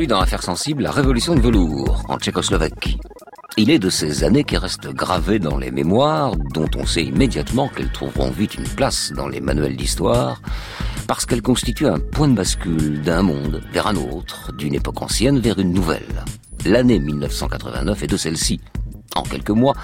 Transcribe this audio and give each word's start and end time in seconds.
Aujourd'hui, 0.00 0.16
dans 0.16 0.22
Affaires 0.22 0.42
sensibles, 0.42 0.82
la 0.82 0.92
révolution 0.92 1.34
de 1.34 1.40
velours 1.40 2.06
en 2.08 2.16
Tchécoslovaquie. 2.16 2.98
Il 3.58 3.68
est 3.68 3.78
de 3.78 3.90
ces 3.90 4.24
années 4.24 4.44
qui 4.44 4.56
restent 4.56 4.88
gravées 4.88 5.38
dans 5.38 5.58
les 5.58 5.70
mémoires, 5.70 6.34
dont 6.54 6.70
on 6.74 6.86
sait 6.86 7.04
immédiatement 7.04 7.68
qu'elles 7.68 7.92
trouveront 7.92 8.30
vite 8.30 8.54
une 8.54 8.66
place 8.66 9.12
dans 9.14 9.28
les 9.28 9.42
manuels 9.42 9.76
d'histoire, 9.76 10.40
parce 11.06 11.26
qu'elles 11.26 11.42
constituent 11.42 11.88
un 11.88 11.98
point 11.98 12.28
de 12.28 12.34
bascule 12.34 13.02
d'un 13.02 13.20
monde 13.20 13.60
vers 13.74 13.88
un 13.88 13.96
autre, 13.96 14.52
d'une 14.56 14.72
époque 14.72 15.02
ancienne 15.02 15.38
vers 15.38 15.58
une 15.58 15.74
nouvelle. 15.74 16.24
L'année 16.64 16.98
1989 16.98 18.02
est 18.02 18.06
de 18.06 18.16
celle-ci, 18.16 18.58
en 19.20 19.22
quelques 19.22 19.50
mois, 19.50 19.74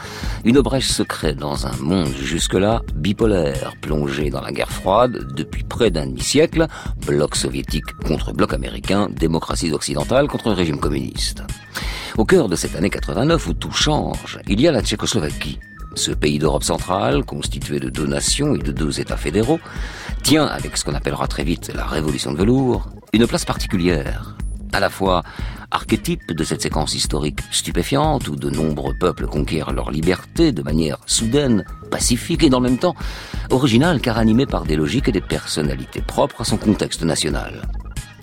une 0.44 0.60
brèche 0.60 0.88
se 0.88 1.02
crée 1.02 1.34
dans 1.34 1.66
un 1.66 1.76
monde 1.76 2.08
jusque-là 2.08 2.82
bipolaire, 2.94 3.74
plongé 3.80 4.30
dans 4.30 4.40
la 4.40 4.52
guerre 4.52 4.70
froide 4.70 5.28
depuis 5.34 5.62
près 5.62 5.90
d'un 5.90 6.06
demi-siècle, 6.06 6.66
bloc 7.06 7.36
soviétique 7.36 7.92
contre 8.06 8.32
bloc 8.32 8.52
américain, 8.54 9.08
démocratie 9.10 9.72
occidentale 9.72 10.28
contre 10.28 10.50
régime 10.52 10.80
communiste. 10.80 11.42
Au 12.16 12.24
cœur 12.24 12.48
de 12.48 12.56
cette 12.56 12.74
année 12.74 12.90
89 12.90 13.46
où 13.46 13.52
tout 13.52 13.72
change, 13.72 14.38
il 14.48 14.60
y 14.60 14.66
a 14.66 14.72
la 14.72 14.82
Tchécoslovaquie. 14.82 15.58
Ce 15.94 16.12
pays 16.12 16.38
d'Europe 16.38 16.64
centrale, 16.64 17.24
constitué 17.24 17.80
de 17.80 17.88
deux 17.88 18.06
nations 18.06 18.54
et 18.54 18.58
de 18.58 18.72
deux 18.72 19.00
États 19.00 19.16
fédéraux, 19.16 19.60
tient, 20.22 20.46
avec 20.46 20.76
ce 20.76 20.84
qu'on 20.84 20.94
appellera 20.94 21.26
très 21.26 21.44
vite 21.44 21.72
la 21.74 21.84
révolution 21.84 22.32
de 22.32 22.38
velours, 22.38 22.88
une 23.12 23.26
place 23.26 23.44
particulière 23.44 24.36
à 24.76 24.80
la 24.80 24.90
fois 24.90 25.22
archétype 25.70 26.32
de 26.32 26.44
cette 26.44 26.60
séquence 26.60 26.94
historique 26.94 27.40
stupéfiante 27.50 28.28
où 28.28 28.36
de 28.36 28.50
nombreux 28.50 28.92
peuples 28.92 29.26
conquièrent 29.26 29.72
leur 29.72 29.90
liberté 29.90 30.52
de 30.52 30.62
manière 30.62 30.98
soudaine, 31.06 31.64
pacifique 31.90 32.42
et 32.42 32.50
dans 32.50 32.60
le 32.60 32.68
même 32.68 32.78
temps 32.78 32.94
originale 33.50 34.00
car 34.02 34.18
animée 34.18 34.44
par 34.44 34.66
des 34.66 34.76
logiques 34.76 35.08
et 35.08 35.12
des 35.12 35.22
personnalités 35.22 36.02
propres 36.02 36.42
à 36.42 36.44
son 36.44 36.58
contexte 36.58 37.02
national. 37.04 37.62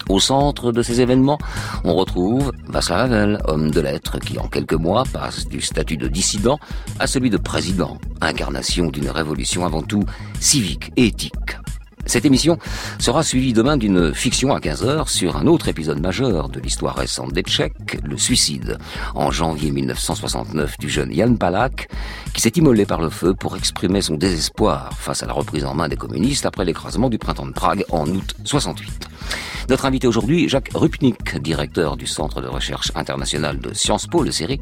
Au 0.10 0.20
centre 0.20 0.72
de 0.72 0.84
ces 0.84 1.02
événements, 1.02 1.40
on 1.84 1.96
retrouve 1.96 2.52
Václav 2.68 3.12
Havel, 3.12 3.40
homme 3.48 3.72
de 3.72 3.82
lettres 3.82 4.20
qui 4.20 4.38
en 4.38 4.48
quelques 4.48 4.74
mois 4.74 5.06
passe 5.12 5.48
du 5.48 5.60
statut 5.60 5.98
de 5.98 6.08
dissident 6.08 6.60
à 7.00 7.08
celui 7.08 7.32
de 7.32 7.38
président, 7.38 7.98
incarnation 8.22 8.90
d'une 8.90 9.10
révolution 9.10 9.66
avant 9.66 9.82
tout 9.82 10.04
civique 10.40 10.92
et 10.98 11.08
éthique. 11.08 11.58
Cette 12.06 12.26
émission 12.26 12.58
sera 13.00 13.24
suivie 13.24 13.54
demain 13.54 13.78
d'une 13.78 14.14
fiction 14.14 14.54
à 14.54 14.60
15h 14.60 15.10
sur 15.10 15.38
un 15.38 15.48
autre 15.48 15.70
épisode 15.70 16.02
majeur 16.02 16.50
de 16.50 16.60
l'histoire 16.60 16.96
récente 16.96 17.32
des 17.32 17.44
Tchèques, 17.44 18.00
le 18.04 18.18
suicide, 18.18 18.78
en 19.16 19.32
janvier 19.32 19.72
1969 19.72 20.78
du 20.80 20.90
jeune 20.90 21.14
Jan 21.14 21.36
Palak, 21.36 21.90
qui 22.34 22.42
s'est 22.42 22.50
immolé 22.56 22.86
par 22.86 23.02
le 23.02 23.10
feu 23.10 23.34
pour 23.34 23.56
exprimer 23.56 24.02
son 24.02 24.16
désespoir 24.16 24.94
face 24.98 25.24
à 25.24 25.28
la 25.28 25.34
reprise 25.34 25.66
en 25.66 25.74
main 25.74 25.88
des 25.88 25.96
communistes 25.96 26.46
après 26.46 26.66
l'écrasement 26.66 27.10
du 27.10 27.18
printemps 27.18 27.48
de 27.48 27.54
Prague 27.54 27.86
en 27.90 28.06
août 28.08 28.36
68. 28.44 29.08
Notre 29.70 29.86
invité 29.86 30.08
aujourd'hui, 30.08 30.50
Jacques 30.50 30.72
Rupnik, 30.74 31.38
directeur 31.42 31.96
du 31.96 32.06
Centre 32.06 32.42
de 32.42 32.48
recherche 32.48 32.92
international 32.96 33.60
de 33.60 33.74
Sciences 33.74 34.08
Po, 34.08 34.24
le 34.24 34.32
série, 34.32 34.60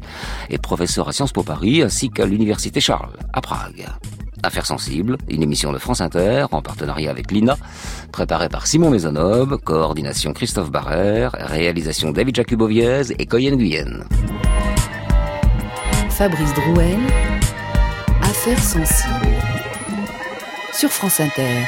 et 0.48 0.58
professeur 0.58 1.08
à 1.08 1.12
Sciences 1.12 1.32
Po 1.32 1.42
Paris, 1.42 1.82
ainsi 1.82 2.08
qu'à 2.08 2.24
l'Université 2.24 2.80
Charles, 2.80 3.16
à 3.32 3.40
Prague. 3.40 3.88
Affaires 4.42 4.66
sensibles, 4.66 5.18
une 5.28 5.42
émission 5.42 5.72
de 5.72 5.78
France 5.78 6.00
Inter 6.00 6.46
en 6.50 6.62
partenariat 6.62 7.10
avec 7.10 7.30
l'INA, 7.30 7.56
préparée 8.10 8.48
par 8.48 8.66
Simon 8.66 8.90
Maisonneuve, 8.90 9.58
coordination 9.58 10.32
Christophe 10.32 10.70
Barrère, 10.70 11.32
réalisation 11.32 12.10
David 12.10 12.36
Jacuboviez 12.36 13.02
et 13.18 13.26
Coyen 13.26 13.56
Guyenne. 13.56 14.04
Fabrice 16.10 16.54
Drouel, 16.54 16.98
Affaires 18.22 18.62
sensibles, 18.62 19.38
sur 20.72 20.90
France 20.90 21.20
Inter. 21.20 21.64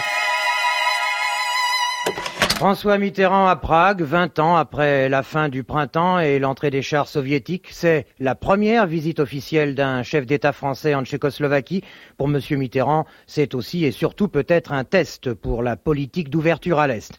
François 2.65 2.97
Mitterrand 2.97 3.47
à 3.47 3.57
Prague, 3.57 4.01
20 4.01 4.39
ans 4.39 4.57
après 4.57 5.11
la 5.11 5.23
fin 5.23 5.51
du 5.51 5.65
printemps 5.65 6.19
et 6.19 6.39
l'entrée 6.39 6.71
des 6.71 6.81
chars 6.81 7.09
soviétiques, 7.09 7.67
c'est 7.71 8.07
la 8.19 8.35
première 8.35 8.87
visite 8.87 9.21
officielle 9.21 9.75
d'un 9.75 10.03
chef 10.03 10.25
d'État 10.25 10.53
français 10.53 10.95
en 10.95 11.05
Tchécoslovaquie. 11.05 11.85
Pour 12.17 12.27
M. 12.27 12.41
Mitterrand, 12.53 13.05
c'est 13.27 13.55
aussi 13.55 13.85
et 13.85 13.91
surtout 13.91 14.29
peut-être 14.29 14.73
un 14.73 14.85
test 14.85 15.35
pour 15.35 15.63
la 15.63 15.77
politique 15.77 16.31
d'ouverture 16.31 16.79
à 16.79 16.87
l'Est. 16.87 17.13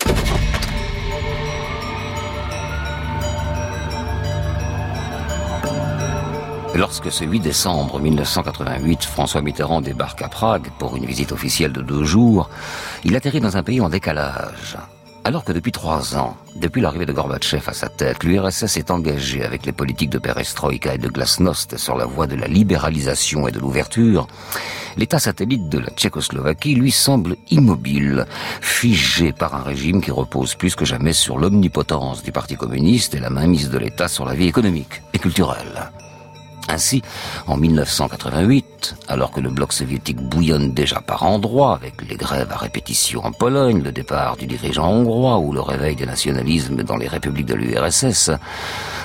Lorsque 6.74 7.12
ce 7.12 7.24
8 7.24 7.40
décembre 7.42 8.00
1988, 8.00 9.04
François 9.04 9.44
Mitterrand 9.44 9.82
débarque 9.82 10.24
à 10.24 10.28
Prague 10.28 10.72
pour 10.80 10.96
une 10.96 11.06
visite 11.06 11.32
officielle 11.32 11.72
de 11.72 11.84
deux 11.84 12.04
jours, 12.04 12.50
il 13.04 13.16
atterrit 13.16 13.42
dans 13.42 13.58
un 13.58 13.62
pays 13.62 13.80
en 13.80 13.90
décalage. 13.90 14.76
Alors 15.28 15.44
que 15.44 15.52
depuis 15.52 15.72
trois 15.72 16.16
ans, 16.16 16.38
depuis 16.56 16.82
l'arrivée 16.82 17.08
de 17.08 17.12
Gorbatchev 17.12 17.64
à 17.68 17.74
sa 17.74 17.90
tête, 17.90 18.24
l'URSS 18.24 18.78
est 18.78 18.92
engagée 18.92 19.44
avec 19.44 19.66
les 19.66 19.72
politiques 19.72 20.12
de 20.12 20.20
perestroïka 20.20 20.94
et 20.94 21.00
de 21.00 21.08
glasnost 21.08 21.78
sur 21.78 21.98
la 21.98 22.06
voie 22.06 22.28
de 22.28 22.36
la 22.36 22.46
libéralisation 22.46 23.48
et 23.48 23.52
de 23.52 23.58
l'ouverture, 23.58 24.28
l'État 24.98 25.18
satellite 25.18 25.68
de 25.68 25.80
la 25.80 25.90
Tchécoslovaquie 25.90 26.76
lui 26.76 26.92
semble 26.92 27.38
immobile, 27.50 28.28
figé 28.62 29.32
par 29.32 29.56
un 29.56 29.64
régime 29.64 30.00
qui 30.00 30.12
repose 30.12 30.54
plus 30.54 30.76
que 30.76 30.86
jamais 30.86 31.14
sur 31.14 31.40
l'omnipotence 31.40 32.22
du 32.22 32.32
Parti 32.32 32.56
communiste 32.56 33.16
et 33.16 33.20
la 33.20 33.32
mainmise 33.32 33.72
de 33.72 33.80
l'État 33.80 34.08
sur 34.08 34.26
la 34.26 34.36
vie 34.36 34.48
économique 34.48 35.02
et 35.14 35.18
culturelle. 35.18 35.90
Ainsi, 36.68 37.04
en 37.48 37.58
1988, 37.58 38.96
alors 39.08 39.32
que 39.32 39.40
le 39.40 39.50
bloc 39.50 39.72
soviétique 39.72 40.18
bouillonne 40.18 40.74
déjà 40.74 41.00
par 41.00 41.24
endroits, 41.24 41.76
avec 41.76 41.94
les 42.10 42.16
grèves 42.16 42.52
à 42.52 42.58
répétition 42.58 43.24
en 43.24 43.32
Pologne, 43.32 43.84
le 43.84 43.92
départ 43.92 44.36
du 44.36 44.48
dirigeant 44.48 44.90
hongrois 44.90 45.38
ou 45.38 45.54
le 45.54 45.62
réveil 45.62 45.96
des 45.96 46.08
nationalismes 46.08 46.84
dans 46.84 46.98
les 46.98 47.08
républiques 47.08 47.46
de 47.46 47.54
l'URSS, 47.54 48.32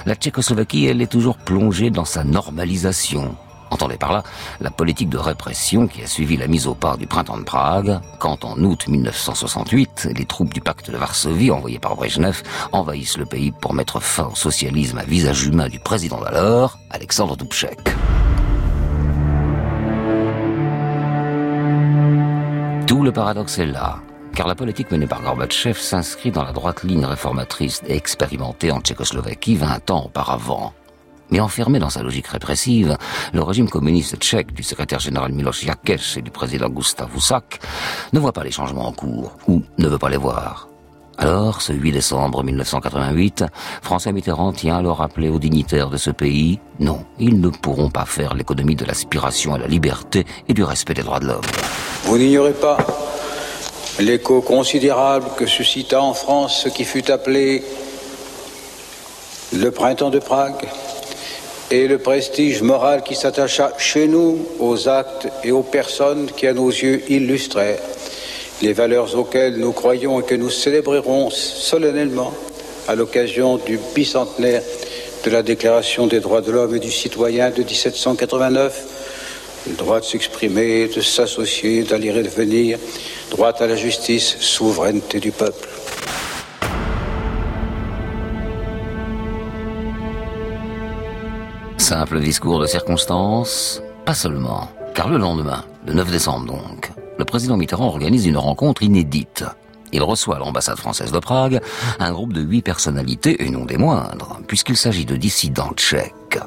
la 0.07 0.15
Tchécoslovaquie, 0.15 0.87
elle, 0.87 1.03
est 1.03 1.11
toujours 1.11 1.37
plongée 1.37 1.91
dans 1.91 2.07
sa 2.07 2.25
normalisation, 2.25 3.37
Entendez 3.71 3.97
par 3.97 4.13
là 4.13 4.23
la 4.61 4.71
politique 4.71 5.09
de 5.09 5.19
répression 5.19 5.87
qui 5.87 6.03
a 6.03 6.07
suivi 6.07 6.37
la 6.37 6.49
mise 6.49 6.67
au 6.67 6.75
pas 6.75 6.97
du 6.97 7.07
printemps 7.07 7.39
de 7.39 7.45
Prague, 7.45 8.01
quand 8.19 8.45
en 8.45 8.59
août 8.59 8.89
1968, 8.89 10.09
les 10.17 10.25
troupes 10.25 10.53
du 10.53 10.61
pacte 10.61 10.91
de 10.91 10.97
Varsovie 10.97 11.51
envoyées 11.51 11.79
par 11.79 11.97
Brezhnev 11.97 12.43
envahissent 12.73 13.19
le 13.19 13.27
pays 13.27 13.53
pour 13.53 13.75
mettre 13.75 14.01
fin 14.01 14.27
au 14.27 14.35
socialisme 14.35 14.99
à 14.99 15.05
visage 15.05 15.45
humain 15.45 15.69
du 15.69 15.79
président 15.79 16.21
d'alors, 16.21 16.79
Alexandre 16.91 17.37
Dubček. 17.37 17.79
Tout 22.87 23.05
le 23.05 23.13
paradoxe 23.13 23.59
est 23.59 23.67
là, 23.67 24.01
car 24.35 24.49
la 24.49 24.57
politique 24.57 24.91
menée 24.91 25.07
par 25.07 25.23
Gorbatchev 25.23 25.79
s'inscrit 25.79 26.33
dans 26.33 26.43
la 26.43 26.53
droite 26.53 26.83
ligne 26.83 27.05
réformatrice 27.05 27.83
expérimentée 27.87 28.73
en 28.73 28.81
Tchécoslovaquie 28.81 29.55
20 29.55 29.91
ans 29.93 30.07
auparavant. 30.07 30.73
Mais 31.31 31.41
enfermé 31.41 31.79
dans 31.79 31.91
sa 31.91 32.03
logique 32.03 32.29
répressive, 32.29 32.97
le 33.33 33.43
régime 33.43 33.69
communiste 33.69 34.17
tchèque 34.17 34.53
du 34.53 34.63
secrétaire 34.63 35.01
général 35.01 35.33
Miloš 35.33 35.65
Jakeš 35.65 36.17
et 36.19 36.23
du 36.23 36.31
président 36.31 36.69
Gustav 36.69 37.09
Husak 37.17 37.61
ne 38.13 38.19
voit 38.19 38.33
pas 38.33 38.45
les 38.45 38.51
changements 38.51 38.89
en 38.89 38.93
cours, 38.93 39.37
ou 39.47 39.63
ne 39.79 39.89
veut 39.89 39.99
pas 39.99 40.09
les 40.09 40.17
voir. 40.17 40.71
Alors, 41.19 41.61
ce 41.61 41.75
8 41.75 41.93
décembre 41.93 42.43
1988, 42.43 43.45
François 43.83 44.11
Mitterrand 44.13 44.53
tient 44.53 44.79
à 44.79 44.83
le 44.83 44.91
rappeler 44.91 45.29
aux 45.29 45.39
dignitaires 45.39 45.91
de 45.91 45.99
ce 45.99 46.11
pays, 46.11 46.59
non, 46.79 47.05
ils 47.19 47.39
ne 47.41 47.51
pourront 47.51 47.91
pas 47.91 48.07
faire 48.07 48.35
l'économie 48.35 48.75
de 48.75 48.87
l'aspiration 48.87 49.53
à 49.53 49.59
la 49.59 49.67
liberté 49.67 50.25
et 50.49 50.55
du 50.55 50.65
respect 50.65 50.95
des 50.95 51.03
droits 51.03 51.21
de 51.21 51.27
l'homme. 51.27 51.45
Vous 52.05 52.17
n'ignorez 52.17 52.55
pas 52.55 52.79
l'écho 53.99 54.41
considérable 54.41 55.27
que 55.37 55.45
suscita 55.45 56.01
en 56.01 56.15
France 56.15 56.63
ce 56.65 56.71
qui 56.71 56.85
fut 56.85 57.11
appelé 57.11 57.63
le 59.53 59.71
printemps 59.71 60.11
de 60.11 60.21
Prague 60.21 60.69
et 61.71 61.87
le 61.87 61.99
prestige 61.99 62.63
moral 62.63 63.03
qui 63.03 63.15
s'attacha 63.15 63.73
chez 63.79 64.09
nous 64.09 64.45
aux 64.59 64.89
actes 64.89 65.29
et 65.45 65.53
aux 65.53 65.63
personnes 65.63 66.31
qui, 66.37 66.47
à 66.47 66.53
nos 66.53 66.69
yeux, 66.69 67.03
illustrèrent 67.09 67.79
les 68.61 68.73
valeurs 68.73 69.17
auxquelles 69.17 69.57
nous 69.57 69.73
croyons 69.73 70.21
et 70.21 70.25
que 70.25 70.35
nous 70.35 70.51
célébrerons 70.51 71.31
solennellement 71.31 72.35
à 72.89 72.95
l'occasion 72.95 73.57
du 73.57 73.79
bicentenaire 73.95 74.63
de 75.25 75.31
la 75.31 75.43
Déclaration 75.43 76.07
des 76.07 76.21
droits 76.21 76.41
de 76.41 76.51
l'homme 76.51 76.75
et 76.75 76.81
du 76.81 76.91
citoyen 76.91 77.51
de 77.51 77.63
1789, 77.63 78.83
le 79.69 79.75
droit 79.75 80.01
de 80.01 80.05
s'exprimer, 80.05 80.89
de 80.89 81.01
s'associer, 81.01 81.85
d'aller 81.85 82.09
et 82.09 82.23
de 82.23 82.29
venir, 82.29 82.79
droit 83.31 83.53
à 83.53 83.67
la 83.67 83.77
justice, 83.77 84.37
souveraineté 84.41 85.21
du 85.21 85.31
peuple. 85.31 85.70
Simple 91.91 92.21
discours 92.21 92.61
de 92.61 92.67
circonstance 92.67 93.83
Pas 94.05 94.15
seulement, 94.15 94.69
car 94.95 95.09
le 95.09 95.19
lendemain, 95.19 95.65
le 95.85 95.95
9 95.95 96.09
décembre 96.09 96.47
donc, 96.47 96.93
le 97.19 97.25
président 97.25 97.57
Mitterrand 97.57 97.89
organise 97.89 98.27
une 98.27 98.37
rencontre 98.37 98.85
inédite. 98.85 99.45
Il 99.93 100.05
reçoit 100.05 100.37
à 100.37 100.39
l'ambassade 100.39 100.79
française 100.79 101.11
de 101.11 101.19
Prague 101.19 101.61
un 101.99 102.13
groupe 102.13 102.33
de 102.33 102.43
huit 102.43 102.63
personnalités, 102.63 103.45
et 103.45 103.51
non 103.51 103.65
des 103.65 103.77
moindres, 103.77 104.39
puisqu'il 104.47 104.77
s'agit 104.77 105.05
de 105.05 105.17
dissidents 105.17 105.73
tchèques. 105.75 106.39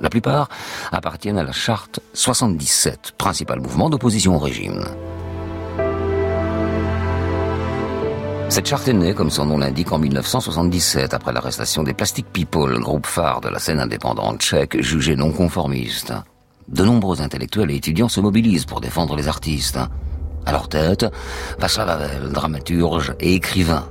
La 0.00 0.08
plupart 0.08 0.48
appartiennent 0.92 1.38
à 1.38 1.42
la 1.42 1.50
charte 1.50 1.98
77, 2.14 3.14
principal 3.18 3.58
mouvement 3.58 3.90
d'opposition 3.90 4.36
au 4.36 4.38
régime. 4.38 4.84
Cette 8.52 8.68
charte 8.68 8.86
est 8.86 8.92
née, 8.92 9.14
comme 9.14 9.30
son 9.30 9.46
nom 9.46 9.56
l'indique, 9.56 9.92
en 9.92 9.98
1977, 9.98 11.14
après 11.14 11.32
l'arrestation 11.32 11.82
des 11.84 11.94
Plastic 11.94 12.26
People, 12.34 12.78
groupe 12.80 13.06
phare 13.06 13.40
de 13.40 13.48
la 13.48 13.58
scène 13.58 13.80
indépendante 13.80 14.42
tchèque, 14.42 14.78
jugé 14.82 15.16
non 15.16 15.32
conformiste. 15.32 16.12
De 16.68 16.84
nombreux 16.84 17.22
intellectuels 17.22 17.70
et 17.70 17.76
étudiants 17.76 18.10
se 18.10 18.20
mobilisent 18.20 18.66
pour 18.66 18.82
défendre 18.82 19.16
les 19.16 19.26
artistes. 19.26 19.78
À 20.44 20.52
leur 20.52 20.68
tête, 20.68 21.06
Václav 21.58 21.88
Havel, 21.88 22.28
dramaturge 22.30 23.14
et 23.20 23.36
écrivain. 23.36 23.88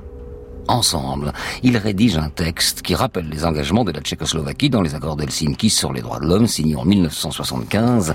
Ensemble, 0.68 1.32
ils 1.64 1.76
rédigent 1.76 2.20
un 2.20 2.30
texte 2.30 2.82
qui 2.82 2.94
rappelle 2.94 3.28
les 3.28 3.44
engagements 3.44 3.82
de 3.82 3.90
la 3.90 4.00
Tchécoslovaquie 4.00 4.70
dans 4.70 4.82
les 4.82 4.94
accords 4.94 5.16
d'Helsinki 5.16 5.70
sur 5.70 5.92
les 5.92 6.02
droits 6.02 6.20
de 6.20 6.26
l'homme 6.26 6.46
signés 6.46 6.76
en 6.76 6.84
1975, 6.84 8.14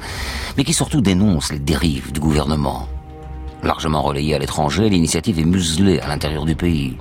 mais 0.55 0.63
qui 0.63 0.71
surtout 0.71 1.01
dénonce 1.01 1.51
les 1.51 1.59
dérives 1.59 2.13
du 2.13 2.21
gouvernement. 2.21 2.87
Largement 3.63 4.01
relayée 4.01 4.35
à 4.35 4.39
l'étranger, 4.39 4.89
l'initiative 4.89 5.39
est 5.39 5.45
muselée 5.45 5.99
à 5.99 6.07
l'intérieur 6.07 6.45
du 6.45 6.55
pays. 6.55 6.97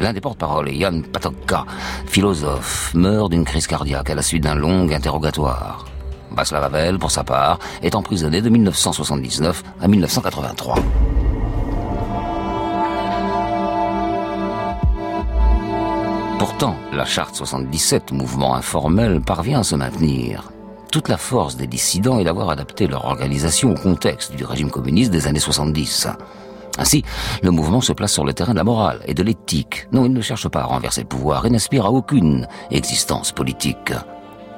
L'un 0.00 0.12
des 0.12 0.20
porte-parole, 0.20 0.70
Jan 0.72 1.02
Patokka, 1.12 1.64
philosophe, 2.06 2.92
meurt 2.94 3.30
d'une 3.30 3.44
crise 3.44 3.66
cardiaque 3.66 4.10
à 4.10 4.14
la 4.14 4.22
suite 4.22 4.42
d'un 4.42 4.54
long 4.54 4.88
interrogatoire. 4.90 5.86
Václav 6.32 6.64
Havel, 6.64 6.98
pour 6.98 7.10
sa 7.10 7.22
part, 7.22 7.58
est 7.82 7.94
emprisonné 7.94 8.40
de 8.42 8.48
1979 8.48 9.62
à 9.80 9.88
1983. 9.88 10.76
Pourtant, 16.38 16.76
la 16.92 17.04
charte 17.04 17.36
77, 17.36 18.12
mouvement 18.12 18.54
informel, 18.54 19.20
parvient 19.20 19.60
à 19.60 19.62
se 19.62 19.76
maintenir. 19.76 20.53
Toute 20.94 21.08
la 21.08 21.16
force 21.16 21.56
des 21.56 21.66
dissidents 21.66 22.20
est 22.20 22.24
d'avoir 22.24 22.50
adapté 22.50 22.86
leur 22.86 23.06
organisation 23.06 23.72
au 23.72 23.74
contexte 23.74 24.36
du 24.36 24.44
régime 24.44 24.70
communiste 24.70 25.10
des 25.10 25.26
années 25.26 25.40
70. 25.40 26.06
Ainsi, 26.78 27.02
le 27.42 27.50
mouvement 27.50 27.80
se 27.80 27.92
place 27.92 28.12
sur 28.12 28.24
le 28.24 28.32
terrain 28.32 28.52
de 28.52 28.58
la 28.58 28.62
morale 28.62 29.00
et 29.08 29.12
de 29.12 29.24
l'éthique. 29.24 29.88
Non, 29.90 30.04
il 30.04 30.12
ne 30.12 30.20
cherche 30.20 30.46
pas 30.46 30.60
à 30.60 30.66
renverser 30.66 31.00
le 31.00 31.08
pouvoir 31.08 31.46
et 31.46 31.50
n'aspire 31.50 31.86
à 31.86 31.90
aucune 31.90 32.46
existence 32.70 33.32
politique. 33.32 33.92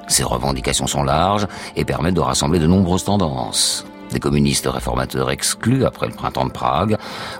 Ses 0.07 0.23
revendications 0.23 0.85
sont 0.85 1.01
larges 1.01 1.47
et 1.75 1.85
permettent 1.85 2.13
de 2.13 2.21
rassembler 2.21 2.59
de 2.59 2.67
nombreuses 2.67 3.05
tendances. 3.05 3.83
Des 4.11 4.19
communistes 4.19 4.67
réformateurs 4.67 5.31
exclus 5.31 5.85
après 5.85 6.05
le 6.05 6.13
printemps 6.13 6.45
de 6.45 6.51
Prague, 6.51 6.97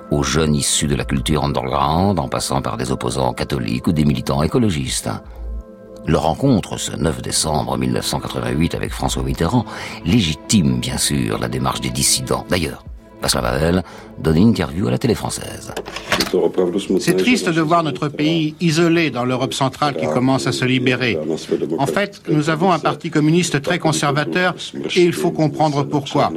aux 0.09 0.23
jeunes 0.23 0.55
issus 0.55 0.87
de 0.87 0.95
la 0.95 1.05
culture 1.05 1.43
underground, 1.43 2.17
en 2.17 2.29
passant 2.29 2.63
par 2.63 2.77
des 2.77 2.91
opposants 2.91 3.33
catholiques 3.33 3.85
ou 3.85 3.91
des 3.91 4.05
militants 4.05 4.41
écologistes. 4.41 5.11
Leur 6.07 6.23
rencontre 6.23 6.79
ce 6.79 6.95
9 6.95 7.21
décembre 7.21 7.77
1988 7.77 8.75
avec 8.75 8.91
François 8.91 9.23
Mitterrand 9.23 9.65
légitime 10.05 10.79
bien 10.79 10.97
sûr 10.97 11.37
la 11.37 11.49
démarche 11.49 11.81
des 11.81 11.89
dissidents. 11.89 12.45
D'ailleurs, 12.49 12.85
Václav 13.21 13.45
Havel 13.45 13.83
donne 14.17 14.37
une 14.37 14.49
interview 14.49 14.87
à 14.87 14.91
la 14.91 14.97
télé 14.97 15.15
française. 15.15 15.73
C'est 16.99 17.17
triste 17.17 17.49
de 17.49 17.61
voir 17.61 17.83
notre 17.83 18.07
pays 18.07 18.55
isolé 18.61 19.11
dans 19.11 19.25
l'Europe 19.25 19.53
centrale 19.53 19.95
qui 19.95 20.05
commence 20.05 20.47
à 20.47 20.53
se 20.53 20.63
libérer. 20.63 21.19
En 21.77 21.87
fait, 21.87 22.21
nous 22.29 22.49
avons 22.49 22.71
un 22.71 22.79
parti 22.79 23.09
communiste 23.09 23.61
très 23.61 23.79
conservateur 23.79 24.55
et 24.95 25.03
il 25.03 25.13
faut 25.13 25.31
comprendre 25.31 25.83
pourquoi. 25.83 26.31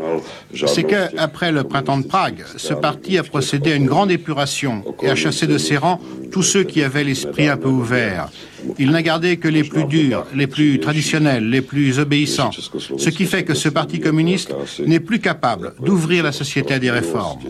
C'est 0.66 0.84
que, 0.84 1.16
après 1.16 1.52
le 1.52 1.62
printemps 1.62 1.98
de 1.98 2.06
Prague, 2.06 2.44
ce 2.56 2.74
parti 2.74 3.18
a 3.18 3.22
procédé 3.22 3.72
à 3.72 3.76
une 3.76 3.86
grande 3.86 4.10
épuration 4.10 4.82
et 5.02 5.10
a 5.10 5.14
chassé 5.14 5.46
de 5.46 5.58
ses 5.58 5.76
rangs 5.76 6.00
tous 6.32 6.42
ceux 6.42 6.64
qui 6.64 6.82
avaient 6.82 7.04
l'esprit 7.04 7.48
un 7.48 7.56
peu 7.56 7.68
ouvert. 7.68 8.30
Il 8.78 8.90
n'a 8.90 9.02
gardé 9.02 9.36
que 9.36 9.48
les 9.48 9.64
plus 9.64 9.84
durs, 9.84 10.26
les 10.34 10.46
plus 10.46 10.80
traditionnels, 10.80 11.48
les 11.48 11.62
plus 11.62 11.98
obéissants. 11.98 12.50
Ce 12.52 13.10
qui 13.10 13.26
fait 13.26 13.44
que 13.44 13.54
ce 13.54 13.68
parti 13.68 14.00
communiste 14.00 14.54
n'est 14.86 15.00
plus 15.00 15.20
capable 15.20 15.74
d'ouvrir 15.80 16.24
la 16.24 16.32
société 16.32 16.74
à 16.74 16.78
des 16.78 16.90
réformes. 16.90 17.40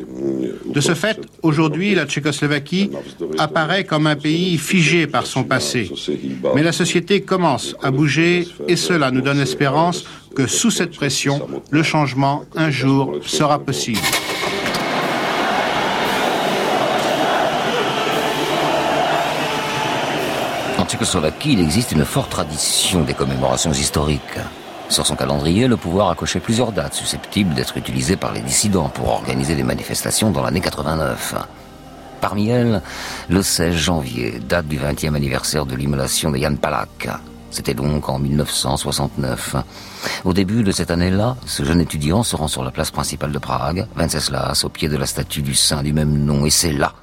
De 0.66 0.80
ce 0.80 0.94
fait, 0.94 1.18
aujourd'hui, 1.42 1.94
la 1.94 2.06
Tchécoslovaquie 2.06 2.90
apparaît 3.38 3.84
comme 3.84 4.06
un 4.06 4.16
pays 4.16 4.56
figé 4.58 5.06
par 5.06 5.26
son 5.26 5.44
passé. 5.44 5.90
Mais 6.54 6.62
la 6.62 6.72
société 6.72 7.22
commence 7.22 7.74
à 7.82 7.90
bouger 7.90 8.46
et 8.68 8.76
cela 8.76 9.10
nous 9.10 9.20
donne 9.20 9.40
espérance 9.40 10.04
que 10.34 10.46
sous 10.46 10.70
cette 10.70 10.94
pression, 10.94 11.46
le 11.70 11.82
changement, 11.82 12.44
un 12.54 12.70
jour, 12.70 13.16
sera 13.24 13.58
possible. 13.58 14.00
Tchécoslovaquie, 20.90 21.52
il 21.52 21.60
existe 21.60 21.92
une 21.92 22.04
forte 22.04 22.30
tradition 22.30 23.02
des 23.02 23.14
commémorations 23.14 23.70
historiques. 23.70 24.40
Sur 24.88 25.06
son 25.06 25.14
calendrier, 25.14 25.68
le 25.68 25.76
pouvoir 25.76 26.10
a 26.10 26.16
coché 26.16 26.40
plusieurs 26.40 26.72
dates 26.72 26.94
susceptibles 26.94 27.54
d'être 27.54 27.76
utilisées 27.76 28.16
par 28.16 28.32
les 28.32 28.40
dissidents 28.40 28.88
pour 28.88 29.08
organiser 29.08 29.54
des 29.54 29.62
manifestations 29.62 30.32
dans 30.32 30.42
l'année 30.42 30.60
89. 30.60 31.36
Parmi 32.20 32.48
elles, 32.48 32.82
le 33.28 33.40
16 33.40 33.72
janvier, 33.72 34.40
date 34.40 34.66
du 34.66 34.80
20e 34.80 35.14
anniversaire 35.14 35.64
de 35.64 35.76
l'immolation 35.76 36.32
de 36.32 36.38
Jan 36.38 36.56
Palak. 36.56 37.08
C'était 37.52 37.74
donc 37.74 38.08
en 38.08 38.18
1969. 38.18 39.54
Au 40.24 40.32
début 40.32 40.64
de 40.64 40.72
cette 40.72 40.90
année-là, 40.90 41.36
ce 41.46 41.62
jeune 41.62 41.80
étudiant 41.80 42.24
se 42.24 42.34
rend 42.34 42.48
sur 42.48 42.64
la 42.64 42.72
place 42.72 42.90
principale 42.90 43.30
de 43.30 43.38
Prague, 43.38 43.86
Venceslas, 43.94 44.64
au 44.64 44.68
pied 44.68 44.88
de 44.88 44.96
la 44.96 45.06
statue 45.06 45.42
du 45.42 45.54
saint 45.54 45.84
du 45.84 45.92
même 45.92 46.24
nom, 46.24 46.44
et 46.46 46.50
c'est 46.50 46.72
là 46.72 46.94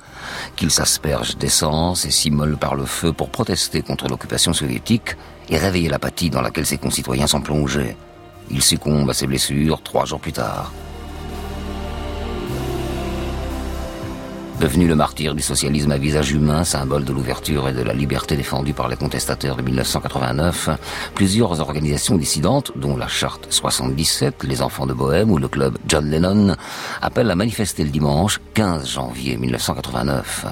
qu'il 0.55 0.71
s'asperge 0.71 1.37
d'essence 1.37 2.05
et 2.05 2.11
s'immole 2.11 2.57
par 2.57 2.75
le 2.75 2.85
feu 2.85 3.13
pour 3.13 3.29
protester 3.29 3.81
contre 3.81 4.07
l'occupation 4.07 4.53
soviétique 4.53 5.15
et 5.49 5.57
réveiller 5.57 5.89
l'apathie 5.89 6.29
dans 6.29 6.41
laquelle 6.41 6.65
ses 6.65 6.77
concitoyens 6.77 7.27
sont 7.27 7.41
plongés. 7.41 7.95
Il 8.49 8.61
succombe 8.61 9.09
à 9.09 9.13
ses 9.13 9.27
blessures 9.27 9.81
trois 9.81 10.05
jours 10.05 10.19
plus 10.19 10.33
tard. 10.33 10.71
Devenu 14.59 14.87
le 14.87 14.95
martyr 14.95 15.35
du 15.35 15.43
socialisme 15.43 15.91
à 15.91 15.99
visage 15.99 16.31
humain, 16.31 16.63
symbole 16.63 17.05
de 17.05 17.13
l'ouverture 17.13 17.69
et 17.69 17.73
de 17.73 17.83
la 17.83 17.93
liberté 17.93 18.35
défendue 18.35 18.73
par 18.73 18.87
les 18.87 18.95
contestateurs 18.95 19.55
de 19.55 19.61
1989, 19.61 20.69
plusieurs 21.13 21.59
organisations 21.59 22.17
dissidentes, 22.17 22.71
dont 22.75 22.97
la 22.97 23.07
Charte 23.07 23.45
77, 23.51 24.45
les 24.45 24.63
Enfants 24.63 24.87
de 24.87 24.93
Bohème 24.93 25.29
ou 25.29 25.37
le 25.37 25.47
club 25.47 25.77
John 25.87 26.09
Lennon, 26.09 26.55
appellent 27.03 27.29
à 27.29 27.35
manifester 27.35 27.83
le 27.83 27.91
dimanche 27.91 28.41
15 28.55 28.89
janvier 28.89 29.37
1989. 29.37 30.47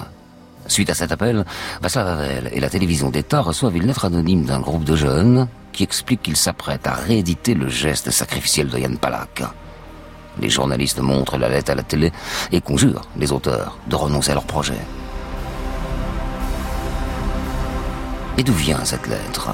Suite 0.68 0.92
à 0.92 0.94
cet 0.94 1.12
appel, 1.12 1.44
Václav 1.82 2.08
Havel 2.08 2.52
et 2.54 2.60
la 2.60 2.70
télévision 2.70 3.10
d'État 3.10 3.42
reçoivent 3.42 3.76
une 3.76 3.88
lettre 3.88 4.06
anonyme 4.06 4.46
d'un 4.46 4.60
groupe 4.60 4.84
de 4.84 4.96
jeunes 4.96 5.48
qui 5.72 5.82
explique 5.82 6.22
qu'ils 6.22 6.38
s'apprêtent 6.38 6.88
à 6.88 6.94
rééditer 6.94 7.56
le 7.56 7.70
geste 7.70 8.12
sacrificiel 8.12 8.68
de 8.68 8.78
Jan 8.78 8.98
Palak. 9.02 9.42
Les 10.42 10.50
journalistes 10.50 11.00
montrent 11.00 11.38
la 11.38 11.50
lettre 11.50 11.72
à 11.72 11.76
la 11.76 11.84
télé 11.84 12.12
et 12.52 12.62
conjurent 12.62 13.08
les 13.18 13.32
auteurs 13.32 13.78
de 13.88 13.96
renoncer 13.96 14.32
à 14.32 14.36
leur 14.36 14.46
projet. 14.46 14.80
Et 18.38 18.44
d'où 18.44 18.54
vient 18.54 18.84
cette 18.84 19.08
lettre? 19.08 19.52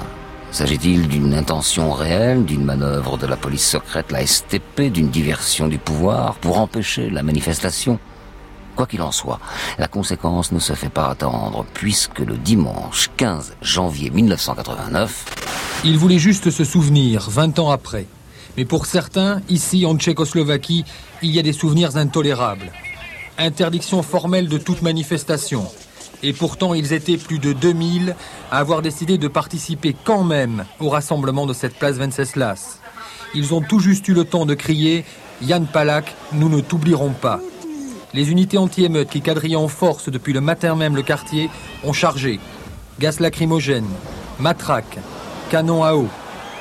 S'agit-il 0.51 1.07
d'une 1.07 1.33
intention 1.33 1.91
réelle, 1.91 2.43
d'une 2.43 2.65
manœuvre 2.65 3.17
de 3.17 3.25
la 3.25 3.37
police 3.37 3.65
secrète, 3.65 4.11
la 4.11 4.25
STP, 4.25 4.91
d'une 4.91 5.09
diversion 5.09 5.67
du 5.67 5.77
pouvoir 5.77 6.35
pour 6.35 6.59
empêcher 6.59 7.09
la 7.09 7.23
manifestation? 7.23 7.99
Quoi 8.75 8.85
qu'il 8.87 9.01
en 9.01 9.11
soit, 9.11 9.39
la 9.77 9.87
conséquence 9.87 10.51
ne 10.51 10.59
se 10.59 10.73
fait 10.73 10.89
pas 10.89 11.07
attendre, 11.07 11.65
puisque 11.73 12.19
le 12.19 12.37
dimanche 12.37 13.09
15 13.17 13.55
janvier 13.61 14.09
1989... 14.09 15.25
Il 15.83 15.97
voulait 15.97 16.19
juste 16.19 16.51
se 16.51 16.63
souvenir, 16.63 17.29
20 17.29 17.59
ans 17.59 17.71
après. 17.71 18.07
Mais 18.57 18.65
pour 18.65 18.85
certains, 18.85 19.41
ici 19.49 19.85
en 19.85 19.97
Tchécoslovaquie, 19.97 20.85
il 21.21 21.31
y 21.31 21.39
a 21.39 21.41
des 21.43 21.53
souvenirs 21.53 21.97
intolérables. 21.97 22.71
Interdiction 23.37 24.03
formelle 24.03 24.49
de 24.49 24.57
toute 24.57 24.81
manifestation. 24.81 25.65
Et 26.23 26.33
pourtant, 26.33 26.73
ils 26.73 26.93
étaient 26.93 27.17
plus 27.17 27.39
de 27.39 27.53
2000 27.53 28.15
à 28.51 28.59
avoir 28.59 28.81
décidé 28.81 29.17
de 29.17 29.27
participer 29.27 29.95
quand 30.03 30.23
même 30.23 30.65
au 30.79 30.89
rassemblement 30.89 31.47
de 31.47 31.53
cette 31.53 31.75
place 31.75 31.95
Venceslas. 31.95 32.79
Ils 33.33 33.53
ont 33.53 33.61
tout 33.61 33.79
juste 33.79 34.07
eu 34.07 34.13
le 34.13 34.25
temps 34.25 34.45
de 34.45 34.53
crier 34.53 35.05
Yann 35.41 35.65
Palak, 35.65 36.13
nous 36.33 36.49
ne 36.49 36.61
t'oublierons 36.61 37.13
pas. 37.13 37.39
Les 38.13 38.29
unités 38.29 38.57
anti-émeutes 38.57 39.09
qui 39.09 39.21
quadrillaient 39.21 39.55
en 39.55 39.69
force 39.69 40.09
depuis 40.09 40.33
le 40.33 40.41
matin 40.41 40.75
même 40.75 40.95
le 40.95 41.01
quartier 41.01 41.49
ont 41.83 41.93
chargé. 41.93 42.39
Gaz 42.99 43.19
lacrymogène, 43.19 43.87
matraque, 44.37 44.99
canon 45.49 45.83
à 45.83 45.95
eau, 45.95 46.07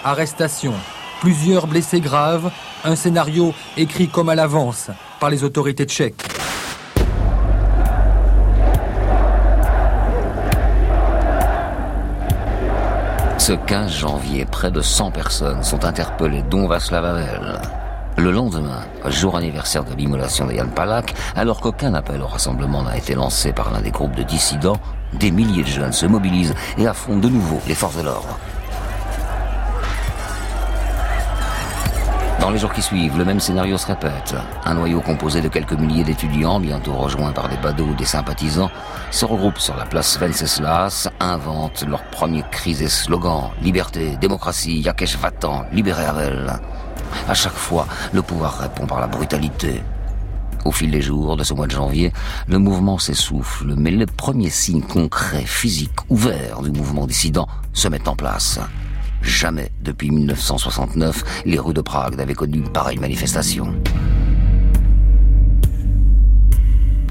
arrestation, 0.05 0.75
plusieurs 1.21 1.67
blessés 1.67 2.01
graves, 2.01 2.51
un 2.83 2.97
scénario 2.97 3.55
écrit 3.77 4.09
comme 4.09 4.31
à 4.31 4.35
l'avance 4.35 4.91
par 5.21 5.31
les 5.31 5.45
autorités 5.45 5.85
tchèques. 5.85 6.25
Ce 13.39 13.53
15 13.53 13.93
janvier, 13.93 14.47
près 14.47 14.71
de 14.71 14.81
100 14.81 15.11
personnes 15.11 15.63
sont 15.63 15.85
interpellées, 15.85 16.43
dont 16.43 16.67
Václav 16.67 17.05
Havel. 17.05 17.61
Le 18.17 18.31
lendemain, 18.31 18.81
jour 19.07 19.37
anniversaire 19.37 19.85
de 19.85 19.95
l'immolation 19.95 20.47
de 20.47 20.53
Jan 20.53 20.69
Palak, 20.69 21.15
alors 21.37 21.61
qu'aucun 21.61 21.95
appel 21.95 22.21
au 22.23 22.27
rassemblement 22.27 22.83
n'a 22.83 22.97
été 22.97 23.15
lancé 23.15 23.53
par 23.53 23.73
l'un 23.73 23.81
des 23.81 23.91
groupes 23.91 24.15
de 24.15 24.23
dissidents, 24.23 24.79
des 25.15 25.31
milliers 25.31 25.63
de 25.63 25.69
jeunes 25.69 25.93
se 25.93 26.07
mobilisent 26.07 26.55
et 26.79 26.87
affrontent 26.87 27.21
de 27.21 27.29
nouveau 27.29 27.61
les 27.67 27.75
forces 27.75 27.97
de 27.97 28.03
l'ordre. 28.03 28.39
Dans 32.41 32.51
les 32.51 32.59
jours 32.59 32.73
qui 32.73 32.81
suivent, 32.81 33.19
le 33.19 33.25
même 33.27 33.39
scénario 33.39 33.77
se 33.77 33.87
répète. 33.87 34.35
Un 34.65 34.73
noyau 34.73 35.03
composé 35.03 35.43
de 35.43 35.49
quelques 35.49 35.75
milliers 35.75 36.05
d'étudiants, 36.05 36.59
bientôt 36.59 36.95
rejoints 36.95 37.33
par 37.33 37.51
des 37.51 37.59
badauds 37.59 37.89
ou 37.89 37.95
des 37.95 38.07
sympathisants, 38.07 38.71
se 39.11 39.27
regroupe 39.27 39.59
sur 39.59 39.77
la 39.77 39.85
place 39.85 40.19
Venceslas, 40.19 41.11
invente 41.21 41.85
leurs 41.87 42.05
premiers 42.05 42.45
cris 42.51 42.83
et 42.83 42.89
slogans. 42.89 43.51
Liberté, 43.61 44.17
démocratie, 44.19 44.81
Yakesh 44.81 45.19
Vatan, 45.19 45.67
libérez 45.71 46.07
Havel. 46.07 46.59
À 47.29 47.35
chaque 47.35 47.53
fois, 47.53 47.87
le 48.13 48.23
pouvoir 48.23 48.59
répond 48.59 48.87
par 48.87 49.01
la 49.01 49.07
brutalité. 49.07 49.83
Au 50.65 50.73
fil 50.73 50.91
des 50.91 51.03
jours 51.03 51.37
de 51.37 51.45
ce 51.45 51.53
mois 51.53 51.67
de 51.67 51.73
janvier, 51.73 52.11
le 52.49 52.59
mouvement 52.59 52.99
s'essouffle, 52.99 53.75
mais 53.77 53.91
les 53.91 54.07
premiers 54.07 54.51
signes 54.51 54.83
concrets, 54.83 55.45
physiques, 55.45 55.91
ouverts 56.09 56.63
du 56.63 56.71
mouvement 56.71 57.07
dissident 57.07 57.49
se 57.75 57.89
mettent 57.89 58.09
en 58.09 58.17
place. 58.17 58.59
Jamais 59.23 59.71
depuis 59.83 60.11
1969, 60.11 61.43
les 61.45 61.59
rues 61.59 61.75
de 61.75 61.81
Prague 61.81 62.17
n'avaient 62.17 62.35
connu 62.35 62.59
une 62.59 62.69
pareille 62.69 62.99
manifestation. 62.99 63.75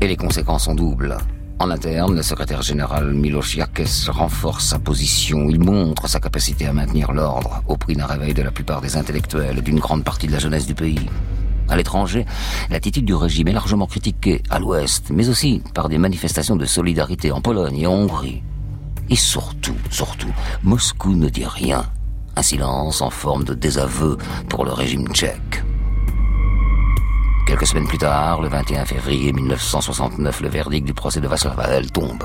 Et 0.02 0.08
les 0.08 0.16
conséquences 0.16 0.66
sont 0.66 0.76
doubles. 0.76 1.18
En 1.62 1.72
interne, 1.72 2.16
le 2.16 2.24
secrétaire 2.24 2.62
général 2.62 3.14
Miloš 3.14 3.58
Jakes 3.58 4.08
renforce 4.08 4.68
sa 4.68 4.80
position. 4.80 5.50
Il 5.50 5.60
montre 5.60 6.08
sa 6.08 6.22
capacité 6.22 6.66
à 6.68 6.72
maintenir 6.72 7.12
l'ordre 7.12 7.62
au 7.68 7.76
prix 7.76 7.96
d'un 7.96 8.06
réveil 8.06 8.34
de 8.34 8.42
la 8.42 8.52
plupart 8.52 8.80
des 8.80 8.96
intellectuels 8.96 9.58
et 9.58 9.62
d'une 9.62 9.80
grande 9.80 10.06
partie 10.06 10.28
de 10.28 10.32
la 10.32 10.40
jeunesse 10.40 10.66
du 10.66 10.74
pays. 10.74 11.10
À 11.68 11.76
l'étranger, 11.76 12.26
l'attitude 12.70 13.04
du 13.04 13.14
régime 13.14 13.50
est 13.50 13.54
largement 13.54 13.88
critiquée 13.88 14.42
à 14.50 14.60
l'ouest, 14.60 15.10
mais 15.12 15.28
aussi 15.28 15.62
par 15.74 15.90
des 15.90 15.98
manifestations 15.98 16.56
de 16.56 16.66
solidarité 16.66 17.34
en 17.34 17.42
Pologne 17.42 17.78
et 17.78 17.88
en 17.88 17.92
Hongrie. 17.92 18.42
Et 19.10 19.18
surtout, 19.18 19.76
surtout, 19.90 20.34
Moscou 20.64 21.14
ne 21.14 21.28
dit 21.28 21.46
rien. 21.46 21.84
Un 22.36 22.42
silence 22.42 23.02
en 23.02 23.10
forme 23.10 23.44
de 23.44 23.54
désaveu 23.54 24.18
pour 24.50 24.66
le 24.66 24.72
régime 24.72 25.08
tchèque. 25.10 25.64
Quelques 27.50 27.66
semaines 27.66 27.88
plus 27.88 27.98
tard, 27.98 28.44
le 28.44 28.48
21 28.48 28.86
février 28.86 29.34
1969, 29.34 30.42
le 30.42 30.50
verdict 30.50 30.86
du 30.86 30.94
procès 30.94 31.20
de 31.20 31.28
Václav 31.28 31.60
Havel 31.60 31.92
tombe. 31.92 32.24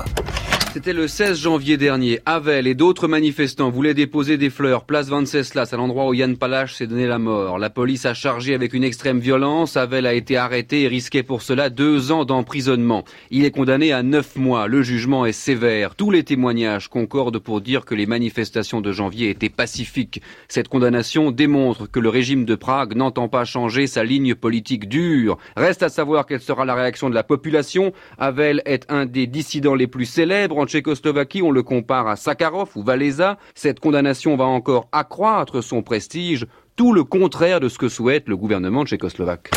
C'était 0.71 0.93
le 0.93 1.07
16 1.07 1.39
janvier 1.39 1.77
dernier. 1.77 2.19
Havel 2.25 2.67
et 2.67 2.75
d'autres 2.75 3.07
manifestants 3.07 3.71
voulaient 3.71 3.93
déposer 3.93 4.37
des 4.37 4.49
fleurs 4.49 4.83
place 4.83 5.07
Venceslas 5.07 5.69
à 5.71 5.77
l'endroit 5.77 6.09
où 6.09 6.13
Yann 6.13 6.35
Palach 6.37 6.71
s'est 6.75 6.85
donné 6.85 7.07
la 7.07 7.17
mort. 7.17 7.57
La 7.57 7.69
police 7.69 8.05
a 8.05 8.13
chargé 8.13 8.53
avec 8.53 8.73
une 8.73 8.83
extrême 8.83 9.19
violence. 9.19 9.77
Havel 9.77 10.05
a 10.05 10.13
été 10.13 10.35
arrêté 10.35 10.81
et 10.81 10.87
risquait 10.89 11.23
pour 11.23 11.41
cela 11.41 11.69
deux 11.69 12.11
ans 12.11 12.25
d'emprisonnement. 12.25 13.05
Il 13.31 13.45
est 13.45 13.51
condamné 13.51 13.93
à 13.93 14.03
neuf 14.03 14.35
mois. 14.35 14.67
Le 14.67 14.83
jugement 14.83 15.25
est 15.25 15.31
sévère. 15.31 15.95
Tous 15.95 16.11
les 16.11 16.23
témoignages 16.23 16.89
concordent 16.89 17.39
pour 17.39 17.61
dire 17.61 17.85
que 17.85 17.95
les 17.95 18.05
manifestations 18.05 18.81
de 18.81 18.91
janvier 18.91 19.29
étaient 19.29 19.49
pacifiques. 19.49 20.21
Cette 20.49 20.67
condamnation 20.67 21.31
démontre 21.31 21.89
que 21.89 22.01
le 22.01 22.09
régime 22.09 22.43
de 22.43 22.55
Prague 22.55 22.95
n'entend 22.95 23.29
pas 23.29 23.45
changer 23.45 23.87
sa 23.87 24.03
ligne 24.03 24.35
politique 24.35 24.89
dure. 24.89 25.14
Reste 25.55 25.83
à 25.83 25.89
savoir 25.89 26.25
quelle 26.25 26.41
sera 26.41 26.65
la 26.65 26.75
réaction 26.75 27.09
de 27.09 27.15
la 27.15 27.23
population. 27.23 27.93
Havel 28.17 28.61
est 28.65 28.85
un 28.89 29.05
des 29.05 29.27
dissidents 29.27 29.75
les 29.75 29.87
plus 29.87 30.05
célèbres 30.05 30.57
en 30.57 30.65
Tchécoslovaquie, 30.65 31.41
on 31.41 31.51
le 31.51 31.63
compare 31.63 32.07
à 32.07 32.15
Sakharov 32.15 32.69
ou 32.75 32.83
Valéza. 32.83 33.37
Cette 33.53 33.79
condamnation 33.79 34.35
va 34.35 34.45
encore 34.45 34.87
accroître 34.91 35.63
son 35.63 35.81
prestige, 35.81 36.45
tout 36.75 36.93
le 36.93 37.03
contraire 37.03 37.59
de 37.59 37.69
ce 37.69 37.77
que 37.77 37.89
souhaite 37.89 38.27
le 38.27 38.37
gouvernement 38.37 38.85
tchécoslovaque. 38.85 39.51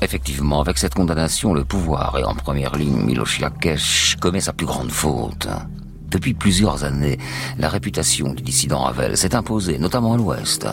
Effectivement, 0.00 0.60
avec 0.60 0.78
cette 0.78 0.94
condamnation, 0.94 1.52
le 1.52 1.64
pouvoir, 1.64 2.16
et 2.18 2.24
en 2.24 2.34
première 2.34 2.76
ligne 2.76 3.04
Miloš 3.04 3.40
Jakeš, 3.40 4.16
commet 4.20 4.40
sa 4.40 4.52
plus 4.52 4.66
grande 4.66 4.92
faute. 4.92 5.48
Depuis 6.08 6.32
plusieurs 6.32 6.84
années, 6.84 7.18
la 7.58 7.68
réputation 7.68 8.32
du 8.32 8.42
dissident 8.42 8.86
Havel 8.86 9.16
s'est 9.16 9.34
imposée, 9.34 9.78
notamment 9.78 10.14
à 10.14 10.16
l'Ouest. 10.16 10.66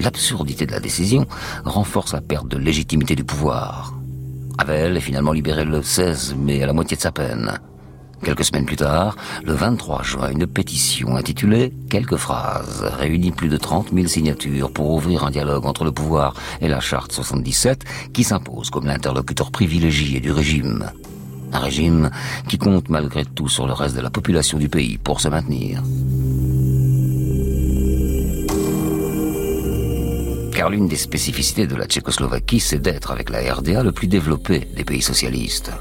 L'absurdité 0.00 0.66
de 0.66 0.72
la 0.72 0.80
décision 0.80 1.26
renforce 1.64 2.12
la 2.12 2.20
perte 2.20 2.48
de 2.48 2.58
légitimité 2.58 3.14
du 3.14 3.24
pouvoir. 3.24 3.94
Havel 4.58 4.98
est 4.98 5.00
finalement 5.00 5.32
libéré 5.32 5.64
le 5.64 5.82
16 5.82 6.34
mai 6.36 6.62
à 6.62 6.66
la 6.66 6.74
moitié 6.74 6.96
de 6.96 7.02
sa 7.02 7.10
peine. 7.10 7.58
Quelques 8.22 8.44
semaines 8.44 8.66
plus 8.66 8.76
tard, 8.76 9.16
le 9.44 9.54
23 9.54 10.02
juin, 10.02 10.30
une 10.30 10.46
pétition 10.46 11.16
intitulée 11.16 11.72
Quelques 11.88 12.16
phrases 12.16 12.82
réunit 12.98 13.30
plus 13.30 13.48
de 13.48 13.56
30 13.56 13.94
000 13.94 14.08
signatures 14.08 14.70
pour 14.70 14.90
ouvrir 14.90 15.24
un 15.24 15.30
dialogue 15.30 15.64
entre 15.64 15.84
le 15.84 15.92
pouvoir 15.92 16.34
et 16.60 16.68
la 16.68 16.80
charte 16.80 17.12
77 17.12 17.84
qui 18.12 18.24
s'impose 18.24 18.68
comme 18.68 18.86
l'interlocuteur 18.86 19.50
privilégié 19.50 20.20
du 20.20 20.32
régime. 20.32 20.90
Un 21.52 21.58
régime 21.58 22.10
qui 22.48 22.58
compte 22.58 22.88
malgré 22.88 23.24
tout 23.24 23.48
sur 23.48 23.66
le 23.66 23.72
reste 23.72 23.96
de 23.96 24.00
la 24.00 24.10
population 24.10 24.58
du 24.58 24.68
pays 24.68 24.98
pour 24.98 25.20
se 25.20 25.28
maintenir. 25.28 25.82
car 30.60 30.68
l'une 30.68 30.88
des 30.88 30.96
spécificités 30.96 31.66
de 31.66 31.74
la 31.74 31.86
Tchécoslovaquie, 31.86 32.60
c'est 32.60 32.80
d'être, 32.80 33.12
avec 33.12 33.30
la 33.30 33.54
RDA, 33.54 33.82
le 33.82 33.92
plus 33.92 34.08
développé 34.08 34.68
des 34.76 34.84
pays 34.84 35.00
socialistes. 35.00 35.72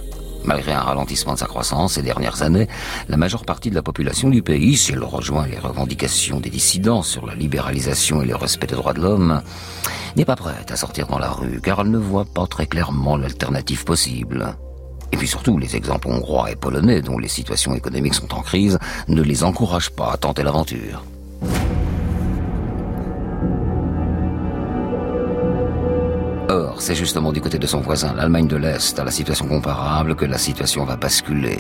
Malgré 0.46 0.72
un 0.72 0.80
ralentissement 0.80 1.34
de 1.34 1.40
sa 1.40 1.48
croissance 1.48 1.96
ces 1.96 2.02
dernières 2.02 2.44
années, 2.44 2.70
la 3.10 3.18
majeure 3.18 3.44
partie 3.44 3.70
de 3.70 3.76
la 3.76 3.82
population 3.82 4.30
du 4.30 4.42
pays, 4.42 4.78
si 4.78 4.94
elle 4.94 5.04
rejoint 5.04 5.48
les 5.48 5.60
revendications 5.60 6.40
des 6.40 6.50
dissidents 6.50 7.04
sur 7.04 7.26
la 7.26 7.36
libéralisation 7.36 8.22
et 8.22 8.26
le 8.26 8.38
respect 8.38 8.68
des 8.68 8.76
droits 8.76 8.94
de 8.94 9.02
l'homme, 9.02 9.42
n'est 10.16 10.24
pas 10.24 10.38
prête 10.38 10.72
à 10.72 10.78
sortir 10.78 11.08
dans 11.08 11.20
la 11.20 11.30
rue, 11.30 11.60
car 11.62 11.82
elle 11.82 11.92
ne 11.92 11.98
voit 11.98 12.24
pas 12.24 12.48
très 12.48 12.66
clairement 12.66 13.18
l'alternative 13.18 13.84
possible. 13.84 14.56
Et 15.12 15.18
puis 15.18 15.28
surtout, 15.28 15.58
les 15.58 15.76
exemples 15.76 16.08
hongrois 16.08 16.52
et 16.52 16.56
polonais, 16.56 17.02
dont 17.02 17.18
les 17.18 17.28
situations 17.28 17.74
économiques 17.74 18.16
sont 18.16 18.34
en 18.34 18.42
crise, 18.42 18.78
ne 19.08 19.22
les 19.22 19.44
encouragent 19.44 19.92
pas 19.92 20.12
à 20.12 20.18
tenter 20.18 20.44
l'aventure. 20.44 21.04
Or, 26.50 26.82
c'est 26.82 26.96
justement 26.96 27.32
du 27.32 27.42
côté 27.42 27.60
de 27.60 27.68
son 27.68 27.80
voisin, 27.80 28.14
l'Allemagne 28.16 28.48
de 28.48 28.56
l'Est, 28.56 28.98
à 28.98 29.04
la 29.04 29.12
situation 29.12 29.48
comparable, 29.48 30.16
que 30.16 30.26
la 30.26 30.40
situation 30.40 30.84
va 30.84 30.96
basculer. 30.96 31.60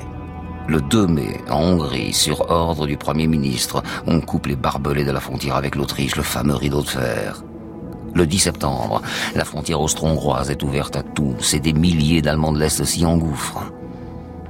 Le 0.68 0.82
2 0.82 1.08
mai, 1.08 1.41
en 1.50 1.62
Hongrie, 1.62 2.13
sur 2.13 2.50
ordre 2.51 2.86
du 2.88 2.98
Premier 2.98 3.27
ministre, 3.27 3.84
on 4.08 4.22
coupe 4.22 4.48
les 4.48 4.56
barbelés 4.56 5.06
de 5.06 5.12
la 5.12 5.20
frontière 5.20 5.56
avec 5.56 5.75
l'Autriche, 5.75 6.15
le 6.15 6.24
fameux 6.24 6.56
rideau 6.56 6.82
de 6.82 6.89
fer. 6.89 7.44
Le 8.16 8.25
10 8.25 8.39
septembre, 8.39 9.01
la 9.36 9.46
frontière 9.46 9.82
austro-hongroise 9.82 10.50
est 10.50 10.63
ouverte 10.63 10.96
à 10.96 11.04
tous 11.04 11.54
et 11.54 11.60
des 11.60 11.74
milliers 11.74 12.22
d'Allemands 12.22 12.51
de 12.51 12.60
l'Est 12.60 12.84
s'y 12.84 13.06
engouffrent. 13.06 13.72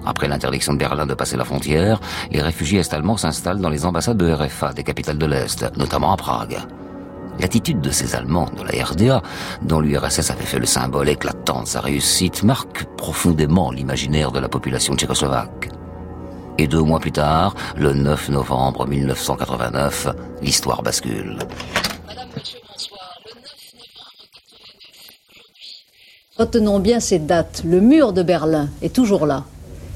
Après 0.05 0.27
l'interdiction 0.27 0.73
de 0.73 0.79
Berlin 0.79 1.05
de 1.05 1.13
passer 1.13 1.37
la 1.37 1.43
frontière, 1.43 1.99
les 2.31 2.41
réfugiés 2.41 2.79
est-allemands 2.79 3.17
s'installent 3.17 3.59
dans 3.59 3.69
les 3.69 3.85
ambassades 3.85 4.17
de 4.17 4.31
RFA 4.31 4.73
des 4.73 4.83
capitales 4.83 5.17
de 5.17 5.25
l'Est, 5.25 5.65
notamment 5.77 6.13
à 6.13 6.17
Prague. 6.17 6.57
L'attitude 7.39 7.79
de 7.79 7.91
ces 7.91 8.15
Allemands 8.15 8.49
de 8.57 8.63
la 8.63 8.83
RDA, 8.83 9.21
dont 9.61 9.79
l'URSS 9.79 10.31
avait 10.31 10.45
fait 10.45 10.59
le 10.59 10.65
symbole 10.65 11.09
éclatant 11.09 11.63
de 11.63 11.67
sa 11.67 11.79
réussite, 11.79 12.43
marque 12.43 12.85
profondément 12.97 13.71
l'imaginaire 13.71 14.31
de 14.31 14.39
la 14.39 14.49
population 14.49 14.95
tchécoslovaque. 14.95 15.69
Et 16.57 16.67
deux 16.67 16.81
mois 16.81 16.99
plus 16.99 17.13
tard, 17.13 17.55
le 17.77 17.93
9 17.93 18.29
novembre 18.29 18.85
1989, 18.85 20.09
l'histoire 20.41 20.81
bascule. 20.81 21.37
Retenons 26.39 26.79
bien 26.79 27.01
ces 27.01 27.19
dates. 27.19 27.63
Le 27.65 27.81
mur 27.81 28.13
de 28.13 28.23
Berlin 28.23 28.69
est 28.81 28.93
toujours 28.93 29.25
là. 29.25 29.43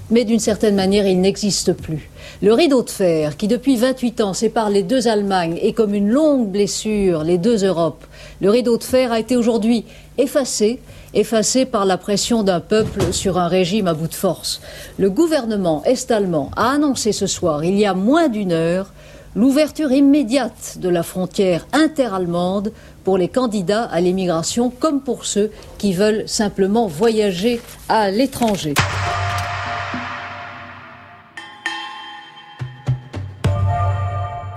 Mais 0.09 0.25
d'une 0.25 0.41
certaine 0.41 0.75
manière, 0.75 1.07
il 1.07 1.21
n'existe 1.21 1.71
plus. 1.71 2.09
Le 2.41 2.51
rideau 2.51 2.83
de 2.83 2.89
fer, 2.89 3.37
qui 3.37 3.47
depuis 3.47 3.77
28 3.77 4.19
ans 4.19 4.33
sépare 4.33 4.69
les 4.69 4.83
deux 4.83 5.07
Allemagnes 5.07 5.57
et 5.61 5.71
comme 5.71 5.93
une 5.93 6.09
longue 6.09 6.49
blessure 6.49 7.23
les 7.23 7.37
deux 7.37 7.63
Europes, 7.63 8.03
le 8.41 8.49
rideau 8.49 8.77
de 8.77 8.83
fer 8.83 9.13
a 9.13 9.21
été 9.21 9.37
aujourd'hui 9.37 9.85
effacé, 10.17 10.81
effacé 11.13 11.65
par 11.65 11.85
la 11.85 11.97
pression 11.97 12.43
d'un 12.43 12.59
peuple 12.59 13.13
sur 13.13 13.37
un 13.37 13.47
régime 13.47 13.87
à 13.87 13.93
bout 13.93 14.09
de 14.09 14.13
force. 14.13 14.59
Le 14.97 15.09
gouvernement 15.09 15.81
est-allemand 15.85 16.51
a 16.57 16.71
annoncé 16.71 17.13
ce 17.13 17.25
soir, 17.25 17.63
il 17.63 17.79
y 17.79 17.85
a 17.85 17.93
moins 17.93 18.27
d'une 18.27 18.51
heure, 18.51 18.91
l'ouverture 19.35 19.91
immédiate 19.91 20.77
de 20.79 20.89
la 20.89 21.03
frontière 21.03 21.65
interallemande 21.71 22.73
pour 23.03 23.17
les 23.17 23.27
candidats 23.27 23.83
à 23.83 24.01
l'émigration 24.01 24.69
comme 24.69 25.01
pour 25.01 25.25
ceux 25.25 25.51
qui 25.77 25.93
veulent 25.93 26.23
simplement 26.27 26.87
voyager 26.87 27.61
à 27.89 28.09
l'étranger. 28.11 28.73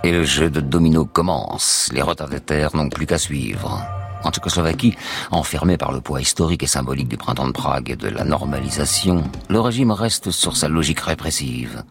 Et 0.07 0.13
le 0.13 0.23
jeu 0.23 0.51
de 0.51 0.61
domino 0.61 1.05
commence. 1.05 1.91
Les 1.93 2.01
retardataires 2.01 2.77
n'ont 2.77 2.89
plus 2.89 3.07
qu'à 3.07 3.19
suivre. 3.19 3.83
En 4.23 4.31
Tchécoslovaquie, 4.31 4.95
enfermé 5.33 5.77
par 5.77 5.91
le 5.91 6.01
poids 6.01 6.21
historique 6.21 6.63
et 6.63 6.69
symbolique 6.69 7.09
du 7.09 7.17
printemps 7.17 7.49
de 7.49 7.53
Prague 7.53 7.91
et 7.91 7.97
de 7.97 8.09
la 8.09 8.25
normalisation, 8.25 9.25
le 9.49 9.61
régime 9.61 9.91
reste 9.91 10.31
sur 10.31 10.57
sa 10.57 10.69
logique 10.69 11.01
répressive. 11.01 11.83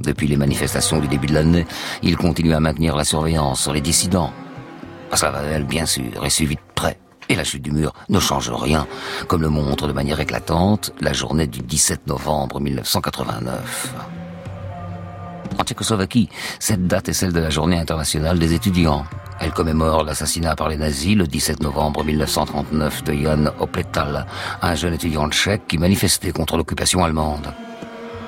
Depuis 0.00 0.28
les 0.28 0.36
manifestations 0.36 0.98
du 0.98 1.08
début 1.08 1.26
de 1.26 1.34
l'année, 1.34 1.66
il 2.02 2.16
continue 2.16 2.54
à 2.54 2.60
maintenir 2.60 2.96
la 2.96 3.04
surveillance 3.04 3.60
sur 3.60 3.74
les 3.74 3.82
dissidents. 3.82 4.32
Havel, 5.10 5.64
bien 5.64 5.86
sûr, 5.86 6.24
est 6.24 6.30
suivi 6.30 6.56
de 6.56 6.60
près. 6.74 6.98
Et 7.28 7.34
la 7.34 7.44
chute 7.44 7.62
du 7.62 7.72
mur 7.72 7.92
ne 8.08 8.20
change 8.20 8.50
rien, 8.50 8.86
comme 9.26 9.42
le 9.42 9.50
montre 9.50 9.86
de 9.86 9.92
manière 9.92 10.18
éclatante 10.20 10.92
la 11.00 11.12
journée 11.12 11.46
du 11.46 11.60
17 11.60 12.06
novembre 12.06 12.60
1989. 12.60 13.94
En 15.58 15.64
Tchécoslovaquie, 15.64 16.28
cette 16.58 16.86
date 16.86 17.08
est 17.08 17.12
celle 17.12 17.32
de 17.32 17.40
la 17.40 17.50
journée 17.50 17.78
internationale 17.78 18.38
des 18.38 18.54
étudiants. 18.54 19.04
Elle 19.40 19.52
commémore 19.52 20.04
l'assassinat 20.04 20.56
par 20.56 20.68
les 20.68 20.76
nazis 20.76 21.16
le 21.16 21.26
17 21.26 21.62
novembre 21.62 22.04
1939 22.04 23.04
de 23.04 23.12
Jan 23.14 23.44
Opletal, 23.58 24.26
un 24.62 24.74
jeune 24.74 24.94
étudiant 24.94 25.28
tchèque 25.28 25.66
qui 25.68 25.78
manifestait 25.78 26.32
contre 26.32 26.56
l'occupation 26.56 27.04
allemande. 27.04 27.52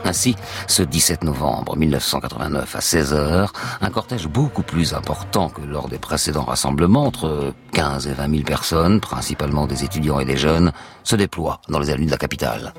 Ainsi, 0.04 0.36
ce 0.66 0.82
17 0.82 1.24
novembre 1.24 1.76
1989 1.76 2.76
à 2.76 2.78
16h, 2.78 3.48
un 3.80 3.90
cortège 3.90 4.28
beaucoup 4.28 4.62
plus 4.62 4.94
important 4.94 5.48
que 5.48 5.60
lors 5.62 5.88
des 5.88 5.98
précédents 5.98 6.44
rassemblements, 6.44 7.06
entre 7.06 7.52
15 7.72 8.06
et 8.06 8.12
20 8.12 8.30
000 8.30 8.42
personnes, 8.44 9.00
principalement 9.00 9.66
des 9.66 9.84
étudiants 9.84 10.20
et 10.20 10.24
des 10.24 10.36
jeunes, 10.36 10.72
se 11.04 11.16
déploie 11.16 11.60
dans 11.68 11.78
les 11.78 11.90
avenues 11.90 12.06
de 12.06 12.10
la 12.10 12.18
capitale. 12.18 12.72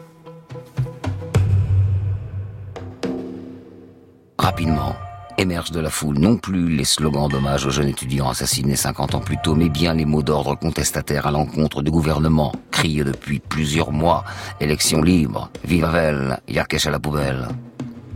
Rapidement, 4.37 4.95
émergent 5.41 5.71
de 5.71 5.79
la 5.79 5.89
foule 5.89 6.19
non 6.19 6.37
plus 6.37 6.69
les 6.69 6.83
slogans 6.83 7.27
d'hommage 7.27 7.65
aux 7.65 7.71
jeunes 7.71 7.87
étudiants 7.87 8.29
assassinés 8.29 8.75
50 8.75 9.15
ans 9.15 9.19
plus 9.19 9.37
tôt, 9.43 9.55
mais 9.55 9.69
bien 9.69 9.93
les 9.93 10.05
mots 10.05 10.21
d'ordre 10.21 10.55
contestataires 10.55 11.25
à 11.25 11.31
l'encontre 11.31 11.81
du 11.81 11.89
gouvernement, 11.89 12.53
criés 12.69 13.03
depuis 13.03 13.39
plusieurs 13.39 13.91
mois. 13.91 14.23
Élection 14.59 15.01
libre, 15.01 15.49
vive 15.63 15.85
Havel, 15.85 16.39
Yakesh 16.47 16.85
à 16.85 16.91
la 16.91 16.99
poubelle. 16.99 17.47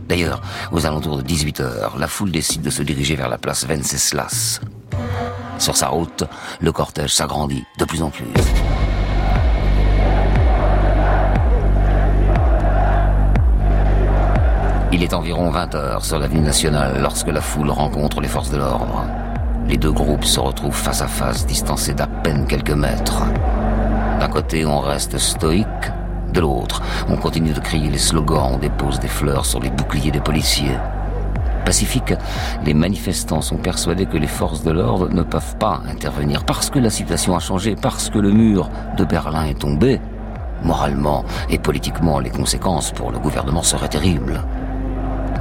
D'ailleurs, 0.08 0.40
aux 0.70 0.86
alentours 0.86 1.18
de 1.18 1.22
18h, 1.22 1.98
la 1.98 2.06
foule 2.06 2.30
décide 2.30 2.62
de 2.62 2.70
se 2.70 2.82
diriger 2.82 3.16
vers 3.16 3.28
la 3.28 3.38
place 3.38 3.66
Venceslas. 3.66 4.60
Sur 5.58 5.76
sa 5.76 5.88
route, 5.88 6.24
le 6.60 6.70
cortège 6.70 7.12
s'agrandit 7.12 7.64
de 7.78 7.84
plus 7.84 8.02
en 8.02 8.10
plus. 8.10 8.26
Il 14.92 15.02
est 15.02 15.14
environ 15.14 15.50
20 15.50 15.74
heures 15.74 16.04
sur 16.04 16.18
l'avenue 16.18 16.40
nationale 16.40 17.00
lorsque 17.00 17.28
la 17.28 17.40
foule 17.40 17.70
rencontre 17.70 18.20
les 18.20 18.28
forces 18.28 18.50
de 18.50 18.56
l'ordre. 18.56 19.04
Les 19.68 19.76
deux 19.76 19.90
groupes 19.90 20.24
se 20.24 20.38
retrouvent 20.38 20.76
face 20.76 21.02
à 21.02 21.08
face, 21.08 21.44
distancés 21.44 21.92
d'à 21.92 22.06
peine 22.06 22.46
quelques 22.46 22.70
mètres. 22.70 23.24
D'un 24.20 24.28
côté, 24.28 24.64
on 24.64 24.78
reste 24.78 25.18
stoïque, 25.18 25.66
de 26.32 26.40
l'autre, 26.40 26.82
on 27.08 27.16
continue 27.16 27.52
de 27.52 27.60
crier 27.60 27.90
les 27.90 27.98
slogans, 27.98 28.52
on 28.54 28.58
dépose 28.58 29.00
des 29.00 29.08
fleurs 29.08 29.44
sur 29.44 29.60
les 29.60 29.70
boucliers 29.70 30.12
des 30.12 30.20
policiers. 30.20 30.78
Pacifique, 31.64 32.14
les 32.64 32.74
manifestants 32.74 33.40
sont 33.40 33.56
persuadés 33.56 34.06
que 34.06 34.16
les 34.16 34.28
forces 34.28 34.62
de 34.62 34.70
l'ordre 34.70 35.08
ne 35.08 35.22
peuvent 35.22 35.56
pas 35.56 35.80
intervenir 35.90 36.44
parce 36.44 36.70
que 36.70 36.78
la 36.78 36.90
situation 36.90 37.34
a 37.34 37.40
changé, 37.40 37.74
parce 37.74 38.08
que 38.08 38.20
le 38.20 38.30
mur 38.30 38.70
de 38.96 39.04
Berlin 39.04 39.46
est 39.46 39.58
tombé. 39.58 40.00
Moralement 40.62 41.24
et 41.50 41.58
politiquement, 41.58 42.20
les 42.20 42.30
conséquences 42.30 42.92
pour 42.92 43.10
le 43.10 43.18
gouvernement 43.18 43.62
seraient 43.62 43.88
terribles. 43.88 44.42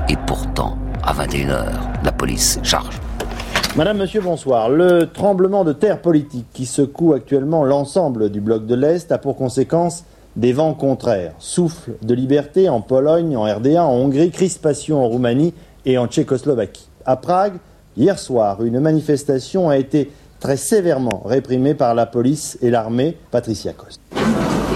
Et 0.08 0.18
pourtant, 0.28 0.78
à 1.04 1.14
21h, 1.14 2.04
la 2.04 2.12
police 2.12 2.60
charge. 2.62 3.00
Madame, 3.76 3.98
Monsieur, 3.98 4.22
bonsoir. 4.22 4.70
Le 4.70 5.10
tremblement 5.12 5.64
de 5.64 5.74
terre 5.74 6.00
politique 6.00 6.46
qui 6.54 6.68
secoue 6.68 7.14
actuellement 7.14 7.66
l'ensemble 7.66 8.30
du 8.30 8.40
bloc 8.40 8.68
de 8.68 8.76
l'Est 8.76 9.12
a 9.12 9.18
pour 9.18 9.36
conséquence 9.36 10.04
des 10.36 10.54
vents 10.54 10.76
contraires. 10.76 11.34
Souffle 11.40 11.94
de 12.04 12.14
liberté 12.14 12.70
en 12.70 12.82
Pologne, 12.82 13.36
en 13.36 13.44
RDA, 13.44 13.84
en 13.84 13.94
Hongrie, 13.94 14.30
crispation 14.30 15.04
en 15.04 15.08
Roumanie 15.08 15.56
et 15.86 15.98
en 15.98 16.06
Tchécoslovaquie. 16.06 16.88
À 17.06 17.16
Prague, 17.16 17.54
hier 17.98 18.20
soir, 18.20 18.64
une 18.64 18.80
manifestation 18.80 19.70
a 19.70 19.78
été 19.78 20.12
très 20.40 20.58
sévèrement 20.58 21.24
réprimée 21.26 21.74
par 21.74 21.96
la 21.96 22.06
police 22.06 22.60
et 22.62 22.70
l'armée. 22.70 23.18
Patricia 23.32 23.74
Coste. 23.74 24.02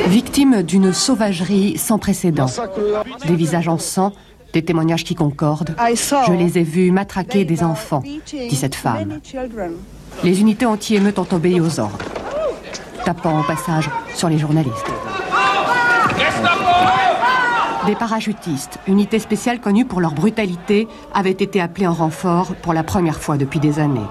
Victime 0.08 0.64
d'une 0.64 0.92
sauvagerie 0.92 1.78
sans 1.78 2.00
précédent. 2.00 2.48
Des 3.28 3.36
visages 3.36 3.68
en 3.68 3.78
sang, 3.78 4.14
des 4.53 4.63
témoignages 4.63 5.03
qui 5.03 5.15
concordent. 5.15 5.75
Je 5.77 6.34
les 6.34 6.58
ai 6.58 6.63
vus 6.63 6.91
matraquer 6.91 7.46
des 7.46 7.63
enfants, 7.63 8.03
dit 8.03 8.56
cette 8.56 8.75
femme. 8.75 9.20
Les 10.24 10.41
unités 10.41 10.65
anti-émeutes 10.65 11.19
ont 11.19 11.28
obéi 11.32 11.62
aux 11.62 11.80
ordres, 11.80 12.06
tapant 13.06 13.39
au 13.39 13.43
passage 13.43 13.89
sur 14.13 14.30
les 14.30 14.38
journalistes. 14.38 14.91
Des 17.86 17.95
parachutistes, 17.95 18.80
unité 18.88 19.19
spéciale 19.19 19.60
connue 19.62 19.86
pour 19.86 20.02
leur 20.02 20.13
brutalité, 20.13 20.88
avaient 21.13 21.32
été 21.32 21.62
appelés 21.62 21.88
en 21.88 21.93
renfort 21.93 22.54
pour 22.62 22.74
la 22.74 22.84
première 22.84 23.19
fois 23.19 23.38
depuis 23.38 23.60
des 23.60 23.80
années. 23.80 24.02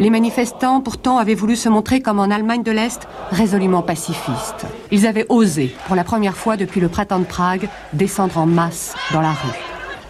Les 0.00 0.08
manifestants, 0.08 0.80
pourtant, 0.80 1.18
avaient 1.18 1.34
voulu 1.34 1.56
se 1.56 1.68
montrer 1.68 2.00
comme 2.00 2.20
en 2.20 2.30
Allemagne 2.30 2.62
de 2.62 2.70
l'Est, 2.70 3.06
résolument 3.30 3.82
pacifistes. 3.82 4.64
Ils 4.90 5.06
avaient 5.06 5.26
osé, 5.28 5.76
pour 5.86 5.94
la 5.94 6.04
première 6.04 6.38
fois 6.38 6.56
depuis 6.56 6.80
le 6.80 6.88
printemps 6.88 7.18
de 7.18 7.26
Prague, 7.26 7.68
descendre 7.92 8.38
en 8.38 8.46
masse 8.46 8.94
dans 9.12 9.20
la 9.20 9.32
rue. 9.32 9.58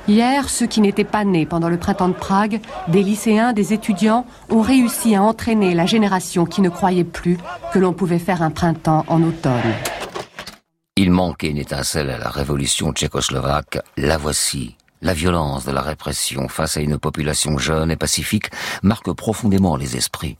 Hier, 0.07 0.49
ceux 0.49 0.67
qui 0.67 0.81
n'étaient 0.81 1.03
pas 1.03 1.25
nés 1.25 1.45
pendant 1.45 1.69
le 1.69 1.77
printemps 1.77 2.09
de 2.09 2.15
Prague, 2.15 2.61
des 2.87 3.03
lycéens, 3.03 3.53
des 3.53 3.73
étudiants, 3.73 4.27
ont 4.49 4.61
réussi 4.61 5.17
à 5.17 5.25
entraîner 5.25 5.75
la 5.75 5.87
génération 5.87 6.47
qui 6.47 6.63
ne 6.63 6.69
croyait 6.69 7.03
plus 7.03 7.37
que 7.73 7.81
l'on 7.81 7.93
pouvait 7.93 8.21
faire 8.21 8.43
un 8.43 8.51
printemps 8.51 9.05
en 9.09 9.21
automne. 9.25 9.75
Il 10.95 11.11
manquait 11.11 11.51
une 11.51 11.59
étincelle 11.59 12.11
à 12.11 12.19
la 12.19 12.29
révolution 12.29 12.93
tchécoslovaque, 12.93 13.81
la 13.97 14.19
voici. 14.19 14.77
La 15.03 15.15
violence 15.15 15.65
de 15.65 15.71
la 15.71 15.81
répression 15.81 16.49
face 16.49 16.77
à 16.77 16.81
une 16.81 16.99
population 16.99 17.57
jeune 17.57 17.91
et 17.91 17.97
pacifique 17.97 18.51
marque 18.83 19.11
profondément 19.13 19.77
les 19.77 19.97
esprits. 19.97 20.37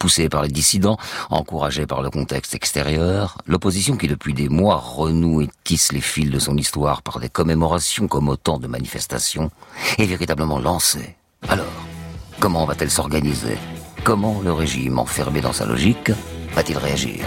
Poussée 0.00 0.28
par 0.28 0.42
les 0.42 0.48
dissidents, 0.48 0.96
encouragée 1.30 1.86
par 1.86 2.02
le 2.02 2.10
contexte 2.10 2.56
extérieur, 2.56 3.38
l'opposition 3.46 3.96
qui 3.96 4.08
depuis 4.08 4.34
des 4.34 4.48
mois 4.48 4.74
renoue 4.74 5.42
et 5.42 5.50
tisse 5.62 5.92
les 5.92 6.00
fils 6.00 6.30
de 6.30 6.40
son 6.40 6.56
histoire 6.56 7.02
par 7.02 7.20
des 7.20 7.28
commémorations 7.28 8.08
comme 8.08 8.28
autant 8.28 8.58
de 8.58 8.66
manifestations, 8.66 9.52
est 9.98 10.06
véritablement 10.06 10.58
lancée. 10.58 11.14
Alors, 11.48 11.66
comment 12.40 12.64
va-t-elle 12.64 12.90
s'organiser? 12.90 13.56
Comment 14.02 14.40
le 14.42 14.52
régime, 14.52 14.98
enfermé 14.98 15.40
dans 15.40 15.52
sa 15.52 15.64
logique, 15.64 16.10
va-t-il 16.54 16.76
réagir? 16.76 17.24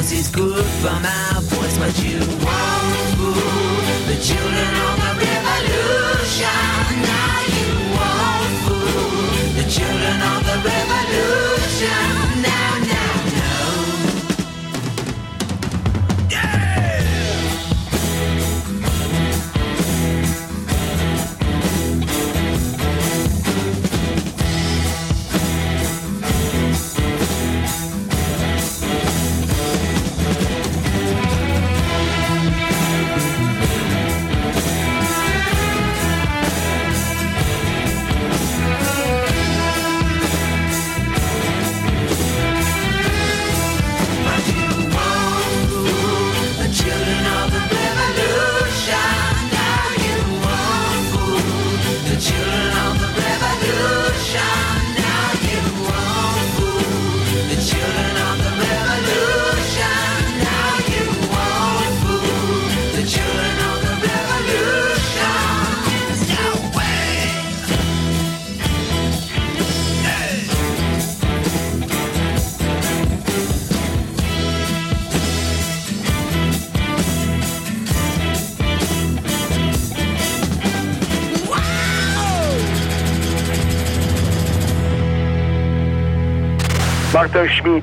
'Cause 0.00 0.12
it's 0.12 0.30
good 0.30 0.64
for 0.80 0.98
my 1.00 1.40
voice, 1.52 1.76
but 1.76 1.94
you 2.02 2.20
won't 2.20 3.00
fool 3.18 3.34
the 4.08 4.16
children 4.28 4.72
of 4.88 4.96
the 5.02 5.12
revolution. 5.26 6.64
Now 7.04 7.40
you 7.56 7.68
won't 7.96 8.54
fool 8.64 9.52
the 9.58 9.64
children 9.68 10.18
of 10.32 10.40
the 10.48 10.56
revolution. 10.70 12.29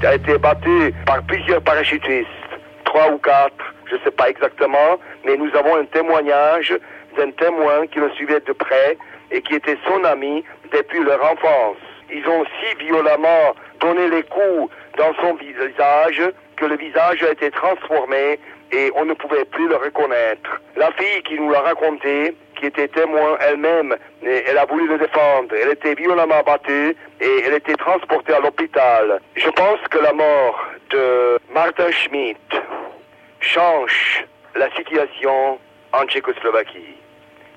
A 0.03 0.13
été 0.13 0.37
battu 0.37 0.93
par 1.05 1.23
plusieurs 1.23 1.61
parachutistes, 1.61 2.27
trois 2.85 3.09
ou 3.11 3.17
quatre, 3.17 3.73
je 3.89 3.95
ne 3.95 3.99
sais 4.01 4.11
pas 4.11 4.29
exactement, 4.29 4.99
mais 5.25 5.35
nous 5.35 5.49
avons 5.55 5.75
un 5.75 5.85
témoignage 5.85 6.73
d'un 7.17 7.31
témoin 7.31 7.87
qui 7.87 7.99
le 7.99 8.11
suivait 8.11 8.39
de 8.41 8.53
près 8.53 8.97
et 9.31 9.41
qui 9.41 9.55
était 9.55 9.77
son 9.87 10.03
ami 10.03 10.43
depuis 10.71 11.03
leur 11.03 11.19
enfance. 11.23 11.77
Ils 12.13 12.25
ont 12.27 12.45
si 12.45 12.85
violemment 12.85 13.55
donné 13.81 14.07
les 14.09 14.23
coups 14.23 14.71
dans 14.97 15.13
son 15.19 15.33
visage 15.33 16.21
que 16.57 16.65
le 16.65 16.77
visage 16.77 17.23
a 17.23 17.31
été 17.31 17.49
transformé 17.51 18.39
et 18.71 18.91
on 18.95 19.05
ne 19.05 19.13
pouvait 19.13 19.45
plus 19.45 19.67
le 19.67 19.77
reconnaître. 19.77 20.61
La 20.75 20.91
fille 20.91 21.23
qui 21.23 21.35
nous 21.35 21.49
l'a 21.49 21.61
raconté, 21.61 22.35
qui 22.59 22.65
était 22.65 22.87
témoin 22.87 23.37
elle-même, 23.39 23.95
elle 24.23 24.57
a 24.57 24.65
voulu 24.65 24.87
le 24.87 24.97
défendre. 24.97 25.53
Elle 25.61 25.71
était 25.71 25.95
violemment 25.95 26.41
battue 26.43 26.95
et 27.21 27.43
elle 27.45 27.53
était 27.53 27.75
transportée 27.75 28.33
à 28.33 28.39
l'hôpital. 28.39 29.19
Je 29.35 29.49
pense 29.49 29.79
que 29.89 29.97
la 29.97 30.13
mort 30.13 30.65
de 30.89 31.39
Martin 31.53 31.91
Schmidt 31.91 32.39
change 33.39 34.25
la 34.55 34.69
situation 34.71 35.59
en 35.93 36.05
Tchécoslovaquie. 36.05 36.95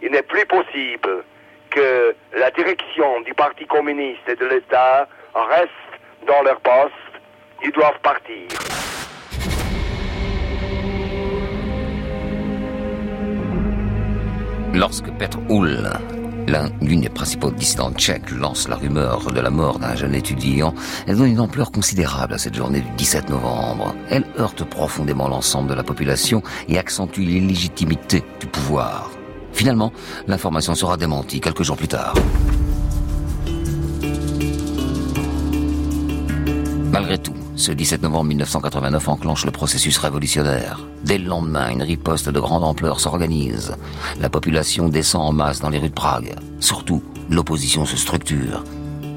Il 0.03 0.13
n'est 0.13 0.23
plus 0.23 0.47
possible 0.47 1.25
que 1.71 2.15
la 2.35 2.51
direction 2.51 3.21
du 3.23 3.35
Parti 3.35 3.67
communiste 3.67 4.29
et 4.29 4.37
de 4.37 4.47
l'État 4.47 5.07
reste 5.35 5.71
dans 6.27 6.43
leur 6.43 6.61
poste. 6.61 6.95
Ils 7.63 7.73
doivent 7.73 8.01
partir. 8.03 8.49
Lorsque 14.74 15.11
Petr 15.11 15.38
Hull, 15.48 15.90
l'une 16.80 17.00
des 17.00 17.09
principaux 17.09 17.50
dissidents 17.50 17.92
tchèques, 17.92 18.30
lance 18.30 18.68
la 18.68 18.76
rumeur 18.76 19.30
de 19.33 19.40
la 19.40 19.50
mort 19.50 19.78
d'un 19.78 19.96
jeune 19.96 20.14
étudiant, 20.14 20.74
elle 21.06 21.16
donne 21.16 21.30
une 21.30 21.40
ampleur 21.40 21.72
considérable 21.72 22.35
à 22.35 22.38
cette 22.38 22.54
journée 22.54 22.80
du 22.80 22.90
17 22.96 23.30
novembre. 23.30 23.94
Elle 24.09 24.24
heurte 24.38 24.64
profondément 24.64 25.28
l'ensemble 25.28 25.68
de 25.70 25.74
la 25.74 25.83
population 25.83 26.42
et 26.68 26.78
accentue 26.78 27.20
l'illégitimité 27.20 28.22
du 28.38 28.46
pouvoir. 28.46 29.11
Finalement, 29.52 29.92
l'information 30.28 30.74
sera 30.74 30.96
démentie 30.96 31.40
quelques 31.40 31.62
jours 31.62 31.76
plus 31.76 31.88
tard. 31.88 32.14
Malgré 36.92 37.18
tout, 37.18 37.35
ce 37.61 37.73
17 37.73 38.03
novembre 38.03 38.25
1989 38.29 39.09
enclenche 39.09 39.44
le 39.44 39.51
processus 39.51 39.99
révolutionnaire. 39.99 40.81
Dès 41.05 41.18
le 41.18 41.29
lendemain, 41.29 41.70
une 41.70 41.83
riposte 41.83 42.31
de 42.31 42.40
grande 42.40 42.64
ampleur 42.64 43.01
s'organise. 43.01 43.77
La 44.18 44.31
population 44.31 44.88
descend 44.88 45.23
en 45.23 45.33
masse 45.33 45.61
dans 45.61 45.68
les 45.68 45.79
rues 45.79 45.90
de 45.90 45.94
Prague. 45.94 46.37
Surtout, 46.59 47.03
l'opposition 47.29 47.85
se 47.85 47.99
structure. 47.99 48.64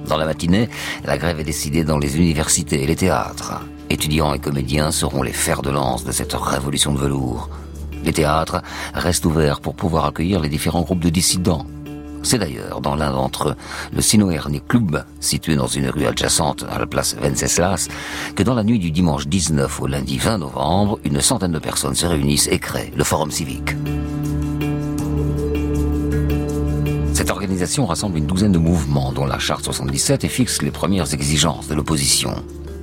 Dans 0.08 0.17
la 0.17 0.25
matinée, 0.25 0.69
la 1.06 1.17
grève 1.17 1.39
est 1.39 1.45
décidée 1.45 1.86
dans 1.86 1.97
les 1.97 2.17
universités 2.17 2.84
et 2.84 2.88
les 2.88 2.97
théâtres. 2.97 3.62
Étudiants 3.89 4.34
et 4.34 4.39
comédiens 4.39 4.91
seront 4.91 5.23
les 5.23 5.32
fers 5.32 5.62
de 5.62 5.69
lance 5.69 6.03
de 6.03 6.12
cette 6.12 6.34
révolution 6.34 6.91
de 6.93 6.99
velours. 6.99 7.49
Les 8.03 8.12
théâtres 8.12 8.62
restent 8.93 9.25
ouverts 9.25 9.62
pour 9.62 9.75
pouvoir 9.75 10.06
accueillir 10.06 10.41
les 10.41 10.49
différents 10.49 10.82
groupes 10.82 10.99
de 10.99 11.10
dissidents. 11.10 11.65
C'est 12.23 12.39
d'ailleurs 12.39 12.79
dans 12.79 12.95
l'un 12.95 13.12
d'entre 13.12 13.49
eux, 13.49 13.55
le 13.93 14.01
Sinoerni 14.01 14.62
Club, 14.67 15.03
situé 15.19 15.55
dans 15.55 15.67
une 15.67 15.89
rue 15.89 16.05
adjacente 16.05 16.65
à 16.71 16.79
la 16.79 16.88
place 16.88 17.15
Venceslas, 17.15 17.89
que 18.36 18.43
dans 18.43 18.55
la 18.55 18.63
nuit 18.63 18.79
du 18.79 18.91
dimanche 18.91 19.27
19 19.27 19.81
au 19.81 19.88
lundi 19.88 20.17
20 20.17 20.38
novembre, 20.39 20.99
une 21.03 21.19
centaine 21.21 21.51
de 21.51 21.59
personnes 21.59 21.95
se 21.95 22.05
réunissent 22.05 22.47
et 22.47 22.59
créent 22.59 22.93
le 22.95 23.03
Forum 23.03 23.29
civique. 23.29 23.75
Cette 27.13 27.29
organisation 27.29 27.86
rassemble 27.86 28.17
une 28.17 28.25
douzaine 28.25 28.53
de 28.53 28.57
mouvements 28.57 29.12
dont 29.12 29.25
la 29.25 29.38
Charte 29.38 29.65
77 29.65 30.23
et 30.23 30.29
fixe 30.29 30.62
les 30.62 30.71
premières 30.71 31.13
exigences 31.13 31.67
de 31.67 31.75
l'opposition. 31.75 32.36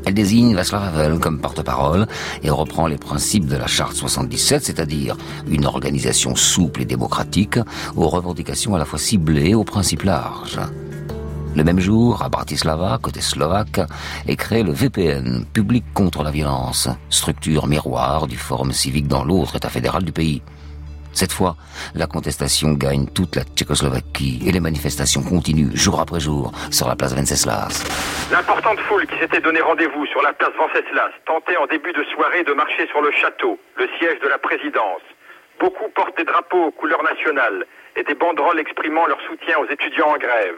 Elle 0.07 0.15
désigne 0.15 0.55
Václav 0.55 0.83
Havel 0.83 1.19
comme 1.19 1.41
porte-parole 1.41 2.07
et 2.43 2.51
reprend 2.51 2.87
les 2.87 2.97
principes 2.97 3.47
de 3.47 3.57
la 3.57 3.67
Charte 3.67 3.95
77, 3.95 4.65
c'est-à-dire 4.65 5.17
une 5.49 5.67
organisation 5.67 6.35
souple 6.35 6.83
et 6.83 6.87
démocratique 6.87 7.59
aux 7.97 8.09
revendications 8.09 8.75
à 8.75 8.79
la 8.79 8.85
fois 8.85 8.99
ciblées 8.99 9.51
et 9.51 9.55
aux 9.55 9.65
principes 9.65 10.05
larges. 10.05 10.61
Le 11.57 11.65
même 11.65 11.81
jour, 11.81 12.23
à 12.23 12.29
Bratislava, 12.29 12.99
côté 13.03 13.21
slovaque, 13.21 13.81
est 14.29 14.37
créé 14.37 14.63
le 14.63 14.73
VPN, 14.73 15.45
Public 15.53 15.85
contre 15.93 16.23
la 16.23 16.31
violence, 16.31 16.89
structure 17.09 17.67
miroir 17.67 18.29
du 18.29 18.37
Forum 18.37 18.73
civique 18.73 19.09
dans 19.09 19.25
l'autre 19.25 19.57
État 19.57 19.69
fédéral 19.69 20.05
du 20.05 20.13
pays. 20.13 20.43
Cette 21.13 21.33
fois, 21.33 21.57
la 21.95 22.07
contestation 22.07 22.73
gagne 22.73 23.07
toute 23.07 23.37
la 23.37 23.43
Tchécoslovaquie 23.43 24.43
et 24.47 24.53
les 24.53 24.61
manifestations 24.61 25.23
continuent 25.23 25.75
jour 25.75 26.01
après 26.01 26.21
jour 26.21 26.53
sur 26.71 26.87
la 26.89 26.97
place 26.97 27.15
Venceslas. 27.15 27.85
L'importante 28.31 28.79
foule 28.81 29.07
qui 29.07 29.19
s'était 29.19 29.41
donné 29.41 29.61
rendez-vous 29.61 30.07
sur 30.07 30.23
la 30.23 30.33
place 30.33 30.53
Venceslas 30.57 31.11
tentait 31.27 31.57
en 31.57 31.67
début 31.67 31.93
de 31.93 32.05
soirée 32.15 32.45
de 32.45 32.53
marcher 32.53 32.87
sur 32.89 33.03
le 33.03 33.11
château, 33.11 33.59
le 33.77 33.89
siège 33.99 34.21
de 34.21 34.29
la 34.29 34.39
présidence. 34.39 35.03
Beaucoup 35.59 35.89
portent 35.89 36.17
des 36.17 36.25
drapeaux 36.25 36.67
aux 36.67 36.71
couleurs 36.71 37.03
nationales 37.03 37.67
et 37.97 38.05
des 38.05 38.15
banderoles 38.15 38.61
exprimant 38.61 39.07
leur 39.07 39.21
soutien 39.23 39.59
aux 39.59 39.69
étudiants 39.69 40.11
en 40.15 40.17
grève. 40.17 40.57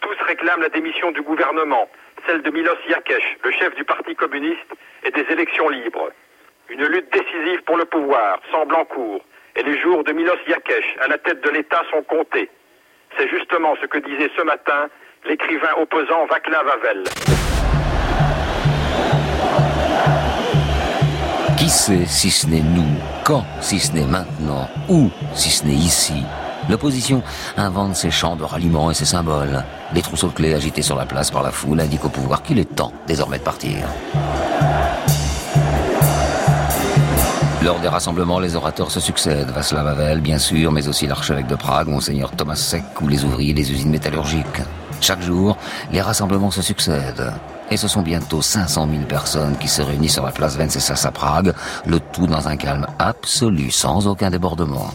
Tous 0.00 0.16
réclament 0.26 0.62
la 0.62 0.68
démission 0.68 1.12
du 1.12 1.22
gouvernement, 1.22 1.88
celle 2.26 2.42
de 2.42 2.50
Milos 2.50 2.76
Yakesh, 2.88 3.38
le 3.44 3.50
chef 3.52 3.74
du 3.76 3.84
Parti 3.84 4.14
communiste, 4.14 4.74
et 5.04 5.10
des 5.10 5.24
élections 5.30 5.68
libres. 5.68 6.10
Une 6.68 6.84
lutte 6.84 7.10
décisive 7.12 7.62
pour 7.62 7.76
le 7.76 7.84
pouvoir 7.84 8.40
semble 8.50 8.74
en 8.74 8.84
cours 8.84 9.22
et 9.56 9.62
les 9.62 9.80
jours 9.80 10.04
de 10.04 10.12
Milos 10.12 10.36
Yakesh 10.48 10.96
à 11.02 11.08
la 11.08 11.18
tête 11.18 11.42
de 11.42 11.50
l'État 11.50 11.82
sont 11.90 12.02
comptés. 12.02 12.48
C'est 13.18 13.28
justement 13.28 13.74
ce 13.80 13.86
que 13.86 13.98
disait 13.98 14.30
ce 14.36 14.42
matin 14.42 14.88
l'écrivain 15.24 15.70
opposant 15.80 16.26
Vaclav 16.26 16.68
Havel. 16.68 17.04
Qui 21.58 21.68
sait 21.68 22.04
si 22.04 22.30
ce 22.30 22.46
n'est 22.46 22.60
nous 22.60 22.84
Quand 23.24 23.44
si 23.60 23.80
ce 23.80 23.92
n'est 23.92 24.06
maintenant 24.06 24.68
Où 24.88 25.10
si 25.34 25.50
ce 25.50 25.64
n'est 25.64 25.72
ici? 25.72 26.22
L'opposition 26.68 27.22
invente 27.56 27.94
ses 27.94 28.10
chants 28.10 28.36
de 28.36 28.44
ralliement 28.44 28.90
et 28.90 28.94
ses 28.94 29.04
symboles. 29.04 29.64
Les 29.94 30.02
trousseaux 30.02 30.28
de 30.28 30.34
clés 30.34 30.54
agités 30.54 30.82
sur 30.82 30.96
la 30.96 31.06
place 31.06 31.30
par 31.30 31.42
la 31.42 31.50
foule 31.50 31.80
indiquent 31.80 32.04
au 32.04 32.08
pouvoir 32.08 32.42
qu'il 32.42 32.58
est 32.58 32.74
temps 32.76 32.92
désormais 33.06 33.38
de 33.38 33.44
partir. 33.44 33.86
Lors 37.66 37.80
des 37.80 37.88
rassemblements, 37.88 38.38
les 38.38 38.54
orateurs 38.54 38.92
se 38.92 39.00
succèdent. 39.00 39.50
Václav 39.50 39.88
Havel, 39.88 40.20
bien 40.20 40.38
sûr, 40.38 40.70
mais 40.70 40.86
aussi 40.86 41.08
l'archevêque 41.08 41.48
de 41.48 41.56
Prague, 41.56 41.88
Monseigneur 41.88 42.30
Thomas 42.30 42.54
Sek 42.54 42.84
ou 43.02 43.08
les 43.08 43.24
ouvriers 43.24 43.54
des 43.54 43.72
usines 43.72 43.90
métallurgiques. 43.90 44.62
Chaque 45.00 45.20
jour, 45.20 45.56
les 45.90 46.00
rassemblements 46.00 46.52
se 46.52 46.62
succèdent. 46.62 47.32
Et 47.72 47.76
ce 47.76 47.88
sont 47.88 48.02
bientôt 48.02 48.40
500 48.40 48.86
000 48.88 49.02
personnes 49.08 49.56
qui 49.58 49.66
se 49.66 49.82
réunissent 49.82 50.12
sur 50.12 50.24
la 50.24 50.30
place 50.30 50.56
Venceslas 50.56 51.06
à 51.06 51.10
Prague, 51.10 51.54
le 51.86 51.98
tout 51.98 52.28
dans 52.28 52.46
un 52.46 52.56
calme 52.56 52.86
absolu, 53.00 53.72
sans 53.72 54.06
aucun 54.06 54.30
débordement. 54.30 54.94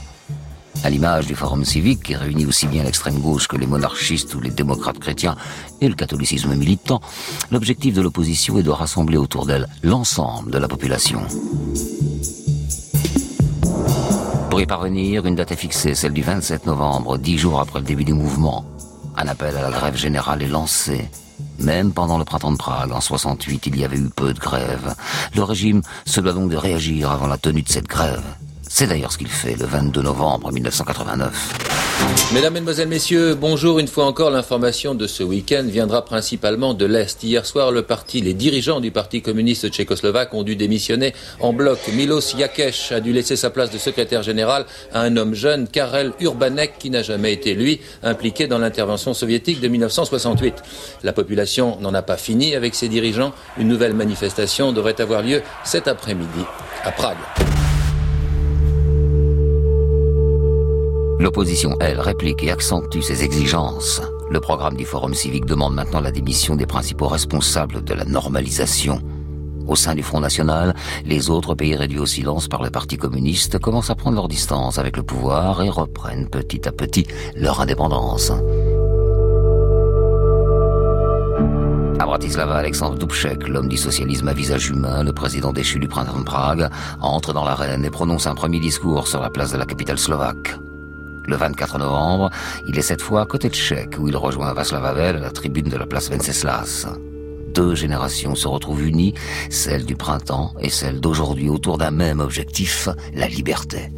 À 0.85 0.89
l'image 0.89 1.27
du 1.27 1.35
Forum 1.35 1.65
civique 1.65 2.03
qui 2.03 2.15
réunit 2.15 2.45
aussi 2.45 2.67
bien 2.67 2.83
l'extrême 2.83 3.19
gauche 3.19 3.49
que 3.49 3.57
les 3.57 3.67
monarchistes 3.67 4.33
ou 4.33 4.39
les 4.39 4.49
démocrates 4.49 4.97
chrétiens 4.99 5.35
et 5.81 5.89
le 5.89 5.95
catholicisme 5.95 6.55
militant, 6.55 7.01
l'objectif 7.51 7.93
de 7.93 8.01
l'opposition 8.01 8.57
est 8.59 8.63
de 8.63 8.69
rassembler 8.69 9.17
autour 9.17 9.45
d'elle 9.45 9.67
l'ensemble 9.83 10.51
de 10.51 10.57
la 10.57 10.69
population. 10.69 11.19
Pour 14.51 14.59
y 14.59 14.65
parvenir, 14.65 15.25
une 15.25 15.35
date 15.35 15.53
est 15.53 15.55
fixée, 15.55 15.95
celle 15.95 16.11
du 16.11 16.23
27 16.23 16.65
novembre, 16.65 17.17
dix 17.17 17.37
jours 17.37 17.61
après 17.61 17.79
le 17.79 17.85
début 17.85 18.03
du 18.03 18.13
mouvement. 18.13 18.65
Un 19.15 19.29
appel 19.29 19.55
à 19.55 19.61
la 19.61 19.71
grève 19.71 19.95
générale 19.95 20.43
est 20.43 20.49
lancé. 20.49 21.09
Même 21.59 21.93
pendant 21.93 22.17
le 22.17 22.25
printemps 22.25 22.51
de 22.51 22.57
Prague, 22.57 22.91
en 22.91 22.99
68, 22.99 23.67
il 23.67 23.79
y 23.79 23.85
avait 23.85 23.95
eu 23.95 24.09
peu 24.13 24.33
de 24.33 24.39
grèves. 24.39 24.93
Le 25.33 25.43
régime 25.43 25.81
se 26.05 26.19
doit 26.19 26.33
donc 26.33 26.49
de 26.49 26.57
réagir 26.57 27.11
avant 27.11 27.27
la 27.27 27.37
tenue 27.37 27.61
de 27.61 27.69
cette 27.69 27.87
grève. 27.87 28.23
C'est 28.61 28.87
d'ailleurs 28.87 29.13
ce 29.13 29.19
qu'il 29.19 29.29
fait 29.29 29.55
le 29.55 29.65
22 29.65 30.01
novembre 30.01 30.51
1989. 30.51 31.70
Mesdames, 32.33 32.53
Mesdemoiselles, 32.53 32.87
Messieurs, 32.87 33.35
bonjour. 33.35 33.77
Une 33.79 33.89
fois 33.89 34.05
encore, 34.05 34.31
l'information 34.31 34.95
de 34.95 35.05
ce 35.05 35.21
week-end 35.21 35.65
viendra 35.65 36.05
principalement 36.05 36.73
de 36.73 36.85
l'Est. 36.85 37.21
Hier 37.23 37.45
soir, 37.45 37.71
le 37.71 37.81
parti, 37.81 38.21
les 38.21 38.33
dirigeants 38.33 38.79
du 38.79 38.89
Parti 38.89 39.21
communiste 39.21 39.69
tchécoslovaque 39.69 40.33
ont 40.33 40.43
dû 40.43 40.55
démissionner 40.55 41.13
en 41.41 41.51
bloc. 41.51 41.79
Milos 41.93 42.33
Yakesh 42.37 42.93
a 42.93 43.01
dû 43.01 43.11
laisser 43.11 43.35
sa 43.35 43.49
place 43.49 43.69
de 43.69 43.77
secrétaire 43.77 44.23
général 44.23 44.65
à 44.93 45.01
un 45.01 45.17
homme 45.17 45.33
jeune, 45.33 45.67
Karel 45.67 46.13
Urbanek, 46.21 46.79
qui 46.79 46.89
n'a 46.89 47.03
jamais 47.03 47.33
été, 47.33 47.53
lui, 47.53 47.81
impliqué 48.01 48.47
dans 48.47 48.59
l'intervention 48.59 49.13
soviétique 49.13 49.59
de 49.59 49.67
1968. 49.67 50.55
La 51.03 51.11
population 51.11 51.81
n'en 51.81 51.93
a 51.93 52.01
pas 52.01 52.15
fini 52.15 52.55
avec 52.55 52.75
ses 52.75 52.87
dirigeants. 52.87 53.33
Une 53.57 53.67
nouvelle 53.67 53.93
manifestation 53.93 54.71
devrait 54.71 55.01
avoir 55.01 55.21
lieu 55.21 55.41
cet 55.65 55.89
après-midi 55.89 56.45
à 56.85 56.93
Prague. 56.93 57.17
L'opposition, 61.21 61.77
elle, 61.79 61.99
réplique 61.99 62.43
et 62.43 62.49
accentue 62.49 63.01
ses 63.01 63.23
exigences. 63.23 64.01
Le 64.31 64.39
programme 64.39 64.75
du 64.75 64.85
Forum 64.85 65.13
civique 65.13 65.45
demande 65.45 65.75
maintenant 65.75 66.01
la 66.01 66.09
démission 66.09 66.55
des 66.55 66.65
principaux 66.65 67.07
responsables 67.07 67.83
de 67.83 67.93
la 67.93 68.05
normalisation. 68.05 68.99
Au 69.67 69.75
sein 69.75 69.93
du 69.93 70.01
Front 70.01 70.19
National, 70.19 70.73
les 71.05 71.29
autres 71.29 71.53
pays 71.53 71.75
réduits 71.75 71.99
au 71.99 72.07
silence 72.07 72.47
par 72.47 72.63
le 72.63 72.71
Parti 72.71 72.97
communiste 72.97 73.59
commencent 73.59 73.91
à 73.91 73.95
prendre 73.95 74.15
leur 74.15 74.27
distance 74.27 74.79
avec 74.79 74.97
le 74.97 75.03
pouvoir 75.03 75.61
et 75.61 75.69
reprennent 75.69 76.27
petit 76.27 76.67
à 76.67 76.71
petit 76.71 77.05
leur 77.35 77.61
indépendance. 77.61 78.31
À 81.99 82.05
Bratislava, 82.07 82.55
Alexandre 82.55 82.97
Dubček, 82.97 83.47
l'homme 83.47 83.69
du 83.69 83.77
socialisme 83.77 84.27
à 84.27 84.33
visage 84.33 84.69
humain, 84.69 85.03
le 85.03 85.13
président 85.13 85.53
déchu 85.53 85.77
du 85.77 85.87
printemps 85.87 86.17
de 86.17 86.23
Prague, 86.23 86.67
entre 86.99 87.31
dans 87.31 87.45
l'arène 87.45 87.85
et 87.85 87.91
prononce 87.91 88.25
un 88.25 88.33
premier 88.33 88.59
discours 88.59 89.07
sur 89.07 89.21
la 89.21 89.29
place 89.29 89.51
de 89.51 89.57
la 89.57 89.67
capitale 89.67 89.99
slovaque. 89.99 90.57
Le 91.27 91.35
24 91.35 91.77
novembre, 91.77 92.29
il 92.67 92.77
est 92.77 92.81
cette 92.81 93.01
fois 93.01 93.21
à 93.21 93.25
côté 93.25 93.49
de 93.49 93.53
Tchèque, 93.53 93.97
où 93.99 94.07
il 94.07 94.17
rejoint 94.17 94.53
Václav 94.53 94.85
Havel 94.85 95.17
à 95.17 95.19
la 95.19 95.31
tribune 95.31 95.69
de 95.69 95.77
la 95.77 95.85
place 95.85 96.09
Venceslas. 96.09 96.87
Deux 97.53 97.75
générations 97.75 98.33
se 98.35 98.47
retrouvent 98.47 98.83
unies, 98.83 99.13
celle 99.49 99.85
du 99.85 99.95
printemps 99.95 100.53
et 100.59 100.69
celle 100.69 100.99
d'aujourd'hui 100.99 101.49
autour 101.49 101.77
d'un 101.77 101.91
même 101.91 102.19
objectif, 102.19 102.87
la 103.13 103.27
liberté. 103.27 103.91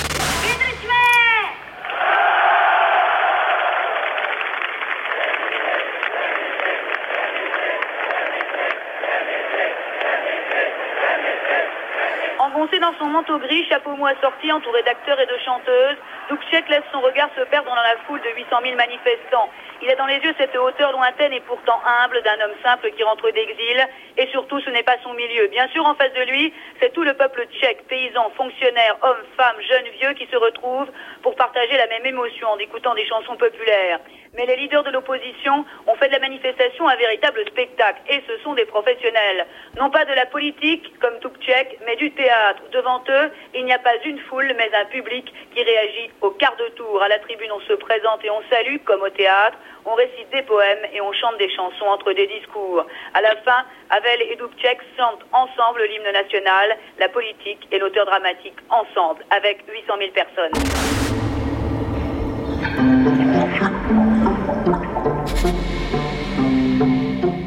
dans 12.80 12.93
son 13.04 13.10
manteau 13.10 13.38
gris, 13.38 13.66
chapeau 13.68 13.96
mou 13.98 14.08
assorti, 14.08 14.50
entouré 14.52 14.82
d'acteurs 14.84 15.20
et 15.20 15.26
de 15.26 15.38
chanteuses, 15.44 15.98
Dubček 16.30 16.70
laisse 16.70 16.88
son 16.94 17.02
regard 17.02 17.30
se 17.36 17.44
perdre 17.52 17.68
dans 17.68 17.76
la 17.76 17.98
foule 18.08 18.22
de 18.22 18.30
800 18.34 18.56
000 18.64 18.78
manifestants. 18.78 19.50
Il 19.84 19.90
a 19.90 19.96
dans 19.96 20.06
les 20.06 20.16
yeux 20.16 20.34
cette 20.38 20.56
hauteur 20.56 20.94
lointaine 20.94 21.34
et 21.34 21.42
pourtant 21.42 21.78
humble 21.86 22.22
d'un 22.22 22.40
homme 22.46 22.56
simple 22.64 22.90
qui 22.92 23.04
rentre 23.04 23.30
d'exil. 23.32 23.86
Et 24.18 24.28
surtout, 24.28 24.62
ce 24.62 24.70
n'est 24.70 24.84
pas 24.84 24.96
son 25.04 25.14
milieu. 25.14 25.48
Bien 25.48 25.68
sûr, 25.68 25.86
en 25.86 25.94
face 25.96 26.14
de 26.14 26.22
lui, 26.22 26.54
c'est 26.80 26.94
tout 26.94 27.04
le 27.04 27.14
peuple 27.14 27.46
tchèque, 27.52 27.86
paysans, 27.90 28.32
fonctionnaires, 28.38 28.98
hommes, 29.02 29.26
femmes, 29.36 29.60
jeunes, 29.68 29.90
vieux, 30.00 30.14
qui 30.14 30.26
se 30.32 30.38
retrouvent 30.38 30.90
pour 31.22 31.36
partager 31.36 31.76
la 31.76 31.88
même 31.88 32.06
émotion 32.06 32.48
en 32.48 32.58
écoutant 32.60 32.96
des 32.96 33.06
chansons 33.06 33.36
populaires 33.36 34.00
mais 34.36 34.46
les 34.46 34.56
leaders 34.56 34.84
de 34.84 34.90
l'opposition 34.90 35.66
ont 35.88 35.96
fait 35.96 36.08
de 36.08 36.14
la 36.14 36.20
manifestation 36.20 36.88
un 36.88 36.96
véritable 36.96 37.46
spectacle, 37.48 38.02
et 38.10 38.22
ce 38.28 38.38
sont 38.44 38.54
des 38.54 38.66
professionnels. 38.66 39.46
Non 39.80 39.90
pas 39.90 40.06
de 40.06 40.14
la 40.14 40.26
politique, 40.26 40.92
comme 41.00 41.20
Tupchek, 41.20 41.80
mais 41.86 41.96
du 41.96 42.12
théâtre. 42.12 42.62
Devant 42.72 43.04
eux, 43.10 43.32
il 43.54 43.66
n'y 43.66 43.74
a 43.74 43.80
pas 43.80 43.96
une 44.06 44.20
foule, 44.20 44.54
mais 44.58 44.70
un 44.74 44.86
public 44.86 45.32
qui 45.54 45.64
réagit 45.64 46.12
au 46.22 46.32
quart 46.32 46.56
de 46.56 46.68
tour. 46.76 47.02
À 47.02 47.08
la 47.08 47.20
tribune, 47.20 47.52
on 47.52 47.62
se 47.62 47.74
présente 47.74 48.24
et 48.26 48.30
on 48.30 48.42
salue, 48.50 48.78
comme 48.86 49.02
au 49.02 49.10
théâtre. 49.10 49.58
On 49.86 49.96
récite 49.96 50.30
des 50.32 50.44
poèmes 50.44 50.86
et 50.94 51.02
on 51.02 51.12
chante 51.12 51.38
des 51.38 51.50
chansons 51.50 51.86
entre 51.86 52.14
des 52.14 52.28
discours. 52.28 52.86
À 53.14 53.22
la 53.22 53.36
fin, 53.44 53.66
Havel 53.90 54.22
et 54.32 54.36
Dubček 54.38 54.80
chantent 54.98 55.26
ensemble 55.34 55.84
l'hymne 55.84 56.14
national, 56.14 56.78
la 57.00 57.10
politique 57.10 57.68
et 57.70 57.80
l'auteur 57.80 58.06
dramatique 58.06 58.56
ensemble, 58.70 59.26
avec 59.30 59.64
800 59.68 59.94
000 60.00 60.12
personnes. 60.12 60.54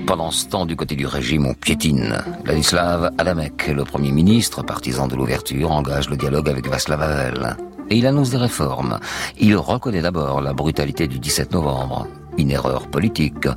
Pendant 0.07 0.31
ce 0.31 0.47
temps, 0.49 0.67
du 0.67 0.77
côté 0.77 0.95
du 0.95 1.07
régime, 1.07 1.47
on 1.47 1.55
piétine. 1.55 2.23
Ladislav 2.45 3.13
Adamek, 3.17 3.69
le 3.69 3.85
premier 3.85 4.13
ministre, 4.13 4.63
partisan 4.63 5.09
de 5.09 5.17
l'ouverture, 5.17 5.73
engage 5.73 6.11
le 6.11 6.17
dialogue 6.17 6.51
avec 6.51 6.69
Václav 6.69 7.01
Havel. 7.01 7.57
Et 7.89 7.97
il 7.97 8.07
annonce 8.07 8.31
des 8.31 8.37
réformes. 8.37 8.99
Il 9.39 9.57
reconnaît 9.57 10.03
d'abord 10.03 10.43
la 10.43 10.53
brutalité 10.53 11.07
du 11.09 11.19
17 11.19 11.53
novembre. 11.53 12.07
Une 12.39 12.51
erreur 12.51 12.89
politique. 12.89 13.49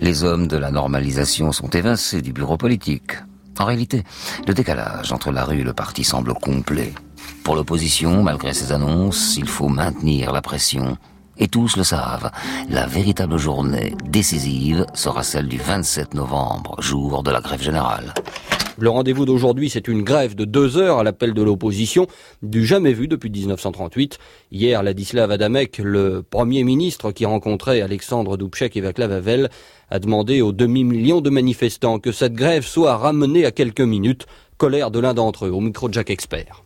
Les 0.00 0.24
hommes 0.24 0.46
de 0.46 0.56
la 0.56 0.70
normalisation 0.70 1.52
sont 1.52 1.68
évincés 1.70 2.22
du 2.22 2.32
bureau 2.32 2.56
politique. 2.56 3.12
En 3.58 3.64
réalité, 3.64 4.04
le 4.46 4.54
décalage 4.54 5.12
entre 5.12 5.32
la 5.32 5.44
rue 5.44 5.60
et 5.60 5.64
le 5.64 5.72
parti 5.72 6.04
semble 6.04 6.34
complet. 6.34 6.92
Pour 7.42 7.56
l'opposition, 7.56 8.22
malgré 8.22 8.52
ces 8.52 8.72
annonces, 8.72 9.36
il 9.36 9.48
faut 9.48 9.68
maintenir 9.68 10.32
la 10.32 10.42
pression 10.42 10.96
et 11.38 11.48
tous 11.48 11.76
le 11.76 11.84
savent, 11.84 12.30
la 12.70 12.86
véritable 12.86 13.38
journée 13.38 13.94
décisive 14.04 14.86
sera 14.94 15.22
celle 15.22 15.48
du 15.48 15.58
27 15.58 16.14
novembre, 16.14 16.76
jour 16.80 17.22
de 17.22 17.30
la 17.30 17.40
grève 17.40 17.62
générale. 17.62 18.14
Le 18.80 18.90
rendez-vous 18.90 19.24
d'aujourd'hui, 19.24 19.70
c'est 19.70 19.88
une 19.88 20.04
grève 20.04 20.36
de 20.36 20.44
deux 20.44 20.78
heures 20.78 20.98
à 20.98 21.02
l'appel 21.02 21.34
de 21.34 21.42
l'opposition, 21.42 22.06
du 22.42 22.64
jamais 22.64 22.92
vu 22.92 23.08
depuis 23.08 23.28
1938. 23.28 24.18
Hier, 24.52 24.82
Ladislav 24.84 25.32
Adamek, 25.32 25.78
le 25.78 26.22
premier 26.22 26.62
ministre 26.62 27.10
qui 27.10 27.26
rencontrait 27.26 27.80
Alexandre 27.80 28.36
Dubček 28.36 28.76
et 28.76 28.80
Václav 28.80 29.10
Havel, 29.10 29.50
a 29.90 29.98
demandé 29.98 30.42
aux 30.42 30.52
demi-millions 30.52 31.20
de 31.20 31.30
manifestants 31.30 31.98
que 31.98 32.12
cette 32.12 32.34
grève 32.34 32.64
soit 32.64 32.96
ramenée 32.96 33.44
à 33.44 33.50
quelques 33.50 33.80
minutes. 33.80 34.26
Colère 34.58 34.92
de 34.92 35.00
l'un 35.00 35.14
d'entre 35.14 35.46
eux, 35.46 35.50
au 35.50 35.60
micro 35.60 35.88
de 35.88 35.94
Jacques 35.94 36.10
Expert 36.10 36.62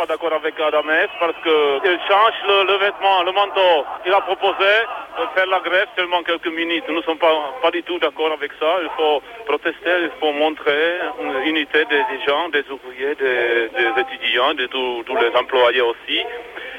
pas 0.00 0.06
d'accord 0.06 0.32
avec 0.32 0.58
Adamès 0.58 1.10
parce 1.18 1.36
qu'il 1.42 1.98
change 2.08 2.38
le, 2.48 2.78
vêtement, 2.78 3.22
le 3.22 3.32
manteau. 3.32 3.84
Il 4.06 4.12
a 4.14 4.20
proposé 4.22 4.72
de 5.18 5.26
faire 5.34 5.46
la 5.46 5.60
grève 5.60 5.88
seulement 5.94 6.22
quelques 6.22 6.46
minutes. 6.46 6.84
Nous 6.88 6.96
ne 6.96 7.02
sommes 7.02 7.18
pas, 7.18 7.52
pas 7.60 7.70
du 7.70 7.82
tout 7.82 7.98
d'accord 7.98 8.32
avec 8.32 8.50
ça. 8.58 8.78
Il 8.82 8.88
faut 8.96 9.20
protester, 9.44 9.92
il 10.04 10.10
faut 10.18 10.32
montrer 10.32 11.00
l'unité 11.44 11.84
des, 11.84 12.02
gens, 12.26 12.48
des 12.48 12.64
ouvriers, 12.70 13.14
des, 13.14 14.00
étudiants, 14.00 14.54
de 14.54 14.66
tous 14.68 15.16
les 15.16 15.36
employés 15.36 15.82
aussi. 15.82 16.22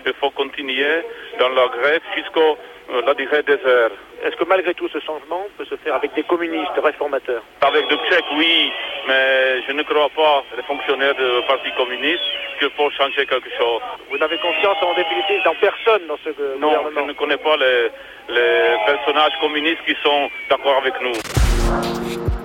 Il 0.05 0.13
faut 0.13 0.31
continuer 0.31 1.03
dans 1.39 1.49
la 1.49 1.67
grève 1.67 2.01
jusqu'à 2.15 2.39
euh, 2.39 3.01
la 3.05 3.13
durée 3.13 3.43
des 3.43 3.59
heures. 3.65 3.91
Est-ce 4.23 4.35
que 4.35 4.43
malgré 4.43 4.73
tout 4.73 4.87
ce 4.89 4.99
changement 4.99 5.45
peut 5.57 5.65
se 5.65 5.75
faire 5.77 5.95
avec 5.95 6.13
des 6.13 6.23
communistes 6.23 6.77
réformateurs 6.83 7.41
Avec 7.61 7.87
de 7.87 7.95
Tchèques, 7.95 8.25
oui, 8.37 8.71
mais 9.07 9.61
je 9.67 9.71
ne 9.71 9.83
crois 9.83 10.09
pas 10.15 10.43
les 10.55 10.63
fonctionnaires 10.63 11.15
du 11.15 11.47
Parti 11.47 11.71
communiste 11.77 12.21
qu'il 12.59 12.69
faut 12.71 12.89
changer 12.91 13.25
quelque 13.25 13.49
chose. 13.57 13.81
Vous 14.09 14.17
n'avez 14.17 14.37
confiance 14.37 14.77
en 14.81 14.93
définitive 14.93 15.41
dans 15.43 15.55
personne 15.55 16.07
dans 16.07 16.17
ce 16.23 16.29
gouvernement 16.29 16.83
Non, 16.83 16.91
je 16.95 17.01
ne 17.01 17.13
connais 17.13 17.37
pas 17.37 17.57
les, 17.57 17.89
les 18.29 18.77
personnages 18.85 19.33
communistes 19.39 19.83
qui 19.85 19.95
sont 20.03 20.29
d'accord 20.49 20.77
avec 20.77 20.93
nous. 21.01 22.40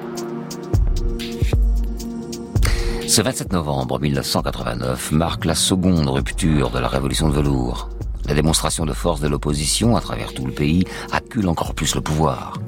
Ce 3.08 3.22
27 3.22 3.52
novembre 3.52 4.00
1989 4.00 5.12
marque 5.12 5.44
la 5.44 5.54
seconde 5.54 6.08
rupture 6.08 6.70
de 6.70 6.80
la 6.80 6.88
révolution 6.88 7.28
de 7.28 7.34
velours. 7.34 7.88
La 8.26 8.34
démonstration 8.34 8.84
de 8.84 8.92
force 8.92 9.20
de 9.20 9.28
l'opposition 9.28 9.96
à 9.96 10.00
travers 10.00 10.34
tout 10.34 10.44
le 10.44 10.52
pays 10.52 10.84
accule 11.12 11.48
encore 11.48 11.72
plus 11.72 11.94
le 11.94 12.00
pouvoir. 12.00 12.58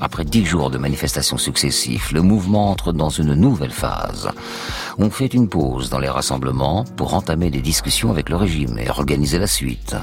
Après 0.00 0.24
dix 0.24 0.44
jours 0.44 0.70
de 0.70 0.78
manifestations 0.78 1.38
successives, 1.38 2.12
le 2.12 2.22
mouvement 2.22 2.70
entre 2.70 2.92
dans 2.92 3.10
une 3.10 3.34
nouvelle 3.34 3.72
phase. 3.72 4.30
On 4.98 5.10
fait 5.10 5.34
une 5.34 5.48
pause 5.48 5.90
dans 5.90 5.98
les 5.98 6.08
rassemblements 6.08 6.84
pour 6.96 7.14
entamer 7.14 7.50
des 7.50 7.60
discussions 7.60 8.10
avec 8.10 8.28
le 8.28 8.36
régime 8.36 8.78
et 8.78 8.88
organiser 8.88 9.38
la 9.38 9.48
suite. 9.48 9.96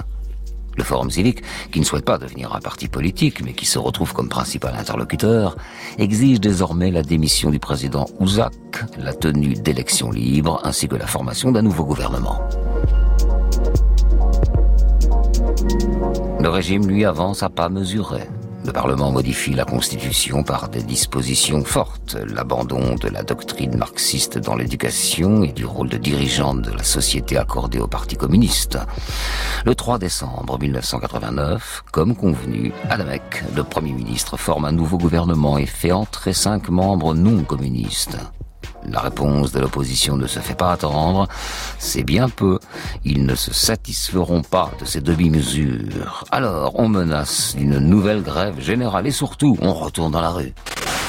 Le 0.81 0.85
Forum 0.85 1.11
civique, 1.11 1.43
qui 1.71 1.79
ne 1.79 1.85
souhaite 1.85 2.05
pas 2.05 2.17
devenir 2.17 2.55
un 2.55 2.59
parti 2.59 2.87
politique, 2.87 3.43
mais 3.45 3.53
qui 3.53 3.67
se 3.67 3.77
retrouve 3.77 4.13
comme 4.13 4.29
principal 4.29 4.73
interlocuteur, 4.75 5.55
exige 5.99 6.39
désormais 6.41 6.89
la 6.89 7.03
démission 7.03 7.51
du 7.51 7.59
président 7.59 8.07
Ouzak, 8.19 8.53
la 8.97 9.13
tenue 9.13 9.53
d'élections 9.53 10.09
libres, 10.09 10.59
ainsi 10.63 10.87
que 10.87 10.95
la 10.95 11.05
formation 11.05 11.51
d'un 11.51 11.61
nouveau 11.61 11.85
gouvernement. 11.85 12.41
Le 16.39 16.49
régime, 16.49 16.87
lui, 16.87 17.05
avance 17.05 17.43
à 17.43 17.49
pas 17.49 17.69
mesurés. 17.69 18.27
Le 18.63 18.71
Parlement 18.71 19.11
modifie 19.11 19.53
la 19.53 19.65
Constitution 19.65 20.43
par 20.43 20.69
des 20.69 20.83
dispositions 20.83 21.63
fortes, 21.63 22.15
l'abandon 22.27 22.95
de 22.95 23.09
la 23.09 23.23
doctrine 23.23 23.75
marxiste 23.75 24.37
dans 24.37 24.55
l'éducation 24.55 25.43
et 25.43 25.51
du 25.51 25.65
rôle 25.65 25.89
de 25.89 25.97
dirigeante 25.97 26.61
de 26.61 26.71
la 26.71 26.83
société 26.83 27.37
accordé 27.37 27.79
au 27.79 27.87
Parti 27.87 28.15
communiste. 28.15 28.77
Le 29.65 29.73
3 29.73 29.97
décembre 29.97 30.59
1989, 30.59 31.83
comme 31.91 32.15
convenu, 32.15 32.71
Adamek, 32.89 33.43
le 33.55 33.63
Premier 33.63 33.93
ministre, 33.93 34.37
forme 34.37 34.65
un 34.65 34.71
nouveau 34.71 34.99
gouvernement 34.99 35.57
et 35.57 35.65
fait 35.65 35.91
entrer 35.91 36.33
cinq 36.33 36.69
membres 36.69 37.15
non 37.15 37.43
communistes. 37.43 38.17
La 38.89 38.99
réponse 38.99 39.51
de 39.51 39.59
l'opposition 39.59 40.17
ne 40.17 40.27
se 40.27 40.39
fait 40.39 40.57
pas 40.57 40.71
attendre. 40.71 41.27
C'est 41.79 42.03
bien 42.03 42.29
peu. 42.29 42.59
Ils 43.05 43.25
ne 43.25 43.35
se 43.35 43.53
satisferont 43.53 44.41
pas 44.41 44.71
de 44.79 44.85
ces 44.85 45.01
demi-mesures. 45.01 46.23
Alors, 46.31 46.73
on 46.79 46.87
menace 46.87 47.55
d'une 47.55 47.79
nouvelle 47.79 48.23
grève 48.23 48.59
générale 48.59 49.07
et 49.07 49.11
surtout, 49.11 49.57
on 49.61 49.73
retourne 49.73 50.11
dans 50.11 50.21
la 50.21 50.29
rue. 50.29 50.53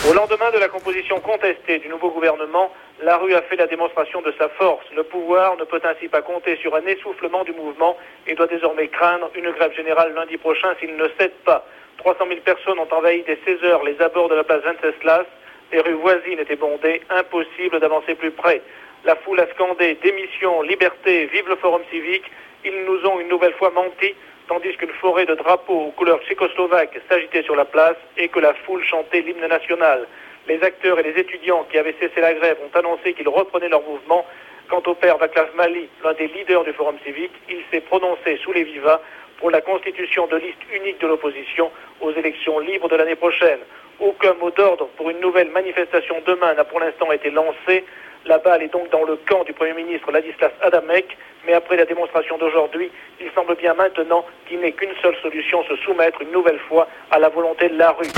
Au 0.09 0.13
lendemain 0.13 0.51
de 0.53 0.59
la 0.59 0.69
composition 0.69 1.21
contestée 1.21 1.79
du 1.79 1.89
nouveau 1.89 2.11
gouvernement, 2.11 2.71
la 3.03 3.17
rue 3.17 3.35
a 3.35 3.43
fait 3.43 3.57
la 3.57 3.67
démonstration 3.67 4.21
de 4.23 4.33
sa 4.37 4.49
force. 4.51 4.85
Le 4.97 5.05
pouvoir 5.05 5.57
ne 5.57 5.65
peut 5.65 5.81
ainsi 5.85 6.09
pas 6.09 6.23
compter 6.23 6.57
sur 6.57 6.75
un 6.75 6.85
essoufflement 6.87 7.45
du 7.45 7.53
mouvement 7.53 7.97
et 8.27 8.35
doit 8.35 8.49
désormais 8.49 8.89
craindre 8.89 9.31
une 9.35 9.51
grève 9.53 9.73
générale 9.75 10.13
lundi 10.15 10.37
prochain 10.39 10.75
s'il 10.81 10.97
ne 10.97 11.09
cède 11.19 11.35
pas. 11.45 11.65
300 11.99 12.25
000 12.29 12.41
personnes 12.45 12.79
ont 12.79 12.97
envahi 12.97 13.23
dès 13.27 13.39
16 13.45 13.63
heures 13.65 13.85
les 13.85 14.01
abords 14.01 14.29
de 14.29 14.35
la 14.35 14.45
place 14.45 14.63
Venceslas 14.63 15.27
les 15.73 15.81
rues 15.81 15.95
voisines 15.95 16.39
étaient 16.39 16.57
bondées, 16.57 17.01
impossible 17.11 17.81
d'avancer 17.81 18.15
plus 18.15 18.31
près. 18.31 18.61
La 19.05 19.17
foule 19.17 19.41
a 19.41 19.47
scandé 19.55 19.97
démission, 20.03 20.63
liberté, 20.63 21.27
vive 21.27 21.49
le 21.49 21.57
forum 21.57 21.83
civique. 21.91 22.31
Ils 22.65 22.85
nous 22.85 23.05
ont 23.07 23.19
une 23.19 23.29
nouvelle 23.29 23.55
fois 23.55 23.71
menti, 23.71 24.15
tandis 24.49 24.77
qu'une 24.77 24.93
forêt 25.01 25.27
de 25.27 25.35
drapeaux 25.35 25.87
aux 25.87 25.91
couleurs 25.93 26.23
tchécoslovaques 26.23 27.01
s'agitait 27.09 27.43
sur 27.43 27.57
la 27.57 27.65
place 27.65 27.97
et 28.17 28.29
que 28.29 28.39
la 28.39 28.55
foule 28.55 28.85
chantait 28.85 29.23
l'hymne 29.23 29.47
national. 29.47 30.07
Les 30.47 30.63
acteurs 30.63 30.99
et 30.99 31.03
les 31.03 31.19
étudiants 31.19 31.67
qui 31.71 31.79
avaient 31.79 31.97
cessé 31.99 32.21
la 32.21 32.35
grève 32.35 32.59
ont 32.63 32.79
annoncé 32.79 33.15
qu'ils 33.15 33.29
reprenaient 33.29 33.69
leur 33.69 33.83
mouvement. 33.83 34.27
Quant 34.69 34.83
au 34.87 34.95
père 34.95 35.19
Vaclav 35.19 35.55
Mali, 35.57 35.89
l'un 36.05 36.13
des 36.15 36.29
leaders 36.29 36.65
du 36.65 36.73
Forum 36.73 36.97
civique, 37.05 37.33
il 37.49 37.59
s'est 37.71 37.81
prononcé 37.81 38.39
sous 38.43 38.53
les 38.53 38.65
vivas 38.65 39.01
pour 39.39 39.51
la 39.51 39.61
constitution 39.61 40.27
de 40.29 40.37
listes 40.37 40.65
uniques 40.73 41.01
de 41.01 41.09
l'opposition 41.09 41.71
aux 42.01 42.13
élections 42.13 42.59
libres 42.61 42.89
de 42.89 42.97
l'année 42.97 43.17
prochaine. 43.17 43.59
Aucun 44.03 44.35
mot 44.35 44.51
d'ordre 44.51 44.89
pour 44.97 45.11
une 45.11 45.21
nouvelle 45.21 45.51
manifestation 45.53 46.17
demain 46.27 46.55
n'a 46.55 46.65
pour 46.65 46.81
l'instant 46.81 47.13
été 47.13 47.31
lancé. 47.31 47.85
La 48.27 48.39
balle 48.39 48.63
est 48.63 48.73
donc 48.73 48.91
dans 48.91 49.05
le 49.05 49.17
camp 49.29 49.45
du 49.45 49.53
Premier 49.53 49.75
ministre 49.75 50.11
Ladislas 50.11 50.51
Adamek, 50.61 51.17
mais 51.47 51.53
après 51.53 51.77
la 51.77 51.85
démonstration 51.85 52.37
d'aujourd'hui, 52.37 52.91
il 53.21 53.31
semble 53.33 53.55
bien 53.55 53.75
maintenant 53.75 54.25
qu'il 54.49 54.59
n'est 54.59 54.73
qu'une 54.73 54.91
seule 55.01 55.15
solution, 55.23 55.63
se 55.69 55.77
soumettre 55.85 56.21
une 56.21 56.33
nouvelle 56.33 56.59
fois 56.69 56.89
à 57.13 57.21
la 57.21 57.29
volonté 57.29 57.69
de 57.69 57.79
la 57.79 57.93
rue. 57.93 58.09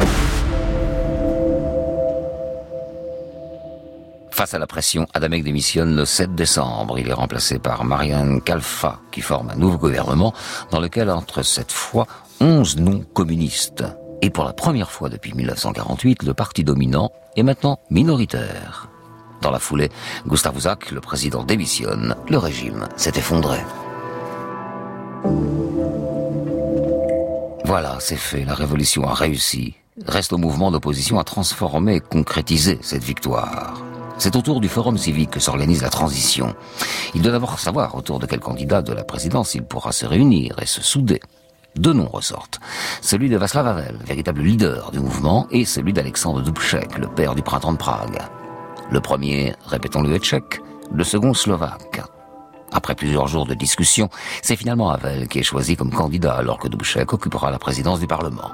Face 4.31 4.55
à 4.55 4.59
la 4.59 4.67
pression, 4.67 5.05
Adamek 5.13 5.45
démissionne 5.45 5.97
le 5.97 6.07
7 6.07 6.35
décembre. 6.35 6.99
Il 6.99 7.11
est 7.11 7.13
remplacé 7.13 7.59
par 7.59 7.85
Marianne 7.85 8.41
Kalfa, 8.41 9.01
qui 9.13 9.21
forme 9.21 9.51
un 9.51 9.57
nouveau 9.57 9.77
gouvernement 9.77 10.33
dans 10.71 10.81
lequel 10.81 11.11
entre 11.11 11.43
cette 11.43 11.73
fois 11.73 12.07
11 12.41 12.79
noms 12.79 13.05
communistes. 13.15 13.85
Et 14.25 14.31
pour 14.31 14.45
la 14.45 14.55
première 14.55 14.91
fois 14.91 15.11
depuis 15.11 15.35
1948, 15.35 16.23
le 16.23 16.33
parti 16.33 16.65
dominant 16.65 17.13
est 17.37 17.43
maintenant 17.43 17.79
minoritaire. 17.91 18.89
Dans 19.43 19.51
la 19.51 19.59
foulée, 19.59 19.91
Gustave 20.27 20.57
Ousak, 20.57 20.93
le 20.93 21.03
président, 21.03 21.45
démissionne. 21.45 22.17
Le 22.31 22.39
régime 22.39 22.89
s'est 22.97 23.13
effondré. 23.17 23.59
Voilà, 27.67 27.99
c'est 28.01 28.17
fait. 28.17 28.47
La 28.47 28.55
révolution 28.55 29.07
a 29.07 29.13
réussi. 29.13 29.75
Reste 30.07 30.33
au 30.33 30.39
mouvement 30.39 30.71
d'opposition 30.71 31.19
à 31.19 31.25
transformer 31.25 31.97
et 31.97 32.01
concrétiser 32.01 32.79
cette 32.81 33.05
victoire. 33.05 33.85
C'est 34.17 34.37
autour 34.37 34.63
du 34.63 34.69
forum 34.71 34.97
civique 34.97 35.33
que 35.33 35.41
s'organise 35.41 35.83
la 35.83 35.91
transition. 35.91 36.55
Il 37.15 37.21
doit 37.21 37.33
d'abord 37.33 37.59
savoir 37.59 37.95
autour 37.95 38.21
de 38.21 38.27
quel 38.27 38.41
candidat 38.41 38.81
de 38.81 38.95
la 38.95 39.05
présidence 39.05 39.55
il 39.55 39.65
pourra 39.65 39.93
se 39.93 40.07
réunir 40.07 40.57
et 40.63 40.67
se 40.67 40.81
souder. 40.81 41.21
Deux 41.77 41.93
noms 41.93 42.09
ressortent. 42.09 42.61
Celui 43.01 43.29
de 43.29 43.37
Václav 43.37 43.67
Havel, 43.67 43.97
véritable 44.07 44.43
leader 44.43 44.93
du 44.93 45.01
mouvement, 45.01 45.49
et 45.51 45.65
celui 45.65 45.93
d'Alexandre 45.93 46.41
Dubček, 46.41 46.99
le 46.99 47.09
père 47.09 47.35
du 47.35 47.43
printemps 47.43 47.73
de 47.73 47.79
Prague. 47.79 48.19
Le 48.91 49.01
premier, 49.01 49.55
répétons-le, 49.67 50.15
est 50.15 50.21
tchèque, 50.21 50.61
le 50.93 51.03
second 51.03 51.35
slovaque. 51.35 52.03
Après 52.73 52.95
plusieurs 52.95 53.27
jours 53.27 53.47
de 53.47 53.55
discussion, 53.55 54.09
c'est 54.43 54.57
finalement 54.57 54.91
Havel 54.91 55.27
qui 55.27 55.41
est 55.41 55.45
choisi 55.45 55.77
comme 55.77 55.91
candidat 55.91 56.35
alors 56.35 56.59
que 56.59 56.69
Dubček 56.69 57.13
occupera 57.13 57.51
la 57.51 57.59
présidence 57.59 57.99
du 57.99 58.07
Parlement. 58.07 58.53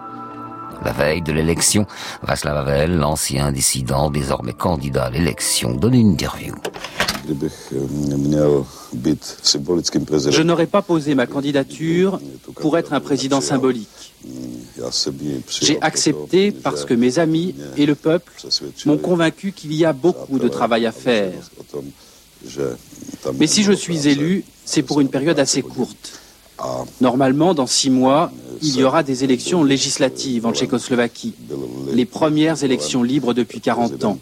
La 0.85 0.93
veille 0.93 1.23
de 1.23 1.33
l'élection, 1.33 1.87
Václav 2.23 2.57
Havel, 2.57 2.97
l'ancien 2.97 3.53
dissident, 3.53 4.11
désormais 4.11 4.55
candidat 4.55 5.05
à 5.05 5.11
l'élection, 5.11 5.75
donne 5.75 5.95
une 5.95 6.12
interview. 6.12 6.55
Je 10.31 10.43
n'aurais 10.43 10.66
pas 10.66 10.83
posé 10.83 11.14
ma 11.14 11.27
candidature 11.27 12.19
pour 12.57 12.79
être 12.79 12.93
un 12.93 13.01
président 13.01 13.40
symbolique. 13.40 14.14
J'ai 15.61 15.81
accepté 15.83 16.51
parce 16.51 16.85
que 16.85 16.95
mes 16.95 17.19
amis 17.19 17.55
et 17.77 17.87
le 17.87 17.95
peuple 17.95 18.33
m'ont 18.87 18.99
convaincu 18.99 19.53
qu'il 19.53 19.75
y 19.75 19.85
a 19.85 19.93
beaucoup 19.93 20.38
de 20.38 20.49
travail 20.49 20.87
à 20.87 20.93
faire. 20.93 21.33
Mais 23.38 23.47
si 23.47 23.62
je 23.62 23.73
suis 23.73 24.09
élu, 24.09 24.45
c'est 24.64 24.83
pour 24.83 25.01
une 25.01 25.09
période 25.09 25.38
assez 25.38 25.62
courte. 25.62 26.21
Normalement, 27.01 27.55
dans 27.55 27.66
six 27.66 27.90
mois, 27.90 28.33
il 28.62 28.77
y 28.77 28.85
aura 28.85 29.03
des 29.03 29.25
élections 29.25 29.64
législatives 29.64 30.46
en 30.46 30.53
Tchécoslovaquie, 30.53 31.35
les 31.92 32.05
premières 32.05 32.62
élections 32.62 33.03
libres 33.03 33.33
depuis 33.35 33.61
40 33.61 34.05
ans. 34.05 34.18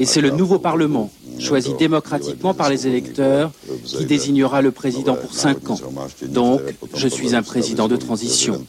Et 0.00 0.04
c'est 0.04 0.20
le 0.20 0.30
nouveau 0.30 0.58
Parlement, 0.58 1.10
choisi 1.40 1.74
démocratiquement 1.74 2.54
par 2.54 2.70
les 2.70 2.86
électeurs, 2.86 3.50
qui 3.84 4.04
désignera 4.06 4.62
le 4.62 4.70
président 4.70 5.14
pour 5.14 5.34
cinq 5.34 5.70
ans. 5.70 5.78
Donc, 6.28 6.60
je 6.94 7.08
suis 7.08 7.34
un 7.34 7.42
président 7.42 7.88
de 7.88 7.96
transition. 7.96 8.64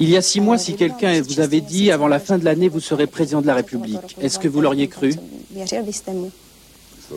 Il 0.00 0.08
y 0.08 0.16
a 0.16 0.22
six 0.22 0.40
mois, 0.40 0.58
si 0.58 0.74
quelqu'un 0.74 1.20
vous 1.20 1.40
avait 1.40 1.60
dit 1.60 1.90
avant 1.90 2.08
la 2.08 2.18
fin 2.18 2.38
de 2.38 2.44
l'année, 2.44 2.68
vous 2.68 2.80
serez 2.80 3.06
président 3.06 3.42
de 3.42 3.46
la 3.46 3.54
République, 3.54 4.16
est-ce 4.20 4.38
que 4.38 4.48
vous 4.48 4.60
l'auriez 4.60 4.88
cru? 4.88 5.14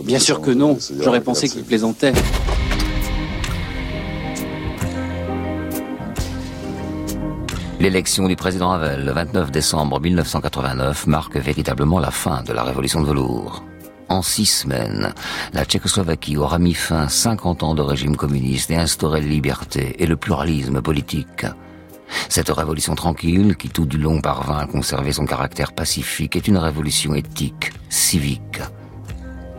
Bien 0.03 0.19
sûr 0.19 0.41
que 0.41 0.51
non. 0.51 0.77
J'aurais 0.99 1.21
pensé 1.21 1.47
qu'il 1.47 1.63
plaisantait. 1.63 2.13
L'élection 7.85 8.27
du 8.27 8.35
président 8.35 8.71
Havel 8.71 9.05
le 9.05 9.11
29 9.11 9.51
décembre 9.51 10.01
1989 10.01 11.05
marque 11.05 11.37
véritablement 11.37 11.99
la 11.99 12.09
fin 12.09 12.41
de 12.41 12.51
la 12.51 12.63
révolution 12.63 12.99
de 12.99 13.05
velours. 13.05 13.63
En 14.09 14.23
six 14.23 14.47
semaines, 14.47 15.13
la 15.53 15.65
Tchécoslovaquie 15.65 16.35
aura 16.35 16.57
mis 16.57 16.73
fin 16.73 17.03
à 17.03 17.09
50 17.09 17.61
ans 17.61 17.75
de 17.75 17.83
régime 17.83 18.15
communiste 18.15 18.71
et 18.71 18.75
instauré 18.75 19.21
la 19.21 19.27
liberté 19.27 19.97
et 19.99 20.07
le 20.07 20.15
pluralisme 20.15 20.81
politique. 20.81 21.45
Cette 22.27 22.49
révolution 22.49 22.95
tranquille, 22.95 23.55
qui 23.55 23.69
tout 23.69 23.85
du 23.85 23.99
long 23.99 24.19
parvint 24.19 24.57
à 24.57 24.65
conserver 24.65 25.11
son 25.11 25.27
caractère 25.27 25.71
pacifique, 25.71 26.35
est 26.35 26.47
une 26.47 26.57
révolution 26.57 27.13
éthique, 27.13 27.71
civique. 27.89 28.61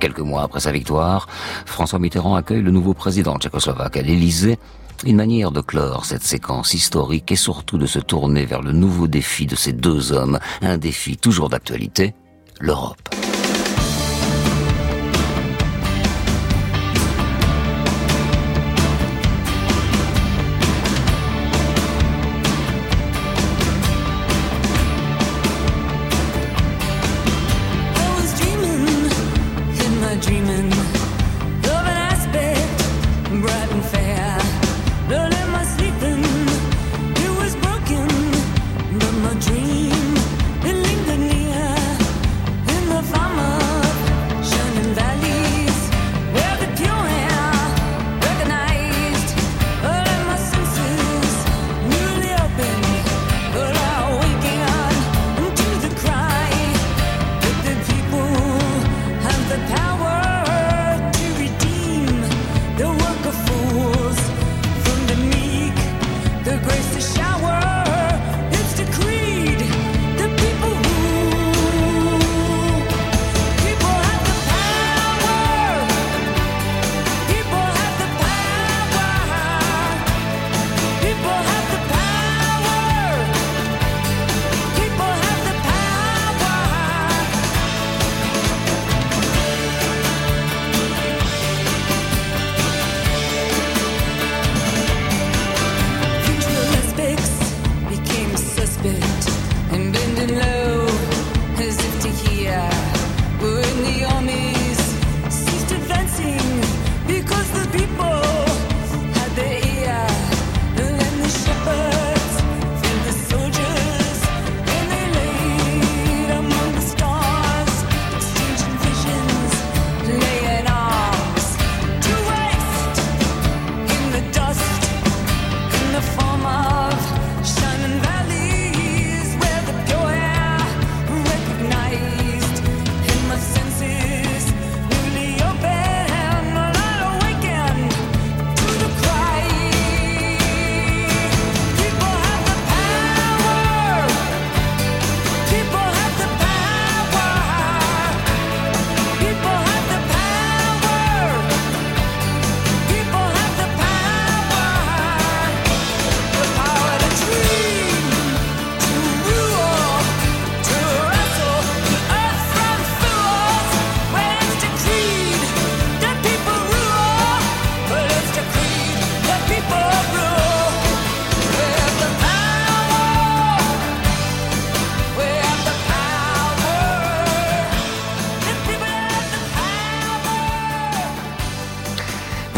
Quelques 0.00 0.18
mois 0.18 0.42
après 0.42 0.58
sa 0.58 0.72
victoire, 0.72 1.28
François 1.64 2.00
Mitterrand 2.00 2.34
accueille 2.34 2.62
le 2.62 2.72
nouveau 2.72 2.92
président 2.92 3.38
tchécoslovaque 3.38 3.98
à 3.98 4.02
l'Élysée 4.02 4.58
une 5.04 5.16
manière 5.16 5.50
de 5.50 5.60
clore 5.60 6.04
cette 6.04 6.22
séquence 6.22 6.74
historique 6.74 7.30
et 7.32 7.36
surtout 7.36 7.78
de 7.78 7.86
se 7.86 7.98
tourner 7.98 8.46
vers 8.46 8.62
le 8.62 8.72
nouveau 8.72 9.06
défi 9.06 9.46
de 9.46 9.56
ces 9.56 9.72
deux 9.72 10.12
hommes, 10.12 10.38
un 10.62 10.78
défi 10.78 11.16
toujours 11.16 11.48
d'actualité, 11.48 12.14
l'Europe. 12.60 13.08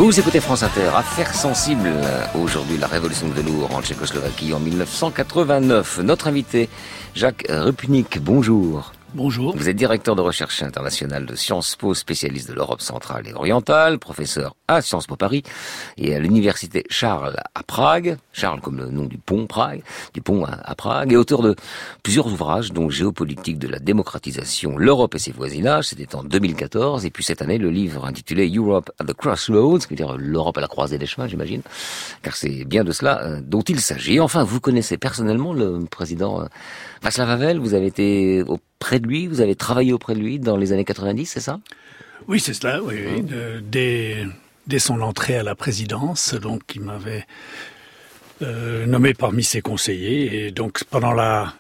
Vous 0.09 0.19
écoutez 0.19 0.41
France 0.41 0.63
Inter, 0.63 0.89
affaire 0.97 1.35
sensible. 1.35 1.93
Aujourd'hui, 2.35 2.79
la 2.79 2.87
révolution 2.87 3.29
de 3.29 3.35
velours 3.35 3.77
en 3.77 3.83
Tchécoslovaquie 3.83 4.55
en 4.55 4.59
1989. 4.59 5.99
Notre 6.03 6.29
invité, 6.29 6.71
Jacques 7.15 7.45
Rupunik, 7.51 8.19
bonjour. 8.19 8.93
Bonjour. 9.15 9.57
Vous 9.57 9.71
êtes 9.71 9.77
directeur 9.77 10.17
de 10.17 10.21
recherche 10.21 10.63
internationale 10.63 11.25
de 11.25 11.35
Sciences 11.35 11.77
Po, 11.77 11.95
spécialiste 11.95 12.51
de 12.51 12.53
l'Europe 12.53 12.83
centrale 12.83 13.27
et 13.27 13.33
orientale, 13.33 13.99
professeur 13.99 14.55
à 14.69 14.83
Sciences 14.83 15.07
Po 15.07 15.17
Paris 15.17 15.43
et 15.97 16.15
à 16.15 16.19
l'université 16.19 16.85
Charles 16.91 17.37
à 17.55 17.63
Prague, 17.63 18.19
Charles 18.35 18.61
comme 18.61 18.77
le 18.77 18.91
nom 18.91 19.07
du 19.07 19.17
pont 19.17 19.47
Prague, 19.47 19.83
du 20.13 20.21
pont 20.21 20.45
à, 20.45 20.75
Prague, 20.75 21.15
et 21.15 21.17
auteur 21.17 21.41
de 21.41 21.57
plusieurs 22.03 22.27
ouvrages 22.27 22.71
dont 22.73 22.91
Géopolitique 22.91 23.59
de 23.59 23.67
la 23.67 23.79
démocratisation, 23.79 24.77
l'Europe 24.77 25.15
et 25.15 25.19
ses 25.19 25.33
voisinages, 25.33 25.87
c'était 25.87 26.15
en 26.15 26.23
2014, 26.23 27.07
et 27.07 27.11
puis 27.11 27.25
cette 27.25 27.41
année 27.41 27.57
le 27.57 27.71
livre 27.71 28.05
intitulé 28.05 28.55
Europe 28.55 28.91
at 29.01 29.05
the 29.05 29.15
Crossroads, 29.15 29.79
qui 29.79 29.89
veut 29.89 29.97
dire 29.97 30.19
l'Europe 30.19 30.59
à 30.59 30.61
la 30.61 30.69
croisée 30.69 30.99
des 30.99 31.07
chemins, 31.07 31.29
j'imagine, 31.29 31.63
car 32.23 32.37
c'est 32.37 32.67
bien 32.67 32.85
de 32.85 32.93
cela 32.93 33.23
euh, 33.23 33.41
dont 33.43 33.63
il 33.63 33.81
s'agit. 33.81 34.21
Enfin, 34.21 34.45
vous 34.45 34.61
connaissez 34.61 34.99
personnellement 34.99 35.55
le 35.55 35.87
président 35.91 36.43
euh, 36.43 36.47
Václav 37.03 37.31
Havel, 37.31 37.59
vous 37.59 37.75
avez 37.75 37.87
été 37.87 38.43
auprès 38.43 39.01
de 39.01 39.07
lui, 39.07 39.27
vous 39.27 39.41
avez 39.41 39.55
travaillé 39.55 39.93
auprès 39.93 40.15
de 40.15 40.21
lui 40.21 40.39
dans 40.39 40.57
les 40.57 40.73
années 40.73 40.85
90, 40.85 41.27
c'est 41.27 41.41
ça? 41.41 41.61
Oui, 42.27 42.41
c'est 42.41 42.55
cela, 42.55 42.83
oui. 42.83 42.97
oui. 43.07 43.25
dès, 43.63 44.27
dès, 44.67 44.79
son 44.79 45.01
entrée 45.01 45.37
à 45.37 45.43
la 45.43 45.55
présidence, 45.55 46.35
donc 46.35 46.63
il 46.75 46.83
m'avait 46.83 47.27
euh, 48.43 48.87
nommé 48.87 49.15
parmi 49.15 49.43
ses 49.43 49.63
conseillers. 49.63 50.47
Et 50.47 50.51
donc 50.51 50.85
pendant 50.85 51.13
la 51.13 51.55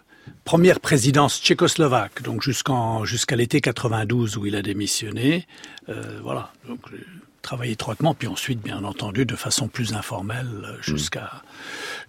première 0.45 0.80
présidence 0.80 1.41
tchécoslovaque, 1.41 2.22
donc 2.22 2.43
jusqu'en 2.43 3.05
jusqu'à 3.05 3.36
l'été 3.36 3.61
92 3.61 4.36
où 4.36 4.47
il 4.47 4.57
a 4.57 4.62
démissionné, 4.62 5.47
euh, 5.89 6.20
voilà. 6.22 6.53
Donc 6.66 6.80
travaillé 7.43 7.72
étroitement, 7.72 8.14
puis 8.14 8.28
ensuite, 8.28 8.61
bien 8.61 8.84
entendu, 8.84 9.24
de 9.24 9.36
façon 9.36 9.68
plus 9.68 9.95
informelle 9.95 10.76
jusqu'à 10.82 11.43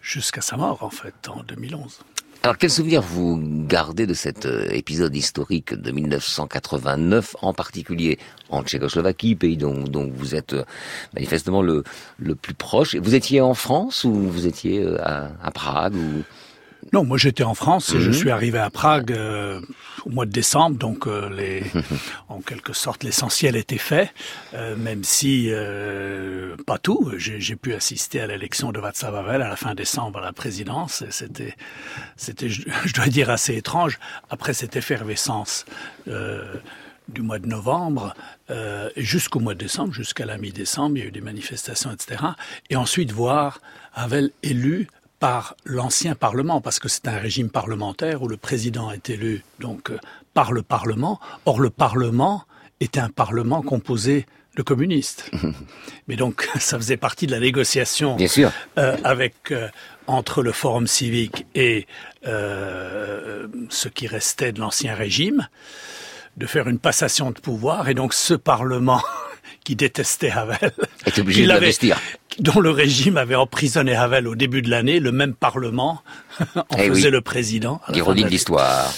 jusqu'à 0.02 0.42
sa 0.42 0.58
mort 0.58 0.84
en 0.84 0.90
fait 0.90 1.30
en 1.30 1.44
2011. 1.44 2.00
Alors, 2.42 2.58
quel 2.58 2.70
souvenir 2.70 3.02
vous 3.02 3.38
gardez 3.68 4.08
de 4.08 4.14
cet 4.14 4.46
euh, 4.46 4.66
épisode 4.72 5.14
historique 5.14 5.74
de 5.74 5.92
1989, 5.92 7.36
en 7.42 7.54
particulier 7.54 8.18
en 8.50 8.64
Tchécoslovaquie, 8.64 9.36
pays 9.36 9.58
dont, 9.58 10.10
vous 10.16 10.36
êtes 10.36 10.54
euh, 10.54 10.64
manifestement 11.14 11.62
le, 11.62 11.84
le 12.18 12.36
plus 12.36 12.54
proche? 12.54 12.96
Vous 12.96 13.14
étiez 13.14 13.42
en 13.42 13.54
France 13.54 14.06
ou 14.06 14.14
vous 14.14 14.48
étiez 14.48 14.82
euh, 14.82 14.98
à, 15.04 15.32
à 15.44 15.52
Prague 15.52 15.96
ou... 15.96 16.24
Non, 16.94 17.04
moi 17.04 17.18
j'étais 17.18 17.44
en 17.44 17.54
France 17.54 17.94
et 17.94 18.00
je 18.00 18.08
mhm. 18.08 18.14
suis 18.14 18.32
arrivé 18.32 18.58
à 18.58 18.70
Prague 18.70 19.12
euh, 19.12 19.62
au 20.06 20.10
mois 20.10 20.26
de 20.26 20.32
décembre, 20.32 20.78
donc 20.78 21.08
euh, 21.08 21.30
les, 21.30 21.64
en 22.30 22.42
quelque 22.42 22.74
sorte 22.74 23.04
l'essentiel 23.04 23.56
était 23.56 23.78
fait, 23.78 24.12
euh, 24.54 24.76
même 24.76 25.04
si 25.04 25.52
pas 26.66 26.78
tout. 26.78 27.12
J'ai 27.18 27.56
pu 27.56 27.74
assister 27.74 28.22
à 28.22 28.28
l'élection 28.28 28.72
de 28.72 28.80
Václav 28.80 29.16
Havel 29.16 29.42
à 29.42 29.50
la 29.50 29.56
fin 29.56 29.76
décembre 29.76 30.20
à 30.20 30.22
la 30.22 30.34
présidence. 30.34 31.04
C'était, 31.10 31.56
c'était, 32.16 32.50
je, 32.50 32.94
dois 32.94 33.08
dire, 33.08 33.30
assez 33.30 33.56
étrange. 33.56 34.00
Après 34.30 34.54
cette 34.54 34.76
effervescence 34.76 35.66
du 37.14 37.22
mois 37.22 37.40
de 37.40 37.48
novembre 37.48 38.14
euh, 38.50 38.90
jusqu'au 38.96 39.40
mois 39.40 39.54
de 39.54 39.60
décembre, 39.60 39.94
jusqu'à 39.94 40.26
la 40.26 40.38
mi-décembre, 40.38 40.98
il 40.98 41.00
y 41.00 41.04
a 41.04 41.08
eu 41.08 41.12
des 41.12 41.22
manifestations, 41.22 41.92
etc. 41.92 42.24
Et 42.70 42.76
ensuite 42.76 43.12
voir 43.12 43.62
Havel 43.94 44.32
élu 44.44 44.88
par 45.20 45.56
l'ancien 45.66 46.16
Parlement, 46.16 46.62
parce 46.62 46.80
que 46.80 46.88
c'est 46.88 47.08
un 47.08 47.18
régime 47.18 47.50
parlementaire 47.50 48.22
où 48.22 48.28
le 48.28 48.38
président 48.38 48.92
est 48.92 49.10
élu 49.10 49.44
donc 49.60 49.92
euh, 49.92 49.98
par 50.34 50.52
le 50.52 50.62
Parlement. 50.62 51.20
Or, 51.46 51.60
le 51.60 51.70
Parlement 51.70 52.44
était 52.80 53.00
un 53.00 53.10
Parlement 53.10 53.62
composé 53.62 54.26
de 54.56 54.64
communistes. 54.64 55.30
Mais 56.08 56.16
donc, 56.16 56.50
ça 56.60 56.78
faisait 56.78 56.98
partie 56.98 57.28
de 57.28 57.32
la 57.32 57.40
négociation 57.40 58.16
Bien 58.16 58.28
sûr. 58.28 58.52
Euh, 58.78 58.98
avec 59.04 59.52
euh, 59.52 59.70
entre 60.08 60.42
le 60.42 60.52
Forum 60.52 60.88
civique 60.88 61.46
et 61.56 61.88
euh, 62.28 63.48
ce 63.70 63.88
qui 63.88 64.08
restait 64.08 64.52
de 64.52 64.60
l'ancien 64.60 64.96
régime, 64.96 65.48
de 66.38 66.46
faire 66.46 66.68
une 66.68 66.80
passation 66.80 67.32
de 67.32 67.40
pouvoir. 67.40 67.90
Et 67.90 67.94
donc, 67.94 68.14
ce 68.14 68.34
Parlement 68.34 69.02
qui 69.64 69.76
détestait 69.76 70.32
Havel, 70.32 70.72
est 71.06 71.20
obligé 71.20 71.44
de 71.44 71.48
l'investir 71.48 71.98
dont 72.40 72.60
le 72.60 72.70
régime 72.70 73.18
avait 73.18 73.36
emprisonné 73.36 73.96
Havel 73.96 74.28
au 74.28 74.36
début 74.36 74.62
de 74.62 74.70
l'année, 74.70 75.00
le 75.00 75.12
même 75.12 75.34
Parlement 75.34 76.02
en 76.56 76.64
eh 76.78 76.88
faisait 76.88 77.10
le 77.10 77.22
président. 77.22 77.82
Ironie 77.94 78.24
de 78.24 78.30
l'histoire. 78.30 78.94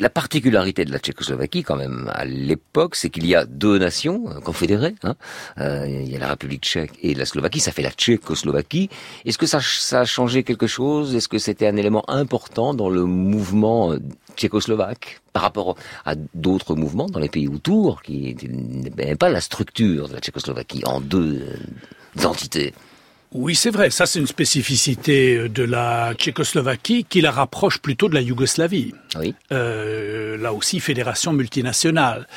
La 0.00 0.10
particularité 0.10 0.84
de 0.84 0.92
la 0.92 0.98
Tchécoslovaquie, 0.98 1.62
quand 1.62 1.76
même, 1.76 2.10
à 2.12 2.24
l'époque, 2.24 2.96
c'est 2.96 3.10
qu'il 3.10 3.26
y 3.26 3.34
a 3.34 3.46
deux 3.46 3.78
nations 3.78 4.24
euh, 4.28 4.40
confédérées. 4.40 4.96
Hein. 5.04 5.14
Euh, 5.58 5.86
il 5.86 6.10
y 6.10 6.16
a 6.16 6.18
la 6.18 6.28
République 6.28 6.62
tchèque 6.62 6.90
et 7.02 7.14
la 7.14 7.26
Slovaquie. 7.26 7.60
Ça 7.60 7.70
fait 7.70 7.82
la 7.82 7.92
Tchécoslovaquie. 7.92 8.90
Est-ce 9.24 9.38
que 9.38 9.46
ça, 9.46 9.60
ça 9.60 10.00
a 10.00 10.04
changé 10.04 10.42
quelque 10.42 10.66
chose? 10.66 11.14
Est-ce 11.14 11.28
que 11.28 11.38
c'était 11.38 11.68
un 11.68 11.76
élément 11.76 12.04
important 12.08 12.74
dans 12.74 12.90
le 12.90 13.04
mouvement 13.04 13.92
euh, 13.92 13.98
tchécoslovaque 14.36 15.20
par 15.32 15.42
rapport 15.42 15.76
à 16.04 16.14
d'autres 16.34 16.74
mouvements 16.74 17.06
dans 17.06 17.20
les 17.20 17.28
pays 17.28 17.48
autour 17.48 18.02
qui 18.02 18.36
n'avaient 18.96 19.16
pas 19.16 19.28
la 19.28 19.40
structure 19.40 20.08
de 20.08 20.14
la 20.14 20.20
Tchécoslovaquie 20.20 20.82
en 20.86 21.00
deux 21.00 21.42
entités 22.24 22.72
oui, 23.34 23.56
c'est 23.56 23.70
vrai. 23.70 23.90
Ça, 23.90 24.06
c'est 24.06 24.20
une 24.20 24.28
spécificité 24.28 25.48
de 25.48 25.64
la 25.64 26.14
Tchécoslovaquie 26.14 27.04
qui 27.04 27.20
la 27.20 27.32
rapproche 27.32 27.78
plutôt 27.78 28.08
de 28.08 28.14
la 28.14 28.20
Yougoslavie. 28.20 28.94
Oui. 29.18 29.34
Euh, 29.50 30.36
là 30.36 30.52
aussi, 30.52 30.78
fédération 30.78 31.32
multinationale. 31.32 32.28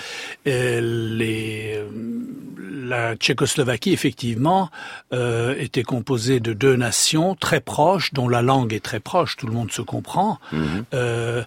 Euh, 0.48 0.82
les, 0.82 1.80
la 2.88 3.16
Tchécoslovaquie, 3.16 3.94
effectivement, 3.94 4.70
euh, 5.14 5.56
était 5.60 5.84
composée 5.84 6.40
de 6.40 6.54
deux 6.54 6.76
nations 6.76 7.36
très 7.36 7.60
proches, 7.60 8.14
dont 8.14 8.28
la 8.28 8.42
langue 8.42 8.74
est 8.74 8.84
très 8.84 9.00
proche, 9.00 9.36
tout 9.36 9.46
le 9.46 9.54
monde 9.54 9.72
se 9.72 9.82
comprend. 9.82 10.40
Mhm. 10.52 10.86
Euh, 10.94 11.44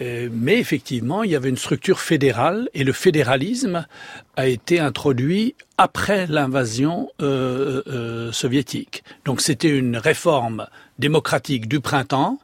euh, 0.00 0.28
mais 0.32 0.58
effectivement, 0.58 1.22
il 1.22 1.30
y 1.30 1.36
avait 1.36 1.48
une 1.48 1.56
structure 1.56 2.00
fédérale 2.00 2.68
et 2.74 2.84
le 2.84 2.92
fédéralisme 2.92 3.86
a 4.36 4.46
été 4.46 4.80
introduit 4.80 5.54
après 5.78 6.26
l'invasion 6.26 7.10
euh, 7.20 7.82
euh, 7.86 8.32
soviétique. 8.32 9.04
Donc 9.24 9.40
c'était 9.40 9.68
une 9.68 9.96
réforme 9.96 10.66
démocratique 10.98 11.68
du 11.68 11.80
printemps 11.80 12.38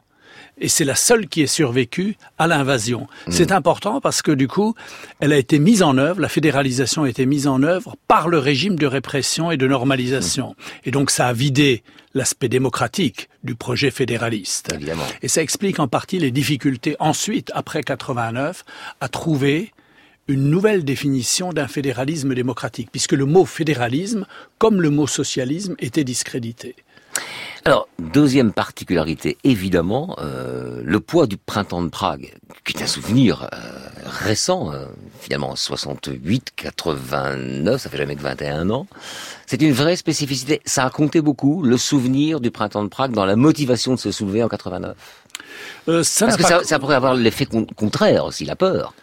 et 0.61 0.67
c'est 0.67 0.83
la 0.83 0.95
seule 0.95 1.27
qui 1.27 1.41
est 1.41 1.47
survécue 1.47 2.17
à 2.37 2.45
l'invasion. 2.47 3.07
Mmh. 3.27 3.31
C'est 3.31 3.51
important 3.51 4.01
parce 4.01 4.21
que 4.21 4.31
du 4.31 4.47
coup, 4.47 4.75
elle 5.19 5.33
a 5.33 5.37
été 5.37 5.57
mise 5.57 5.81
en 5.81 5.97
œuvre, 5.97 6.19
la 6.19 6.29
fédéralisation 6.29 7.03
a 7.03 7.09
été 7.09 7.25
mise 7.25 7.47
en 7.47 7.63
œuvre 7.63 7.95
par 8.07 8.27
le 8.27 8.39
régime 8.39 8.75
de 8.75 8.85
répression 8.85 9.51
et 9.51 9.57
de 9.57 9.67
normalisation. 9.67 10.49
Mmh. 10.49 10.63
Et 10.85 10.91
donc 10.91 11.11
ça 11.11 11.27
a 11.27 11.33
vidé 11.33 11.83
l'aspect 12.13 12.49
démocratique 12.49 13.29
du 13.43 13.55
projet 13.55 13.91
fédéraliste. 13.91 14.73
Évidemment. 14.73 15.03
Et 15.21 15.27
ça 15.27 15.41
explique 15.41 15.79
en 15.79 15.87
partie 15.87 16.19
les 16.19 16.31
difficultés 16.31 16.95
ensuite, 16.99 17.51
après 17.53 17.83
89, 17.83 18.65
à 18.99 19.07
trouver 19.07 19.71
une 20.29 20.51
nouvelle 20.51 20.85
définition 20.85 21.51
d'un 21.51 21.67
fédéralisme 21.67 22.35
démocratique, 22.35 22.89
puisque 22.91 23.13
le 23.13 23.25
mot 23.25 23.45
fédéralisme, 23.45 24.27
comme 24.59 24.79
le 24.79 24.91
mot 24.91 25.07
socialisme, 25.07 25.75
était 25.79 26.03
discrédité. 26.03 26.75
Alors, 27.65 27.87
deuxième 27.97 28.53
particularité, 28.53 29.37
évidemment, 29.43 30.15
euh, 30.19 30.81
le 30.85 30.99
poids 30.99 31.25
du 31.25 31.37
printemps 31.37 31.81
de 31.81 31.89
Prague, 31.89 32.31
qui 32.63 32.77
est 32.77 32.83
un 32.83 32.87
souvenir 32.87 33.49
euh, 33.51 33.57
récent, 34.05 34.71
euh, 34.71 34.85
finalement 35.19 35.55
68, 35.55 36.51
89, 36.55 37.81
ça 37.81 37.89
fait 37.89 37.97
jamais 37.97 38.15
que 38.15 38.21
21 38.21 38.69
ans. 38.69 38.85
C'est 39.47 39.61
une 39.63 39.73
vraie 39.73 39.95
spécificité. 39.95 40.61
Ça 40.63 40.85
a 40.85 40.89
compté 40.91 41.21
beaucoup, 41.21 41.63
le 41.63 41.77
souvenir 41.77 42.39
du 42.39 42.51
printemps 42.51 42.83
de 42.83 42.89
Prague 42.89 43.13
dans 43.13 43.25
la 43.25 43.35
motivation 43.35 43.95
de 43.95 43.99
se 43.99 44.11
soulever 44.11 44.43
en 44.43 44.47
89. 44.47 44.95
ça 46.03 46.25
Parce 46.27 46.37
que 46.37 46.43
ça, 46.43 46.63
ça 46.63 46.77
pourrait 46.77 46.95
avoir 46.95 47.15
l'effet 47.15 47.47
contraire 47.75 48.25
aussi, 48.25 48.45
la 48.45 48.55
peur. 48.55 48.93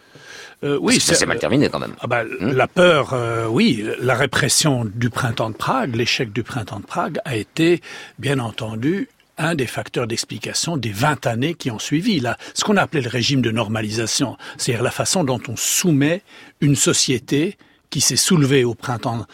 Euh, 0.63 0.79
oui, 0.81 0.99
c'est 0.99 1.25
mal 1.25 1.37
terminé 1.37 1.69
quand 1.69 1.79
même. 1.79 1.95
Ah 1.99 2.07
bah, 2.07 2.23
hmm 2.23 2.51
la 2.51 2.67
peur, 2.67 3.13
euh, 3.13 3.45
oui, 3.47 3.85
la 3.99 4.15
répression 4.15 4.85
du 4.85 5.09
printemps 5.09 5.49
de 5.49 5.55
Prague, 5.55 5.95
l'échec 5.95 6.33
du 6.33 6.43
printemps 6.43 6.79
de 6.79 6.85
Prague 6.85 7.19
a 7.25 7.35
été, 7.35 7.81
bien 8.17 8.39
entendu, 8.39 9.09
un 9.37 9.53
des 9.53 9.67
facteurs 9.67 10.07
d'explication 10.07 10.77
des 10.77 10.89
20 10.89 11.27
années 11.27 11.53
qui 11.53 11.69
ont 11.69 11.77
suivi. 11.77 12.19
Là, 12.19 12.37
ce 12.55 12.63
qu'on 12.63 12.77
a 12.77 12.81
appelé 12.81 13.03
le 13.03 13.09
régime 13.09 13.41
de 13.41 13.51
normalisation, 13.51 14.35
c'est-à-dire 14.57 14.83
la 14.83 14.91
façon 14.91 15.23
dont 15.23 15.41
on 15.47 15.55
soumet 15.55 16.23
une 16.59 16.75
société 16.75 17.57
qui 17.89 18.01
s'est 18.01 18.15
soulevé 18.15 18.63
au 18.63 18.75
printemps 18.75 19.25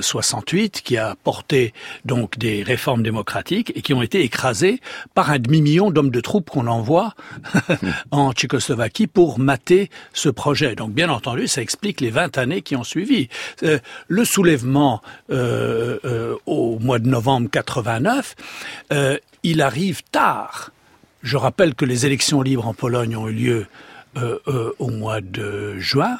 68, 0.00 0.76
euh, 0.76 0.80
qui 0.84 0.96
a 0.96 1.16
porté 1.22 1.72
donc 2.04 2.38
des 2.38 2.62
réformes 2.62 3.02
démocratiques 3.02 3.72
et 3.74 3.82
qui 3.82 3.94
ont 3.94 4.02
été 4.02 4.22
écrasées 4.22 4.80
par 5.14 5.30
un 5.30 5.38
demi-million 5.38 5.90
d'hommes 5.90 6.10
de 6.10 6.20
troupes 6.20 6.50
qu'on 6.50 6.66
envoie 6.66 7.14
en 8.10 8.32
Tchécoslovaquie 8.32 9.06
pour 9.06 9.38
mater 9.38 9.90
ce 10.12 10.28
projet. 10.28 10.74
Donc 10.74 10.92
bien 10.92 11.08
entendu, 11.08 11.48
ça 11.48 11.62
explique 11.62 12.00
les 12.00 12.10
20 12.10 12.38
années 12.38 12.62
qui 12.62 12.76
ont 12.76 12.84
suivi. 12.84 13.28
Euh, 13.62 13.78
le 14.08 14.24
soulèvement 14.24 15.02
euh, 15.30 16.36
au 16.46 16.78
mois 16.78 16.98
de 16.98 17.08
novembre 17.08 17.48
89, 17.50 18.34
euh, 18.92 19.18
il 19.42 19.62
arrive 19.62 20.02
tard. 20.10 20.70
Je 21.22 21.36
rappelle 21.36 21.74
que 21.74 21.84
les 21.84 22.06
élections 22.06 22.42
libres 22.42 22.66
en 22.66 22.74
Pologne 22.74 23.16
ont 23.16 23.28
eu 23.28 23.32
lieu 23.32 23.66
au 24.78 24.90
mois 24.90 25.20
de 25.20 25.76
juin, 25.80 26.18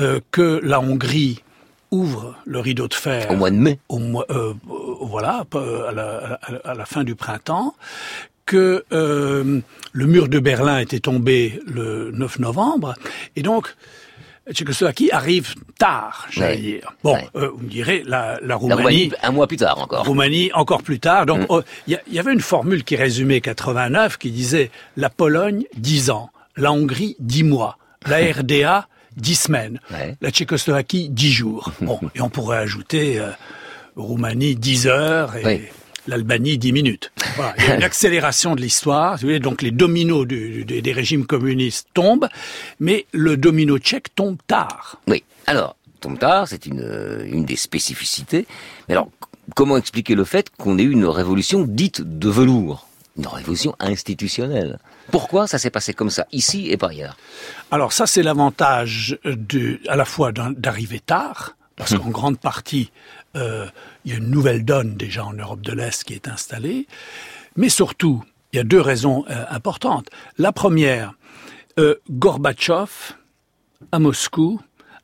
euh, 0.00 0.20
que 0.30 0.60
la 0.62 0.80
Hongrie 0.80 1.42
ouvre 1.90 2.36
le 2.44 2.60
rideau 2.60 2.88
de 2.88 2.94
fer 2.94 3.30
au 3.30 3.36
mois 3.36 3.50
de 3.50 3.56
mai, 3.56 3.78
au 3.88 3.98
mois, 3.98 4.26
euh, 4.30 4.52
voilà, 5.00 5.44
à 5.54 5.92
la, 5.92 6.38
à 6.64 6.74
la, 6.74 6.84
fin 6.84 7.04
du 7.04 7.14
printemps, 7.14 7.74
que 8.44 8.84
euh, 8.92 9.60
le 9.92 10.06
mur 10.06 10.28
de 10.28 10.38
Berlin 10.38 10.78
était 10.78 11.00
tombé 11.00 11.60
le 11.66 12.10
9 12.12 12.40
novembre, 12.40 12.94
et 13.36 13.42
donc 13.42 13.74
Tchécoslovaquie 14.52 15.10
arrive 15.12 15.54
tard, 15.78 16.26
j'allais 16.30 16.56
dire. 16.56 16.94
Bon, 17.02 17.18
euh, 17.36 17.50
vous 17.50 17.64
me 17.64 17.68
direz, 17.68 18.02
la, 18.06 18.38
la, 18.42 18.56
Roumanie, 18.56 19.12
Un 19.22 19.32
mois 19.32 19.46
plus 19.46 19.58
tard 19.58 19.78
encore. 19.78 20.06
Roumanie 20.06 20.50
encore 20.54 20.82
plus 20.82 20.98
tard. 20.98 21.26
Donc, 21.26 21.40
mm. 21.40 21.46
oh, 21.50 21.62
il 21.86 22.00
y, 22.10 22.18
avait 22.18 22.32
une 22.32 22.40
formule 22.40 22.84
qui 22.84 22.96
résumait 22.96 23.40
89 23.40 24.16
qui 24.16 24.30
disait 24.30 24.70
la 24.96 25.10
Pologne 25.10 25.64
10 25.76 26.10
ans, 26.10 26.30
la 26.56 26.72
Hongrie 26.72 27.16
10 27.20 27.44
mois, 27.44 27.78
la 28.06 28.18
RDA 28.32 28.88
10 29.18 29.34
semaines, 29.34 29.80
la 30.20 30.30
Tchécoslovaquie 30.30 31.08
10 31.08 31.32
jours. 31.32 31.72
Bon, 31.80 32.00
et 32.14 32.20
on 32.20 32.28
pourrait 32.28 32.58
ajouter 32.58 33.18
euh, 33.18 33.30
Roumanie 33.96 34.56
10 34.56 34.86
heures 34.88 35.36
et 35.36 35.70
l'Albanie 36.06 36.58
10 36.58 36.72
minutes. 36.72 37.12
Voilà, 37.36 37.54
il 37.58 37.64
y 37.64 37.70
a 37.70 37.74
une 37.76 37.82
accélération 37.92 38.54
de 38.54 38.60
l'histoire. 38.60 39.18
Donc 39.40 39.62
les 39.62 39.70
dominos 39.70 40.26
des 40.26 40.92
régimes 40.92 41.26
communistes 41.26 41.88
tombent, 41.94 42.28
mais 42.80 43.06
le 43.12 43.36
domino 43.36 43.78
tchèque 43.78 44.14
tombe 44.14 44.38
tard. 44.46 45.00
Oui. 45.06 45.22
Alors, 45.46 45.76
tombe 46.00 46.18
tard, 46.18 46.48
c'est 46.48 46.66
une, 46.66 47.24
une 47.26 47.44
des 47.44 47.56
spécificités. 47.56 48.46
Mais 48.88 48.94
alors, 48.94 49.08
comment 49.54 49.76
expliquer 49.76 50.14
le 50.14 50.24
fait 50.24 50.50
qu'on 50.56 50.78
ait 50.78 50.82
eu 50.82 50.92
une 50.92 51.06
révolution 51.06 51.62
dite 51.62 52.02
de 52.02 52.28
velours? 52.28 52.86
Une 53.16 53.26
révolution 53.26 53.74
institutionnelle. 53.80 54.78
Pourquoi 55.10 55.46
ça 55.46 55.58
s'est 55.58 55.70
passé 55.70 55.94
comme 55.94 56.10
ça, 56.10 56.26
ici 56.32 56.70
et 56.70 56.76
par 56.76 56.90
ailleurs? 56.90 57.16
Alors 57.70 57.92
ça, 57.92 58.06
c'est 58.06 58.22
l'avantage 58.22 59.18
à 59.88 59.96
la 59.96 60.04
fois 60.04 60.32
d'arriver 60.32 61.00
tard, 61.00 61.56
parce 61.76 61.92
hum. 61.92 62.00
qu'en 62.00 62.10
grande 62.10 62.38
partie, 62.38 62.90
euh, 63.36 63.66
il 64.04 64.12
y 64.12 64.14
a 64.14 64.18
une 64.18 64.30
nouvelle 64.30 64.64
donne 64.64 64.94
déjà 64.94 65.24
en 65.24 65.32
Europe 65.32 65.60
de 65.60 65.72
l'Est 65.72 66.04
qui 66.04 66.14
est 66.14 66.28
installée. 66.28 66.86
Mais 67.56 67.68
surtout, 67.68 68.22
il 68.52 68.56
y 68.56 68.60
a 68.60 68.64
deux 68.64 68.80
raisons 68.80 69.24
euh, 69.30 69.44
importantes. 69.50 70.08
La 70.38 70.52
première, 70.52 71.14
euh, 71.78 71.96
Gorbatchev, 72.10 73.14
à 73.92 73.98
Moscou, 73.98 74.60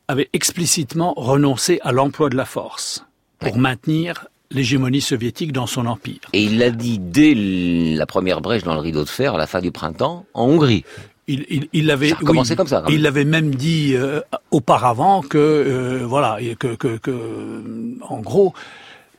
avait 0.09 0.29
explicitement 0.33 1.15
renoncé 1.17 1.81
à 1.83 1.93
l'emploi 1.93 2.29
de 2.29 2.37
la 2.37 2.45
force 2.45 3.07
pour 3.39 3.57
maintenir 3.57 4.27
l'hégémonie 4.51 5.01
soviétique 5.01 5.53
dans 5.53 5.67
son 5.67 5.87
empire. 5.87 6.21
Et 6.33 6.43
il 6.43 6.59
l'a 6.59 6.71
dit 6.71 6.99
dès 6.99 7.35
la 7.35 8.07
première 8.07 8.41
brèche 8.41 8.63
dans 8.63 8.75
le 8.75 8.81
rideau 8.81 9.05
de 9.05 9.09
fer 9.09 9.35
à 9.35 9.39
la 9.39 9.47
fin 9.47 9.61
du 9.61 9.73
printemps 9.73 10.27
en 10.35 10.45
Hongrie. 10.45 10.85
Il, 11.27 11.69
il, 11.73 11.91
avait 11.91 12.11
ça 12.11 12.17
commencé 12.17 12.55
comme 12.55 12.67
ça. 12.67 12.85
Il 12.91 13.01
l'avait 13.01 13.25
même 13.25 13.55
dit 13.55 13.95
euh, 13.97 14.21
auparavant 14.51 15.23
que 15.23 15.39
euh, 15.39 16.05
voilà 16.05 16.39
que, 16.59 16.75
que, 16.75 16.99
que 16.99 17.65
en 18.03 18.21
gros 18.21 18.53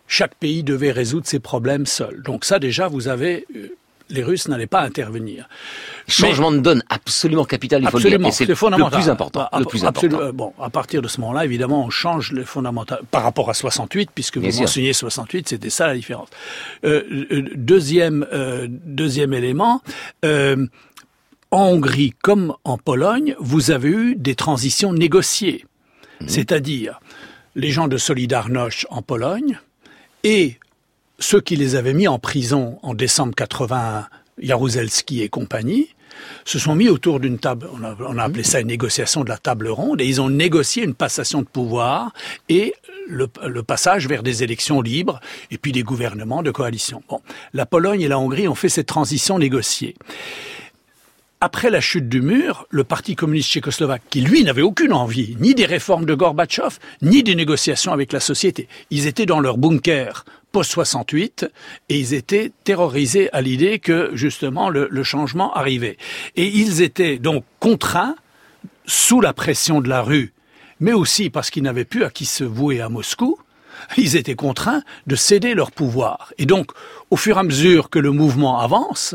chaque 0.07 0.35
pays 0.35 0.61
devait 0.61 0.91
résoudre 0.91 1.25
ses 1.25 1.39
problèmes 1.39 1.87
seul. 1.87 2.21
Donc 2.23 2.45
ça 2.45 2.59
déjà 2.59 2.87
vous 2.87 3.07
avez 3.07 3.47
euh, 3.55 3.75
les 4.09 4.23
Russes 4.23 4.47
n'allaient 4.47 4.67
pas 4.67 4.81
intervenir. 4.81 5.47
Changement 6.07 6.51
de 6.51 6.59
donne 6.59 6.83
absolument 6.89 7.45
capital, 7.45 7.81
il 7.81 7.89
faut 7.89 7.97
le 7.97 8.17
dire. 8.17 8.33
c'est 8.33 8.45
le 8.45 8.55
plus 8.55 9.09
important. 9.09 9.47
le 9.57 9.65
plus 9.65 9.85
important. 9.85 10.31
Bon, 10.33 10.53
à 10.61 10.69
partir 10.69 11.01
de 11.01 11.07
ce 11.07 11.19
moment-là, 11.21 11.45
évidemment, 11.45 11.85
on 11.85 11.89
change 11.89 12.31
le 12.31 12.43
fondamental 12.43 12.99
par 13.11 13.23
rapport 13.23 13.49
à 13.49 13.53
68, 13.53 14.09
puisque 14.13 14.37
vous 14.37 14.45
mentionnez 14.45 14.93
68, 14.93 15.49
c'était 15.49 15.69
ça 15.69 15.87
la 15.87 15.95
différence. 15.95 16.29
Euh, 16.83 17.03
deuxième, 17.55 18.25
euh, 18.31 18.67
deuxième 18.69 19.33
élément, 19.33 19.81
euh, 20.23 20.67
en 21.51 21.67
Hongrie 21.67 22.13
comme 22.21 22.53
en 22.63 22.77
Pologne, 22.77 23.35
vous 23.39 23.71
avez 23.71 23.89
eu 23.89 24.15
des 24.15 24.35
transitions 24.35 24.93
négociées. 24.93 25.65
Mhm. 26.21 26.29
C'est-à-dire, 26.29 26.99
les 27.55 27.71
gens 27.71 27.87
de 27.87 27.97
Solidarność 27.97 28.85
en 28.89 29.01
Pologne 29.01 29.59
et 30.23 30.57
ceux 31.19 31.41
qui 31.41 31.55
les 31.55 31.75
avaient 31.75 31.93
mis 31.93 32.07
en 32.07 32.19
prison 32.19 32.79
en 32.83 32.93
décembre 32.93 33.33
81, 33.35 34.07
Jaruzelski 34.39 35.21
et 35.21 35.29
compagnie, 35.29 35.89
se 36.45 36.59
sont 36.59 36.75
mis 36.75 36.89
autour 36.89 37.19
d'une 37.19 37.39
table, 37.39 37.67
on 37.73 38.17
a, 38.17 38.23
appelé 38.23 38.43
ça 38.43 38.59
une 38.59 38.67
négociation 38.67 39.23
de 39.23 39.29
la 39.29 39.37
table 39.37 39.67
ronde, 39.67 40.01
et 40.01 40.05
ils 40.05 40.21
ont 40.21 40.29
négocié 40.29 40.83
une 40.83 40.93
passation 40.93 41.41
de 41.41 41.47
pouvoir 41.47 42.13
et 42.49 42.73
le, 43.07 43.27
le, 43.45 43.63
passage 43.63 44.07
vers 44.07 44.23
des 44.23 44.43
élections 44.43 44.81
libres 44.81 45.19
et 45.51 45.57
puis 45.57 45.71
des 45.71 45.83
gouvernements 45.83 46.41
de 46.41 46.51
coalition. 46.51 47.03
Bon, 47.09 47.21
la 47.53 47.65
Pologne 47.65 48.01
et 48.01 48.07
la 48.07 48.17
Hongrie 48.17 48.47
ont 48.47 48.55
fait 48.55 48.69
cette 48.69 48.87
transition 48.87 49.37
négociée. 49.37 49.95
Après 51.41 51.69
la 51.69 51.81
chute 51.81 52.09
du 52.09 52.21
mur, 52.21 52.65
le 52.69 52.83
Parti 52.83 53.15
communiste 53.15 53.51
tchécoslovaque, 53.51 54.01
qui 54.09 54.21
lui 54.21 54.43
n'avait 54.43 54.61
aucune 54.61 54.93
envie, 54.93 55.35
ni 55.39 55.53
des 55.53 55.65
réformes 55.65 56.05
de 56.05 56.15
Gorbatchev, 56.15 56.77
ni 57.01 57.23
des 57.23 57.35
négociations 57.35 57.93
avec 57.93 58.13
la 58.13 58.19
société, 58.19 58.67
ils 58.89 59.05
étaient 59.05 59.25
dans 59.25 59.39
leur 59.39 59.57
bunker 59.57 60.25
post-68 60.55 61.49
et 61.89 61.99
ils 61.99 62.13
étaient 62.13 62.53
terrorisés 62.63 63.29
à 63.33 63.41
l'idée 63.41 63.79
que 63.79 64.11
justement 64.13 64.69
le, 64.69 64.87
le 64.89 65.03
changement 65.03 65.53
arrivait. 65.53 65.97
Et 66.37 66.47
ils 66.47 66.81
étaient 66.81 67.17
donc 67.17 67.43
contraints, 67.59 68.15
sous 68.85 69.19
la 69.19 69.33
pression 69.33 69.81
de 69.81 69.89
la 69.89 70.01
rue, 70.01 70.31
mais 70.79 70.93
aussi 70.93 71.29
parce 71.29 71.49
qu'ils 71.49 71.63
n'avaient 71.63 71.83
plus 71.83 72.05
à 72.05 72.09
qui 72.09 72.23
se 72.23 72.45
vouer 72.45 72.79
à 72.79 72.87
Moscou, 72.87 73.37
ils 73.97 74.15
étaient 74.15 74.35
contraints 74.35 74.81
de 75.07 75.17
céder 75.17 75.55
leur 75.55 75.73
pouvoir. 75.73 76.31
Et 76.37 76.45
donc, 76.45 76.71
au 77.09 77.17
fur 77.17 77.35
et 77.35 77.39
à 77.41 77.43
mesure 77.43 77.89
que 77.89 77.99
le 77.99 78.11
mouvement 78.11 78.59
avance, 78.59 79.13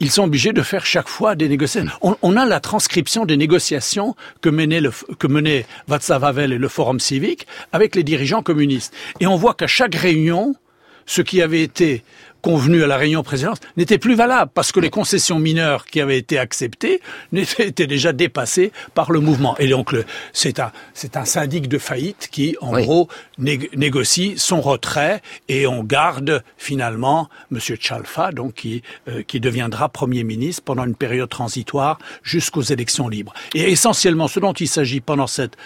ils 0.00 0.10
sont 0.10 0.24
obligés 0.24 0.52
de 0.52 0.62
faire 0.62 0.86
chaque 0.86 1.08
fois 1.08 1.34
des 1.34 1.48
négociations. 1.48 1.90
On, 2.00 2.36
a 2.36 2.46
la 2.46 2.58
transcription 2.58 3.26
des 3.26 3.36
négociations 3.36 4.16
que 4.40 4.48
menait, 4.48 4.80
le, 4.80 4.90
que 5.18 5.26
menait 5.26 5.66
Václav 5.88 6.24
Havel 6.24 6.52
et 6.52 6.58
le 6.58 6.68
Forum 6.68 6.98
civique 6.98 7.46
avec 7.72 7.94
les 7.94 8.02
dirigeants 8.02 8.42
communistes. 8.42 8.94
Et 9.20 9.26
on 9.26 9.36
voit 9.36 9.54
qu'à 9.54 9.66
chaque 9.66 9.94
réunion, 9.94 10.56
ce 11.04 11.20
qui 11.20 11.42
avait 11.42 11.62
été 11.62 12.02
convenu 12.40 12.82
à 12.82 12.86
la 12.86 12.96
réunion 12.96 13.22
présidente 13.22 13.60
n'était 13.76 13.98
plus 13.98 14.14
valable 14.14 14.50
parce 14.54 14.72
que 14.72 14.80
les 14.80 14.90
concessions 14.90 15.38
mineures 15.38 15.86
qui 15.86 16.00
avaient 16.00 16.18
été 16.18 16.38
acceptées 16.38 17.00
étaient 17.32 17.86
déjà 17.86 18.12
dépassées 18.12 18.72
par 18.94 19.12
le 19.12 19.20
mouvement. 19.20 19.56
Et 19.58 19.68
donc 19.68 19.94
c'est 20.32 20.58
un 20.58 20.72
c'est 20.94 21.16
un 21.16 21.24
syndic 21.24 21.68
de 21.68 21.78
faillite 21.78 22.28
qui 22.30 22.56
en 22.60 22.72
gros 22.80 23.08
négocie 23.38 24.34
son 24.36 24.60
retrait 24.60 25.22
et 25.48 25.66
on 25.66 25.82
garde 25.82 26.42
finalement 26.56 27.28
Monsieur 27.50 27.76
Chalfa 27.80 28.32
donc 28.32 28.54
qui 28.54 28.82
euh, 29.08 29.22
qui 29.22 29.40
deviendra 29.40 29.88
premier 29.88 30.24
ministre 30.24 30.62
pendant 30.62 30.84
une 30.84 30.94
période 30.94 31.28
transitoire 31.28 31.98
jusqu'aux 32.22 32.62
élections 32.62 33.08
libres. 33.08 33.34
Et 33.54 33.70
essentiellement 33.70 34.28
ce 34.28 34.40
dont 34.40 34.52
il 34.52 34.68
s'agit 34.68 35.00
pendant 35.00 35.26
cette 35.26 35.56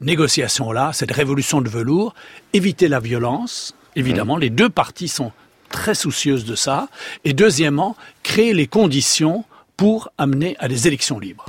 négociation 0.00 0.72
là, 0.72 0.92
cette 0.92 1.12
révolution 1.12 1.60
de 1.60 1.68
velours, 1.68 2.14
éviter 2.52 2.88
la 2.88 3.00
violence. 3.00 3.74
Évidemment, 3.96 4.36
les 4.36 4.50
deux 4.50 4.68
parties 4.68 5.08
sont 5.08 5.30
très 5.74 5.96
soucieuse 5.96 6.44
de 6.44 6.54
ça. 6.54 6.88
Et 7.24 7.32
deuxièmement, 7.32 7.96
créer 8.22 8.54
les 8.54 8.68
conditions 8.68 9.44
pour 9.76 10.08
amener 10.18 10.56
à 10.60 10.68
des 10.68 10.86
élections 10.86 11.18
libres 11.18 11.46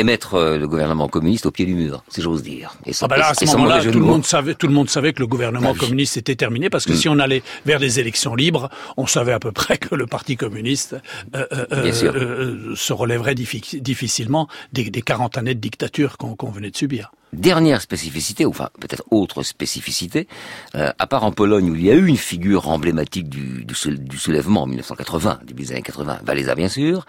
et 0.00 0.04
mettre 0.04 0.34
euh, 0.34 0.58
le 0.58 0.68
gouvernement 0.68 1.08
communiste 1.08 1.44
au 1.46 1.50
pied 1.50 1.66
du 1.66 1.74
mur, 1.74 2.04
si 2.08 2.22
j'ose 2.22 2.44
dire. 2.44 2.72
Et 2.86 2.92
ah 3.00 3.08
bah 3.08 3.16
là, 3.16 3.30
à 3.30 3.34
ce 3.34 3.44
moment-là, 3.46 3.82
tout 3.82 3.90
le 3.90 3.98
monde 3.98 4.24
savait, 4.24 4.54
tout 4.54 4.68
le 4.68 4.72
monde 4.72 4.88
savait 4.88 5.12
que 5.12 5.18
le 5.18 5.26
gouvernement 5.26 5.72
bah 5.72 5.78
communiste 5.78 6.16
était 6.16 6.36
terminé 6.36 6.70
parce 6.70 6.84
que 6.84 6.92
mm. 6.92 6.96
si 6.96 7.08
on 7.08 7.18
allait 7.18 7.42
vers 7.66 7.80
des 7.80 7.98
élections 7.98 8.36
libres, 8.36 8.70
on 8.96 9.08
savait 9.08 9.32
à 9.32 9.40
peu 9.40 9.50
près 9.50 9.76
que 9.76 9.96
le 9.96 10.06
parti 10.06 10.36
communiste 10.36 10.94
euh, 11.34 11.46
euh, 11.52 11.66
euh 11.72 12.74
se 12.76 12.92
relèverait 12.92 13.34
difficilement 13.34 14.46
des, 14.72 14.88
des 14.88 15.02
40 15.02 15.36
années 15.36 15.56
de 15.56 15.60
dictature 15.60 16.16
qu'on 16.16 16.50
venait 16.50 16.70
de 16.70 16.76
subir. 16.76 17.10
Dernière 17.34 17.82
spécificité, 17.82 18.46
enfin 18.46 18.70
peut-être 18.80 19.04
autre 19.10 19.42
spécificité, 19.42 20.26
euh, 20.74 20.90
à 20.98 21.06
part 21.06 21.24
en 21.24 21.30
Pologne 21.30 21.70
où 21.70 21.74
il 21.74 21.84
y 21.84 21.90
a 21.90 21.94
eu 21.94 22.06
une 22.06 22.16
figure 22.16 22.70
emblématique 22.70 23.28
du, 23.28 23.66
du, 23.66 23.74
soulèvement 24.16 24.62
en 24.62 24.66
1980, 24.66 25.40
début 25.44 25.64
des 25.64 25.72
années 25.72 25.82
80, 25.82 26.20
Valéza 26.24 26.54
bien 26.54 26.70
sûr, 26.70 27.04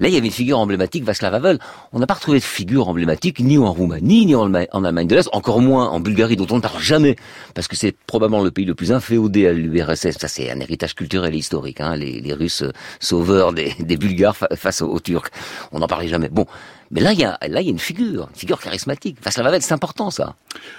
là 0.00 0.08
il 0.08 0.14
y 0.14 0.16
avait 0.16 0.26
une 0.26 0.32
figure 0.32 0.58
emblématique, 0.58 1.04
Václav 1.04 1.34
Havel. 1.34 1.58
On 1.92 1.98
n'a 1.98 2.06
pas 2.06 2.14
retrouvé 2.14 2.38
de 2.38 2.44
figure 2.44 2.88
emblématique 2.88 3.40
ni 3.40 3.58
en 3.58 3.70
Roumanie, 3.70 4.24
ni 4.24 4.34
en, 4.34 4.54
Allemagne 4.54 5.06
de 5.06 5.14
l'Est, 5.14 5.28
encore 5.32 5.60
moins 5.60 5.88
en 5.88 6.00
Bulgarie 6.00 6.36
dont 6.36 6.46
on 6.50 6.56
ne 6.56 6.62
parle 6.62 6.80
jamais, 6.80 7.16
parce 7.52 7.68
que 7.68 7.76
c'est 7.76 7.94
probablement 8.06 8.42
le 8.42 8.50
pays 8.50 8.64
le 8.64 8.74
plus 8.74 8.90
inféodé 8.90 9.48
à 9.48 9.52
l'URSS. 9.52 10.16
Ça 10.18 10.28
c'est 10.28 10.50
un 10.50 10.60
héritage 10.60 10.94
culturel 10.94 11.34
et 11.34 11.38
historique, 11.38 11.82
hein, 11.82 11.94
les, 11.94 12.22
les 12.22 12.32
Russes 12.32 12.64
sauveurs 13.00 13.52
des, 13.52 13.74
des 13.80 13.98
Bulgares 13.98 14.36
face 14.56 14.80
aux, 14.80 14.88
aux 14.88 15.00
Turcs. 15.00 15.28
On 15.72 15.80
n'en 15.80 15.88
parlait 15.88 16.08
jamais. 16.08 16.30
Bon, 16.30 16.46
mais 16.90 17.00
là, 17.00 17.12
il 17.12 17.18
y 17.18 17.24
a, 17.24 17.38
là, 17.48 17.60
il 17.60 17.66
y 17.66 17.68
a 17.68 17.70
une 17.70 17.78
figure, 17.78 18.28
une 18.30 18.38
figure 18.38 18.60
charismatique. 18.60 19.18
À 19.24 19.30
c'est 19.30 19.72
important, 19.72 20.10
ça. 20.10 20.36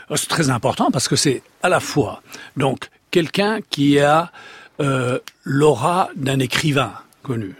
Oh, 0.09 0.15
c'est 0.15 0.27
très 0.27 0.49
important 0.49 0.89
parce 0.91 1.07
que 1.07 1.15
c'est 1.15 1.43
à 1.61 1.69
la 1.69 1.79
fois, 1.79 2.21
donc, 2.57 2.89
quelqu'un 3.11 3.59
qui 3.69 3.99
a 3.99 4.31
euh, 4.79 5.19
l'aura 5.43 6.09
d'un 6.15 6.39
écrivain 6.39 6.93
connu, 7.21 7.55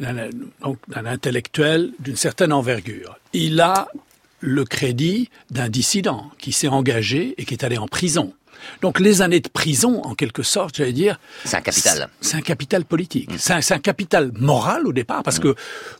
donc 0.00 0.78
d'un 0.88 1.06
intellectuel 1.06 1.92
d'une 2.00 2.16
certaine 2.16 2.52
envergure. 2.52 3.16
Il 3.32 3.60
a 3.60 3.88
le 4.40 4.64
crédit 4.64 5.30
d'un 5.50 5.68
dissident 5.68 6.30
qui 6.38 6.52
s'est 6.52 6.68
engagé 6.68 7.34
et 7.38 7.44
qui 7.44 7.54
est 7.54 7.64
allé 7.64 7.78
en 7.78 7.88
prison. 7.88 8.34
Donc 8.82 9.00
les 9.00 9.22
années 9.22 9.40
de 9.40 9.48
prison, 9.48 10.02
en 10.04 10.14
quelque 10.14 10.42
sorte, 10.42 10.76
j'allais 10.76 10.92
dire... 10.92 11.18
C'est 11.44 11.56
un 11.56 11.60
capital. 11.60 12.08
C'est 12.20 12.36
un 12.36 12.42
capital 12.42 12.84
politique. 12.84 13.32
Mm. 13.32 13.36
C'est 13.38 13.74
un, 13.74 13.78
capital 13.78 14.32
moral 14.38 14.86
au 14.86 14.92
départ, 14.92 15.22
parce 15.22 15.38
que 15.38 15.54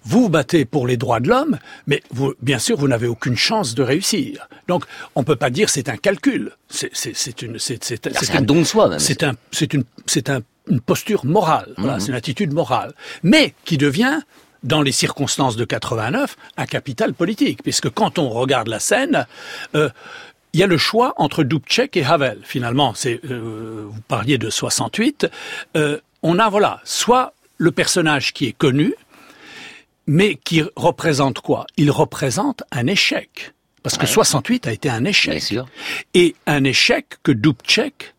vous 0.05 0.23
vous 0.23 0.29
battez 0.29 0.65
pour 0.65 0.87
les 0.87 0.97
droits 0.97 1.21
de 1.21 1.29
l'homme, 1.29 1.59
mais 1.87 2.03
vous, 2.11 2.35
bien 2.41 2.59
sûr, 2.59 2.77
vous 2.77 2.89
n'avez 2.89 3.07
aucune 3.07 3.37
chance 3.37 3.75
de 3.75 3.83
réussir. 3.83 4.49
Donc 4.69 4.85
on 5.15 5.25
peut 5.25 5.37
pas 5.37 5.51
dire 5.51 5.69
c'est 5.69 5.89
un 5.89 5.97
calcul. 5.97 6.53
C'est 6.69 7.43
une... 7.43 7.59
C'est 7.59 8.35
un 8.35 8.43
don 8.43 8.61
de 8.61 8.65
soi. 8.65 8.99
C'est 8.99 9.23
un, 9.23 9.35
une, 9.73 9.85
un, 10.29 10.41
une 10.69 10.81
posture 10.81 11.25
morale. 11.27 11.75
Voilà, 11.77 11.97
mm-hmm. 11.97 12.01
c'est 12.01 12.09
une 12.09 12.15
attitude 12.15 12.53
morale. 12.53 12.95
Mais 13.23 13.55
qui 13.65 13.77
devient 13.77 14.21
dans 14.65 14.83
les 14.83 14.93
circonstances 14.93 15.57
de 15.57 15.65
89, 15.65 16.37
un 16.57 16.67
capital 16.67 17.15
politique, 17.15 17.63
puisque 17.63 17.91
quand 17.91 18.19
on 18.19 18.31
regarde 18.31 18.69
la 18.69 18.81
scène, 18.81 19.27
euh, 19.75 19.91
il 20.55 20.61
y 20.61 20.63
a 20.63 20.67
le 20.67 20.79
choix 20.79 21.15
entre 21.17 21.43
Dubček 21.43 21.97
et 21.97 22.05
Havel. 22.05 22.39
Finalement, 22.45 22.95
c'est 22.95 23.21
euh, 23.25 23.87
vous 23.89 24.01
parliez 24.03 24.39
de 24.39 24.49
68. 24.49 25.27
Euh, 25.77 25.99
on 26.23 26.39
a 26.39 26.49
voilà, 26.49 26.81
soit 26.85 27.35
le 27.59 27.73
personnage 27.73 28.33
qui 28.33 28.47
est 28.47 28.53
connu, 28.53 28.95
mais 30.07 30.37
qui 30.37 30.63
représente 30.77 31.41
quoi? 31.41 31.67
Il 31.77 31.91
représente 31.91 32.63
un 32.71 32.87
échec. 32.87 33.53
Parce 33.83 33.99
que 33.99 34.07
68 34.07 34.67
a 34.67 34.73
été 34.73 34.89
un 34.89 35.05
échec. 35.05 35.55
Et 36.15 36.35
un 36.47 36.65
échec 36.65 37.17
que 37.23 37.33
Dubček, 37.33 38.15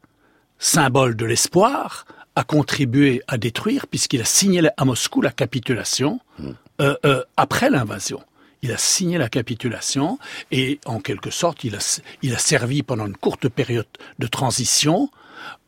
symbole 0.60 1.16
de 1.16 1.26
l'espoir, 1.26 2.06
a 2.36 2.44
contribué 2.44 3.24
à 3.28 3.38
détruire 3.38 3.88
puisqu'il 3.88 4.22
a 4.22 4.26
signé 4.26 4.62
à 4.78 4.86
Moscou 4.86 5.22
la 5.22 5.32
capitulation 5.32 6.20
hmm. 6.38 6.52
euh, 6.82 6.96
euh, 7.06 7.24
après 7.38 7.70
l'invasion. 7.70 8.22
Il 8.66 8.72
a 8.72 8.78
signé 8.78 9.20
la 9.20 9.30
capitulation 9.30 10.18
et 10.52 10.80
en 10.86 11.00
quelque 11.00 11.30
sorte 11.30 11.64
il 11.64 11.76
a, 11.76 12.00
il 12.24 12.34
a 12.34 12.40
servi 12.40 12.82
pendant 12.82 13.06
une 13.06 13.16
courte 13.16 13.48
période 13.48 13.86
de 14.18 14.26
transition 14.26 15.10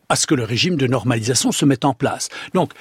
à 0.10 0.16
ce 0.16 0.26
que 0.26 0.34
le 0.34 0.44
régime 0.44 0.78
de 0.78 0.88
normalisation 0.88 1.52
se 1.52 1.64
mette 1.64 1.86
en 1.86 1.94
place. 1.94 2.30
Donc 2.56 2.74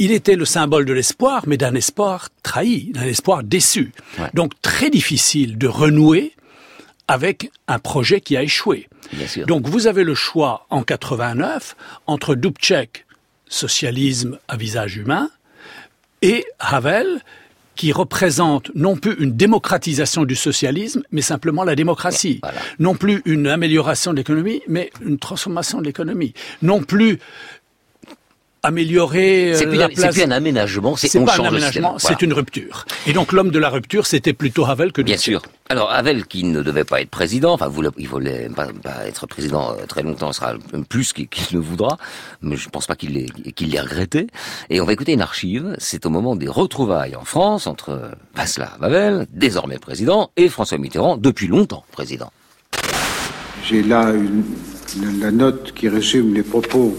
il 0.00 0.10
était 0.10 0.34
le 0.34 0.44
symbole 0.44 0.84
de 0.86 0.92
l'espoir, 0.92 1.44
mais 1.46 1.56
d'un 1.56 1.76
espoir 1.76 2.30
trahi, 2.42 2.90
d'un 2.92 3.04
espoir 3.04 3.44
déçu. 3.44 3.92
Donc 4.34 4.60
très 4.60 4.90
difficile 4.90 5.56
de 5.56 5.68
renouer 5.68 6.32
avec 7.06 7.52
un 7.68 7.78
projet 7.78 8.20
qui 8.20 8.36
a 8.36 8.42
échoué. 8.42 8.88
Donc 9.46 9.68
vous 9.68 9.86
avez 9.86 10.02
le 10.02 10.16
choix 10.16 10.66
en 10.70 10.82
89 10.82 11.76
entre 12.08 12.34
Dubček 12.34 13.04
socialisme 13.46 14.38
à 14.48 14.56
visage 14.56 14.96
humain, 14.96 15.30
et 16.22 16.44
Havel, 16.58 17.20
qui 17.76 17.92
représente 17.92 18.70
non 18.74 18.96
plus 18.96 19.14
une 19.18 19.36
démocratisation 19.36 20.24
du 20.24 20.36
socialisme, 20.36 21.02
mais 21.10 21.22
simplement 21.22 21.64
la 21.64 21.74
démocratie. 21.74 22.40
Non 22.78 22.94
plus 22.94 23.22
une 23.24 23.46
amélioration 23.46 24.12
de 24.12 24.18
l'économie, 24.18 24.62
mais 24.68 24.90
une 25.04 25.18
transformation 25.18 25.80
de 25.80 25.84
l'économie. 25.84 26.34
Non 26.62 26.82
plus 26.82 27.18
améliorer 28.64 29.52
euh, 29.52 29.56
c'est 29.56 29.66
plus, 29.66 29.76
la 29.76 29.88
plus 29.88 30.22
un 30.22 30.30
aménagement, 30.30 30.96
c'est 30.96 31.24
pas 31.24 31.36
un 31.38 31.44
aménagement, 31.44 31.98
c'est 31.98 32.22
une 32.22 32.32
rupture. 32.32 32.86
Et 33.06 33.12
donc 33.12 33.32
l'homme 33.32 33.50
de 33.50 33.58
la 33.58 33.68
rupture, 33.68 34.06
c'était 34.06 34.32
plutôt 34.32 34.64
Havel 34.64 34.92
que 34.92 35.02
Bien 35.02 35.18
sûr. 35.18 35.42
Alors 35.68 35.90
Havel, 35.90 36.26
qui 36.26 36.44
ne 36.44 36.62
devait 36.62 36.84
pas 36.84 37.00
être 37.00 37.10
président, 37.10 37.52
enfin 37.52 37.70
il 37.98 38.08
voulait 38.08 38.48
pas, 38.82 39.06
être 39.06 39.26
président 39.26 39.72
euh, 39.72 39.86
très 39.86 40.02
longtemps, 40.02 40.32
sera 40.32 40.54
plus 40.88 41.12
qu'il 41.12 41.28
ne 41.52 41.58
voudra, 41.58 41.98
mais 42.40 42.56
je 42.56 42.68
pense 42.68 42.86
pas 42.86 42.96
qu'il 42.96 43.12
l'ait 43.12 43.26
qu'il 43.52 43.78
regretté. 43.78 44.26
Et 44.70 44.80
on 44.80 44.86
va 44.86 44.92
écouter 44.92 45.12
une 45.12 45.22
archive. 45.22 45.76
C'est 45.78 46.06
au 46.06 46.10
moment 46.10 46.34
des 46.34 46.48
retrouvailles 46.48 47.16
en 47.16 47.24
France 47.24 47.66
entre 47.66 48.10
Václav 48.34 48.78
Havel, 48.80 49.26
désormais 49.30 49.78
président, 49.78 50.30
et 50.36 50.48
François 50.48 50.78
Mitterrand, 50.78 51.16
depuis 51.16 51.48
longtemps 51.48 51.84
président. 51.92 52.30
J'ai 53.62 53.82
là 53.82 54.10
une, 54.10 54.44
la 55.20 55.30
note 55.30 55.72
qui 55.72 55.88
résume 55.88 56.34
les 56.34 56.42
propos 56.42 56.96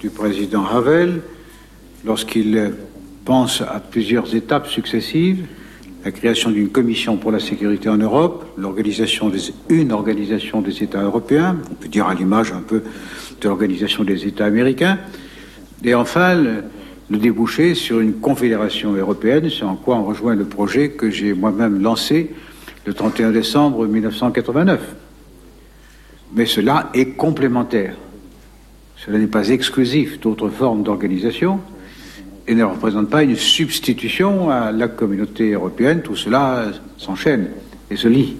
du 0.00 0.10
président 0.10 0.64
Havel 0.64 1.20
lorsqu'il 2.04 2.72
pense 3.24 3.60
à 3.60 3.80
plusieurs 3.80 4.34
étapes 4.34 4.68
successives, 4.68 5.46
la 6.04 6.12
création 6.12 6.50
d'une 6.50 6.68
commission 6.68 7.16
pour 7.16 7.32
la 7.32 7.40
sécurité 7.40 7.88
en 7.88 7.96
Europe, 7.96 8.46
l'organisation 8.56 9.28
des, 9.28 9.40
une 9.68 9.92
organisation 9.92 10.60
des 10.60 10.82
États 10.82 11.02
européens, 11.02 11.56
on 11.70 11.74
peut 11.74 11.88
dire 11.88 12.06
à 12.06 12.14
l'image 12.14 12.52
un 12.52 12.60
peu 12.60 12.82
de 13.40 13.48
l'organisation 13.48 14.04
des 14.04 14.26
États 14.26 14.46
américains, 14.46 14.98
et 15.84 15.94
enfin 15.94 16.34
le, 16.34 16.62
le 17.10 17.18
déboucher 17.18 17.74
sur 17.74 18.00
une 18.00 18.14
confédération 18.14 18.92
européenne, 18.92 19.50
c'est 19.50 19.64
en 19.64 19.76
quoi 19.76 19.96
on 19.96 20.04
rejoint 20.04 20.34
le 20.34 20.44
projet 20.44 20.90
que 20.90 21.10
j'ai 21.10 21.34
moi-même 21.34 21.82
lancé 21.82 22.30
le 22.86 22.94
31 22.94 23.32
décembre 23.32 23.86
1989. 23.86 24.80
Mais 26.34 26.46
cela 26.46 26.90
est 26.94 27.16
complémentaire. 27.16 27.96
Cela 29.04 29.18
n'est 29.18 29.26
pas 29.26 29.48
exclusif 29.50 30.20
d'autres 30.20 30.48
formes 30.48 30.82
d'organisation 30.82 31.60
et 32.48 32.54
ne 32.54 32.64
représente 32.64 33.08
pas 33.08 33.22
une 33.22 33.36
substitution 33.36 34.50
à 34.50 34.72
la 34.72 34.88
communauté 34.88 35.52
européenne. 35.52 36.02
Tout 36.02 36.16
cela 36.16 36.66
s'enchaîne 36.96 37.50
et 37.90 37.96
se 37.96 38.08
lie. 38.08 38.36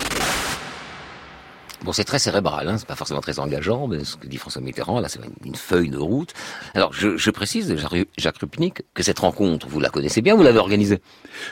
Bon, 1.85 1.93
c'est 1.93 2.05
très 2.05 2.19
cérébral, 2.19 2.69
hein, 2.69 2.77
c'est 2.77 2.89
pas 2.89 2.97
forcément 2.97 3.21
très 3.21 3.39
engageant, 3.39 3.87
mais 3.87 4.03
ce 4.05 4.17
que 4.17 4.27
dit 4.27 4.37
François 4.37 4.61
Mitterrand, 4.61 4.99
là, 4.99 5.09
c'est 5.09 5.21
une 5.45 5.55
feuille 5.55 5.91
de 5.91 5.97
route. 5.99 6.35
Alors, 6.75 6.93
je, 6.93 7.17
je 7.17 7.31
précise, 7.31 7.75
Jacques 8.17 8.39
Rupnik, 8.39 8.83
que 8.95 9.03
cette 9.05 9.21
rencontre, 9.21 9.69
vous 9.69 9.79
la 9.79 9.89
connaissez 9.89 10.21
bien, 10.21 10.35
vous 10.35 10.43
l'avez 10.43 10.59
organisée. 10.59 11.01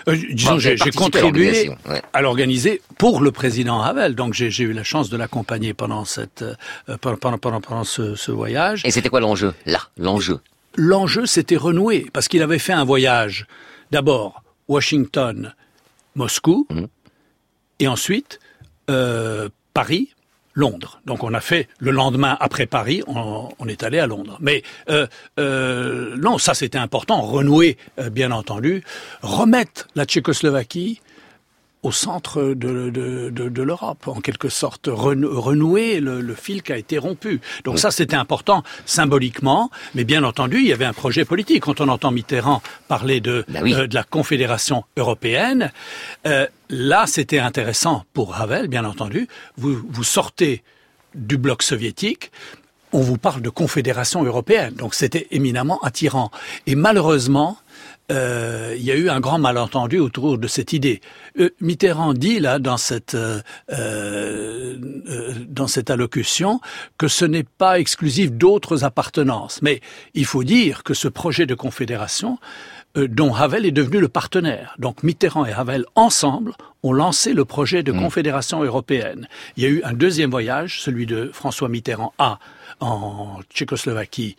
Euh, 0.09 0.17
disons, 0.33 0.59
j'ai 0.59 0.77
contribué 0.91 1.71
à 2.13 2.23
l'organiser 2.23 2.83
pour 2.99 3.21
le 3.21 3.31
président 3.31 3.81
Havel, 3.81 4.17
donc 4.17 4.35
j'ai 4.35 4.65
eu 4.65 4.73
la 4.73 4.83
chance 4.83 5.11
de 5.11 5.17
l'accompagner 5.17 5.75
pendant 5.75 6.05
cette 6.05 6.43
euh, 6.43 6.97
pendant, 7.01 7.39
pendant, 7.39 7.61
pendant 7.61 7.85
ce, 7.85 8.17
ce 8.17 8.33
voyage. 8.33 8.83
Et 8.85 8.91
c'était 8.91 9.09
quoi 9.09 9.21
l'enjeu 9.21 9.55
Là, 9.65 9.81
l'enjeu? 9.97 10.41
L'enjeu, 10.77 11.27
c'était 11.27 11.57
renouer, 11.57 12.11
parce 12.13 12.27
qu'il 12.27 12.43
avait 12.43 12.59
fait 12.59 12.73
un 12.73 12.85
voyage, 12.85 13.47
d'abord 13.93 14.43
Washington, 14.67 15.55
Moscou, 16.17 16.67
mmh. 16.69 16.85
et 17.79 17.89
ensuite 17.89 18.41
euh, 18.91 19.49
Paris, 19.73 20.15
Londres. 20.57 21.01
Donc 21.05 21.23
on 21.23 21.35
a 21.35 21.41
fait 21.41 21.69
le 21.79 21.93
lendemain 21.93 22.37
après 22.41 22.67
Paris, 22.67 23.03
on, 23.07 23.69
est 23.69 23.83
allé 23.83 23.99
à 23.99 24.07
Londres. 24.07 24.39
Mais 24.41 24.63
euh, 24.89 25.07
euh, 25.39 26.17
non, 26.17 26.39
ça 26.39 26.55
c'était 26.55 26.79
important, 26.79 27.21
renouer 27.21 27.77
euh, 28.01 28.09
bien 28.09 28.33
entendu, 28.33 28.83
remettre 29.23 29.87
la 29.95 30.07
Tchécoslovaquie 30.07 31.01
au 31.87 31.93
centre 31.93 32.43
de, 32.43 32.91
de, 32.91 33.31
de, 33.31 33.63
l'Europe, 33.63 34.09
en 34.09 34.21
quelque 34.21 34.49
sorte, 34.49 34.89
renouer 34.91 36.01
le, 36.01 36.35
fil 36.35 36.65
qui 36.65 36.73
a 36.73 36.77
été 36.77 36.99
rompu. 36.99 37.41
Donc 37.63 37.79
ça, 37.79 37.93
c'était 37.93 38.17
important 38.17 38.65
symboliquement, 38.87 39.71
mais 39.95 40.03
bien 40.03 40.25
entendu, 40.25 40.57
il 40.57 40.67
y 40.67 40.73
avait 40.73 40.85
un 40.85 40.93
projet 40.93 41.25
politique. 41.25 41.63
Quand 41.63 41.81
on 41.81 41.89
entend 41.89 42.11
Mitterrand 42.11 42.61
parler 42.89 43.21
de, 43.21 43.45
bah 43.49 43.61
de 43.63 43.95
la 43.95 44.03
Confédération 44.03 44.83
européenne, 44.97 45.71
euh, 46.27 46.49
là, 46.71 47.07
c'était 47.07 47.39
intéressant 47.39 48.05
pour 48.15 48.35
Havel, 48.35 48.67
bien 48.67 48.85
entendu. 48.85 49.29
Vous, 49.57 49.81
vous 49.89 50.05
sortez 50.05 50.65
du 51.15 51.37
bloc 51.39 51.63
soviétique, 51.63 52.33
on 52.93 53.01
vous 53.01 53.17
parle 53.19 53.43
de 53.43 53.51
confédération 53.51 54.25
européenne, 54.25 54.75
donc 54.75 54.95
c'était 54.95 55.29
éminemment 55.31 55.79
attirant. 55.83 56.33
Et 56.67 56.75
malheureusement, 56.75 57.59
euh, 58.11 58.75
il 58.77 58.85
y 58.85 58.91
a 58.91 58.95
eu 58.95 59.09
un 59.09 59.21
grand 59.21 59.39
malentendu 59.39 59.99
autour 59.99 60.39
de 60.39 60.47
cette 60.47 60.73
idée. 60.73 61.01
Euh, 61.39 61.51
Mitterrand 61.61 62.15
dit 62.15 62.39
là 62.39 62.59
dans 62.59 62.77
cette 62.77 63.15
euh, 63.15 63.41
euh, 63.73 65.35
dans 65.49 65.67
cette 65.67 65.91
allocution 65.91 66.61
que 66.99 67.09
ce 67.09 67.25
n'est 67.25 67.45
pas 67.45 67.79
exclusif 67.79 68.33
d'autres 68.33 68.85
appartenances, 68.85 69.61
mais 69.63 69.81
il 70.15 70.25
faut 70.25 70.45
dire 70.45 70.85
que 70.85 70.95
ce 70.95 71.09
projet 71.09 71.47
de 71.47 71.55
confédération 71.55 72.39
dont 72.95 73.35
Havel 73.35 73.67
est 73.67 73.73
devenu 73.73 74.01
le 74.01 74.09
partenaire. 74.09 74.75
Donc 74.79 75.03
Mitterrand 75.03 75.45
et 75.45 75.53
Havel 75.53 75.85
ensemble 75.97 76.53
ont 76.83 76.95
lancé 76.95 77.35
le 77.35 77.45
projet 77.45 77.83
de 77.83 77.93
mmh. 77.93 78.01
confédération 78.01 78.63
européenne. 78.63 79.29
Il 79.59 79.63
y 79.63 79.67
a 79.67 79.69
eu 79.69 79.83
un 79.85 79.93
deuxième 79.93 80.31
voyage, 80.31 80.81
celui 80.81 81.05
de 81.05 81.31
François 81.31 81.69
Mitterrand 81.69 82.15
à 82.19 82.39
en 82.81 83.41
Tchécoslovaquie 83.53 84.37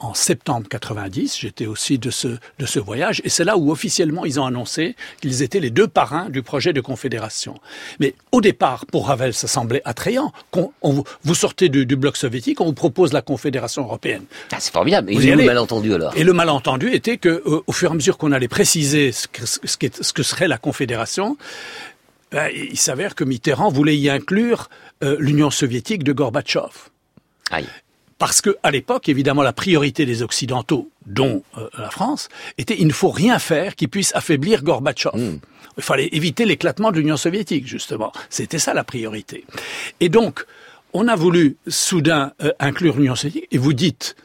en 0.00 0.14
septembre 0.14 0.66
90. 0.68 1.38
J'étais 1.38 1.66
aussi 1.66 1.98
de 1.98 2.10
ce, 2.10 2.28
de 2.58 2.66
ce 2.66 2.78
voyage. 2.78 3.20
Et 3.24 3.28
c'est 3.28 3.44
là 3.44 3.56
où 3.56 3.70
officiellement 3.70 4.24
ils 4.24 4.40
ont 4.40 4.46
annoncé 4.46 4.96
qu'ils 5.20 5.42
étaient 5.42 5.60
les 5.60 5.70
deux 5.70 5.86
parrains 5.86 6.28
du 6.30 6.42
projet 6.42 6.72
de 6.72 6.80
confédération. 6.80 7.60
Mais 8.00 8.14
au 8.32 8.40
départ, 8.40 8.86
pour 8.86 9.08
Ravel, 9.08 9.34
ça 9.34 9.46
semblait 9.46 9.82
attrayant. 9.84 10.32
On, 10.52 11.04
vous 11.22 11.34
sortez 11.34 11.68
du, 11.68 11.84
bloc 11.96 12.16
soviétique, 12.16 12.60
on 12.60 12.66
vous 12.66 12.72
propose 12.72 13.12
la 13.12 13.22
confédération 13.22 13.82
européenne. 13.82 14.24
Ah, 14.52 14.56
c'est 14.58 14.72
formidable. 14.72 15.12
Et 15.12 15.16
le 15.16 15.44
malentendu 15.44 15.94
alors 15.94 16.16
Et 16.16 16.24
le 16.24 16.32
malentendu 16.32 16.92
était 16.92 17.18
que, 17.18 17.28
euh, 17.28 17.62
au 17.66 17.72
fur 17.72 17.90
et 17.90 17.92
à 17.92 17.94
mesure 17.94 18.16
qu'on 18.16 18.32
allait 18.32 18.48
préciser 18.48 19.12
ce 19.12 19.28
que, 19.28 19.44
ce, 19.44 19.58
ce 19.68 20.12
que 20.12 20.22
serait 20.22 20.48
la 20.48 20.58
confédération, 20.58 21.36
ben, 22.32 22.48
il 22.54 22.78
s'avère 22.78 23.14
que 23.14 23.24
Mitterrand 23.24 23.70
voulait 23.70 23.96
y 23.96 24.08
inclure 24.08 24.70
euh, 25.02 25.16
l'Union 25.18 25.50
soviétique 25.50 26.04
de 26.04 26.12
Gorbatchev. 26.12 26.70
Aïe. 27.50 27.66
Parce 28.20 28.42
que 28.42 28.58
à 28.62 28.70
l'époque, 28.70 29.08
évidemment, 29.08 29.42
la 29.42 29.54
priorité 29.54 30.04
des 30.04 30.22
Occidentaux, 30.22 30.90
dont 31.06 31.42
euh, 31.56 31.70
la 31.78 31.88
France, 31.88 32.28
était 32.58 32.76
il 32.78 32.86
ne 32.86 32.92
faut 32.92 33.08
rien 33.08 33.38
faire 33.38 33.74
qui 33.74 33.88
puisse 33.88 34.14
affaiblir 34.14 34.62
Gorbatchev. 34.62 35.16
Hmm. 35.16 35.38
Il 35.78 35.82
fallait 35.82 36.10
éviter 36.12 36.44
l'éclatement 36.44 36.92
de 36.92 36.98
l'Union 36.98 37.16
soviétique, 37.16 37.66
justement. 37.66 38.12
C'était 38.28 38.58
ça 38.58 38.74
la 38.74 38.84
priorité. 38.84 39.46
Et 40.00 40.10
donc, 40.10 40.44
on 40.92 41.08
a 41.08 41.16
voulu 41.16 41.56
soudain 41.66 42.32
euh, 42.42 42.52
inclure 42.60 42.98
l'Union 42.98 43.14
soviétique, 43.14 43.48
et 43.50 43.56
vous 43.56 43.72
dites 43.72 44.16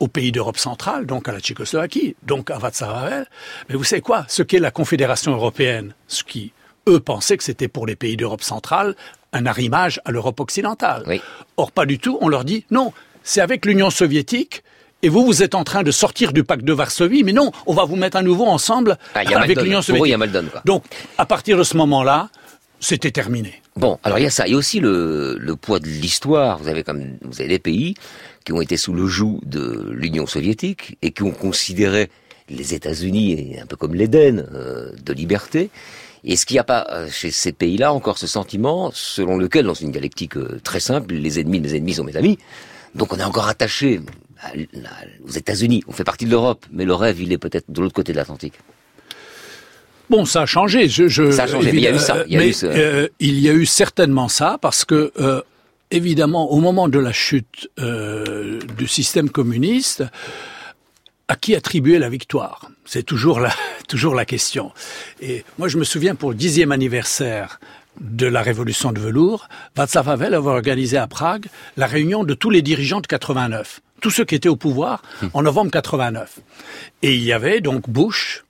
aux 0.00 0.08
pays 0.08 0.32
d'Europe 0.32 0.56
centrale, 0.56 1.04
donc 1.04 1.28
à 1.28 1.32
la 1.32 1.40
Tchécoslovaquie, 1.40 2.16
donc 2.22 2.50
à 2.50 2.56
Václav 2.56 2.90
Havel, 2.90 3.26
mais 3.68 3.74
vous 3.74 3.84
savez 3.84 4.00
quoi? 4.00 4.24
Ce 4.28 4.42
qu'est 4.42 4.60
la 4.60 4.70
Confédération 4.70 5.32
européenne, 5.32 5.94
ce 6.08 6.24
qui, 6.24 6.52
eux, 6.88 7.00
pensaient 7.00 7.36
que 7.36 7.44
c'était 7.44 7.68
pour 7.68 7.86
les 7.86 7.96
pays 7.96 8.16
d'Europe 8.16 8.42
centrale 8.42 8.96
un 9.34 9.44
arrimage 9.44 10.00
à 10.06 10.10
l'Europe 10.10 10.40
occidentale. 10.40 11.20
Or, 11.58 11.70
pas 11.70 11.84
du 11.84 11.98
tout, 11.98 12.16
on 12.22 12.28
leur 12.28 12.46
dit, 12.46 12.64
non, 12.70 12.94
c'est 13.26 13.40
avec 13.40 13.66
l'Union 13.66 13.90
soviétique 13.90 14.62
et 15.02 15.10
vous, 15.10 15.26
vous 15.26 15.42
êtes 15.42 15.54
en 15.54 15.64
train 15.64 15.82
de 15.82 15.90
sortir 15.90 16.32
du 16.32 16.42
pacte 16.42 16.64
de 16.64 16.72
Varsovie, 16.72 17.22
mais 17.22 17.32
non, 17.32 17.52
on 17.66 17.74
va 17.74 17.84
vous 17.84 17.96
mettre 17.96 18.16
à 18.16 18.22
nouveau 18.22 18.46
ensemble 18.46 18.96
Ah, 19.14 19.20
avec 19.36 19.60
l'Union 19.60 19.82
soviétique. 19.82 20.16
Donc, 20.64 20.84
à 21.18 21.26
partir 21.26 21.58
de 21.58 21.62
ce 21.64 21.76
moment-là, 21.76 22.30
c'était 22.80 23.10
terminé. 23.10 23.60
Bon, 23.76 23.98
alors 24.04 24.18
il 24.18 24.22
y 24.22 24.26
a 24.26 24.30
ça. 24.30 24.46
Il 24.46 24.52
y 24.52 24.54
a 24.54 24.56
aussi 24.56 24.80
le, 24.80 25.36
le 25.38 25.56
poids 25.56 25.80
de 25.80 25.86
l'histoire. 25.86 26.58
Vous 26.58 26.68
avez 26.68 26.82
comme 26.82 27.18
vous 27.22 27.40
avez 27.40 27.48
des 27.48 27.58
pays 27.58 27.94
qui 28.44 28.52
ont 28.52 28.60
été 28.60 28.76
sous 28.76 28.94
le 28.94 29.06
joug 29.06 29.40
de 29.44 29.90
l'Union 29.92 30.26
soviétique 30.26 30.96
et 31.02 31.10
qui 31.10 31.24
ont 31.24 31.30
considéré 31.30 32.08
les 32.48 32.74
États-Unis 32.74 33.56
un 33.60 33.66
peu 33.66 33.76
comme 33.76 33.94
l'Éden 33.94 34.46
euh, 34.54 34.92
de 35.04 35.12
liberté. 35.12 35.68
Est-ce 36.24 36.46
qu'il 36.46 36.54
n'y 36.54 36.60
a 36.60 36.64
pas 36.64 36.86
euh, 36.90 37.08
chez 37.10 37.30
ces 37.30 37.52
pays-là 37.52 37.92
encore 37.92 38.18
ce 38.18 38.26
sentiment 38.26 38.90
selon 38.94 39.36
lequel, 39.36 39.66
dans 39.66 39.74
une 39.74 39.90
dialectique 39.90 40.36
euh, 40.36 40.60
très 40.62 40.80
simple, 40.80 41.14
les 41.14 41.40
ennemis, 41.40 41.60
mes 41.60 41.74
ennemis 41.74 41.94
sont 41.94 42.04
mes 42.04 42.16
amis, 42.16 42.38
donc 42.96 43.12
on 43.12 43.18
est 43.18 43.24
encore 43.24 43.48
attaché 43.48 44.00
aux 45.26 45.30
États-Unis, 45.30 45.82
on 45.86 45.92
fait 45.92 46.04
partie 46.04 46.24
de 46.24 46.30
l'Europe, 46.30 46.66
mais 46.70 46.84
le 46.84 46.94
rêve, 46.94 47.20
il 47.20 47.32
est 47.32 47.38
peut-être 47.38 47.70
de 47.70 47.80
l'autre 47.80 47.94
côté 47.94 48.12
de 48.12 48.16
l'Atlantique. 48.18 48.54
Bon, 50.08 50.24
ça 50.24 50.42
a 50.42 50.46
changé. 50.46 50.88
Je, 50.88 51.08
je- 51.08 51.30
Ça 51.32 51.44
a 51.44 51.46
changé, 51.48 51.72
mais 51.72 51.78
il 51.78 51.84
y 51.84 51.88
a 51.88 51.94
eu 51.94 51.98
ça, 51.98 52.24
il 52.26 52.34
y 52.34 52.36
a 52.36 52.40
mais, 52.40 52.48
eu 52.50 52.52
ce- 52.52 52.66
euh, 52.66 53.08
il 53.18 53.40
y 53.40 53.48
a 53.48 53.52
eu 53.52 53.66
certainement 53.66 54.28
ça 54.28 54.56
parce 54.60 54.84
que, 54.84 55.12
euh, 55.18 55.42
évidemment, 55.90 56.52
au 56.52 56.60
moment 56.60 56.88
de 56.88 56.98
la 57.00 57.12
chute 57.12 57.68
euh, 57.80 58.60
du 58.78 58.86
système 58.86 59.30
communiste, 59.30 60.04
à 61.28 61.34
qui 61.34 61.56
attribuer 61.56 61.98
la 61.98 62.08
victoire? 62.08 62.70
C'est 62.84 63.02
toujours 63.02 63.40
la, 63.40 63.52
toujours 63.88 64.14
la 64.14 64.24
question. 64.24 64.70
Et 65.20 65.44
moi, 65.58 65.66
je 65.66 65.76
me 65.76 65.82
souviens 65.84 66.14
pour 66.14 66.30
le 66.30 66.36
dixième 66.36 66.70
anniversaire 66.70 67.58
de 68.00 68.26
la 68.26 68.42
révolution 68.42 68.92
de 68.92 69.00
velours, 69.00 69.48
Václav 69.74 70.08
Havel 70.08 70.34
avait 70.34 70.48
organisé 70.48 70.96
à 70.96 71.06
Prague 71.06 71.46
la 71.76 71.86
réunion 71.86 72.24
de 72.24 72.34
tous 72.34 72.50
les 72.50 72.62
dirigeants 72.62 73.00
de 73.00 73.06
89, 73.06 73.80
tous 74.00 74.10
ceux 74.10 74.24
qui 74.24 74.34
étaient 74.34 74.48
au 74.48 74.56
pouvoir 74.56 75.02
en 75.32 75.42
novembre 75.42 75.70
89. 75.70 76.40
Et 77.02 77.14
il 77.14 77.22
y 77.22 77.32
avait 77.32 77.60
donc 77.60 77.88
Bush, 77.88 78.44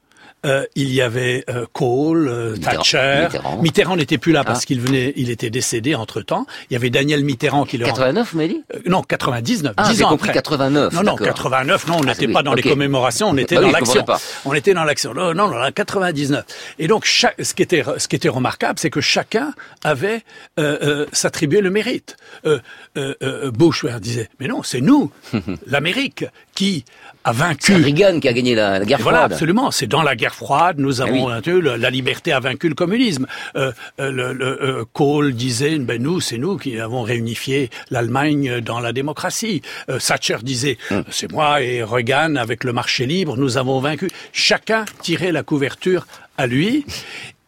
euh, 0.46 0.64
il 0.74 0.92
y 0.94 1.02
avait 1.02 1.44
euh, 1.50 1.66
Kohl, 1.72 2.28
euh. 2.28 2.56
Thatcher. 2.56 3.24
Mitterrand. 3.24 3.62
Mitterrand 3.62 3.96
n'était 3.96 4.18
plus 4.18 4.32
là 4.32 4.44
parce 4.44 4.62
Ah. 4.62 4.66
qu'il 4.66 4.80
venait, 4.80 5.12
il 5.16 5.28
était 5.30 5.50
décédé 5.50 5.94
entre 5.94 6.22
temps. 6.22 6.46
Il 6.70 6.74
y 6.74 6.76
avait 6.76 6.88
Daniel 6.90 7.24
Mitterrand 7.24 7.64
qui 7.64 7.76
le 7.78 7.84
89, 7.86 8.30
vous 8.32 8.36
m'avez 8.38 8.48
dit? 8.50 8.62
Euh, 8.74 8.78
non, 8.86 9.02
99, 9.02 9.74
Ah, 9.76 9.88
10 9.90 9.98
j'ai 9.98 10.04
ans 10.04 10.08
compris 10.10 10.28
après. 10.30 10.38
89, 10.38 10.92
Non, 10.94 11.02
non, 11.02 11.12
d'accord. 11.12 11.26
89, 11.26 11.86
non, 11.88 11.96
on 11.96 12.02
Ah, 12.02 12.06
n'était 12.06 12.26
oui, 12.26 12.32
pas 12.32 12.42
dans 12.42 12.54
les 12.54 12.62
commémorations, 12.62 13.28
on 13.28 13.36
était 13.36 13.56
Bah 13.56 13.60
dans 13.62 13.66
oui, 13.68 13.74
je 13.74 13.78
l'action. 13.94 14.04
On 14.44 14.54
était 14.54 14.74
dans 14.74 14.84
l'action. 14.84 15.12
Non, 15.14 15.34
non, 15.34 15.48
non, 15.48 15.56
99. 15.74 16.44
Et 16.78 16.86
donc, 16.86 17.04
chaque, 17.04 17.34
ce 17.42 17.52
qui 17.54 17.62
était, 17.62 17.82
ce 17.98 18.06
qui 18.08 18.16
était 18.16 18.28
remarquable, 18.28 18.78
c'est 18.78 18.90
que 18.90 19.00
chacun 19.00 19.52
avait 19.84 20.22
euh, 20.58 21.06
s'attribué 21.12 21.60
le 21.60 21.70
mérite. 21.70 22.16
Bush 23.52 23.84
disait, 24.00 24.28
mais 24.40 24.48
non, 24.48 24.62
c'est 24.62 24.80
nous, 24.80 25.10
l'Amérique, 25.66 26.24
qui 26.56 26.84
a 27.22 27.32
vaincu. 27.32 27.72
C'est 27.72 27.76
Reagan 27.76 28.18
qui 28.20 28.28
a 28.28 28.32
gagné 28.32 28.54
la, 28.54 28.78
la 28.80 28.84
guerre 28.84 28.98
voilà, 29.00 29.18
froide. 29.18 29.32
absolument. 29.32 29.70
C'est 29.70 29.86
dans 29.86 30.02
la 30.02 30.16
guerre 30.16 30.34
froide, 30.34 30.76
nous 30.78 31.00
avons 31.00 31.26
oui. 31.26 31.40
peu 31.44 31.60
le- 31.60 31.76
la 31.76 31.90
liberté 31.90 32.32
a 32.32 32.40
vaincu 32.40 32.68
le 32.68 32.74
communisme. 32.74 33.26
Euh, 33.56 33.70
euh, 34.00 34.10
le, 34.10 34.32
le, 34.32 34.62
euh, 34.62 34.84
Kohl 34.92 35.34
disait, 35.34 35.78
ben 35.78 36.02
nous, 36.02 36.20
c'est 36.20 36.38
nous 36.38 36.56
qui 36.56 36.78
avons 36.80 37.02
réunifié 37.02 37.70
l'Allemagne 37.90 38.60
dans 38.60 38.80
la 38.80 38.92
démocratie. 38.92 39.62
Euh, 39.90 39.98
Thatcher 39.98 40.38
disait, 40.42 40.78
Hum. 40.90 41.04
c'est 41.10 41.30
moi 41.30 41.62
et 41.62 41.82
Reagan 41.82 42.36
avec 42.36 42.64
le 42.64 42.72
marché 42.72 43.06
libre, 43.06 43.36
nous 43.36 43.58
avons 43.58 43.78
vaincu. 43.80 44.08
Chacun 44.32 44.84
tirait 45.02 45.32
la 45.32 45.42
couverture 45.42 46.06
à 46.38 46.46
lui. 46.46 46.84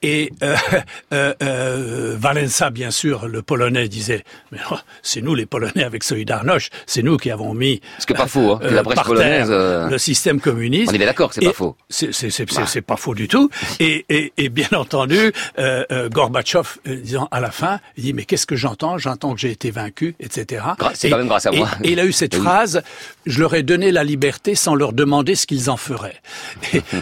Et 0.02 0.30
euh, 0.42 0.54
euh, 1.12 1.34
euh, 1.42 2.16
Valença, 2.18 2.70
bien 2.70 2.90
sûr, 2.90 3.26
le 3.26 3.42
Polonais 3.42 3.88
disait, 3.88 4.24
mais 4.52 4.58
non, 4.70 4.78
c'est 5.02 5.20
nous 5.20 5.34
les 5.34 5.46
Polonais 5.46 5.82
avec 5.84 6.04
Solidarność, 6.04 6.70
c'est 6.86 7.02
nous 7.02 7.16
qui 7.16 7.30
avons 7.30 7.52
mis 7.54 7.80
Ce 7.98 8.06
qui 8.06 8.12
est 8.12 8.16
pas 8.16 8.26
faux, 8.28 8.52
hein, 8.52 8.58
que 8.62 8.66
la 8.74 8.82
Brèche 8.82 9.02
polonaise, 9.02 9.48
euh, 9.50 9.88
le 9.88 9.98
système 9.98 10.40
communiste. 10.40 10.90
On 10.92 10.94
est 10.94 10.98
d'accord 10.98 11.28
que 11.30 11.34
c'est 11.36 11.44
pas 11.44 11.52
faux. 11.52 11.76
C'est 11.88 12.12
c'est- 12.14 12.30
c'est- 12.30 12.44
Bah. 12.54 12.64
c'est- 12.66 12.80
pas 12.82 12.96
faux 12.96 13.14
du 13.14 13.26
tout. 13.28 13.50
Et, 13.80 14.04
et, 14.08 14.32
et 14.36 14.48
bien 14.48 14.68
entendu, 14.76 15.32
euh, 15.58 15.84
euh, 15.90 16.08
Gorbatchev, 16.08 16.78
euh, 16.86 16.96
disant 16.96 17.28
à 17.30 17.40
la 17.40 17.50
fin, 17.50 17.80
il 17.96 18.04
dit 18.04 18.12
mais 18.12 18.24
qu'est-ce 18.24 18.46
que 18.46 18.56
j'entends? 18.56 18.98
J'entends 18.98 19.34
que 19.34 19.40
j'ai 19.40 19.50
été 19.50 19.70
vaincu, 19.70 20.14
etc. 20.20 20.64
C'est 20.94 21.08
Et- 21.08 21.10
quand 21.10 21.18
même 21.18 21.26
grâce 21.28 21.46
à 21.46 21.50
moi. 21.50 21.68
Et, 21.82 21.90
il 21.92 22.00
a 22.00 22.04
eu 22.04 22.12
cette 22.12 22.34
Oui. 22.36 22.40
phrase 22.42 22.82
je 23.26 23.40
leur 23.40 23.54
ai 23.54 23.62
donné 23.62 23.90
la 23.92 24.04
liberté 24.04 24.54
sans 24.54 24.74
leur 24.74 24.92
demander 24.92 25.34
ce 25.34 25.46
qu'ils 25.46 25.68
en 25.70 25.76
feraient. 25.76 26.16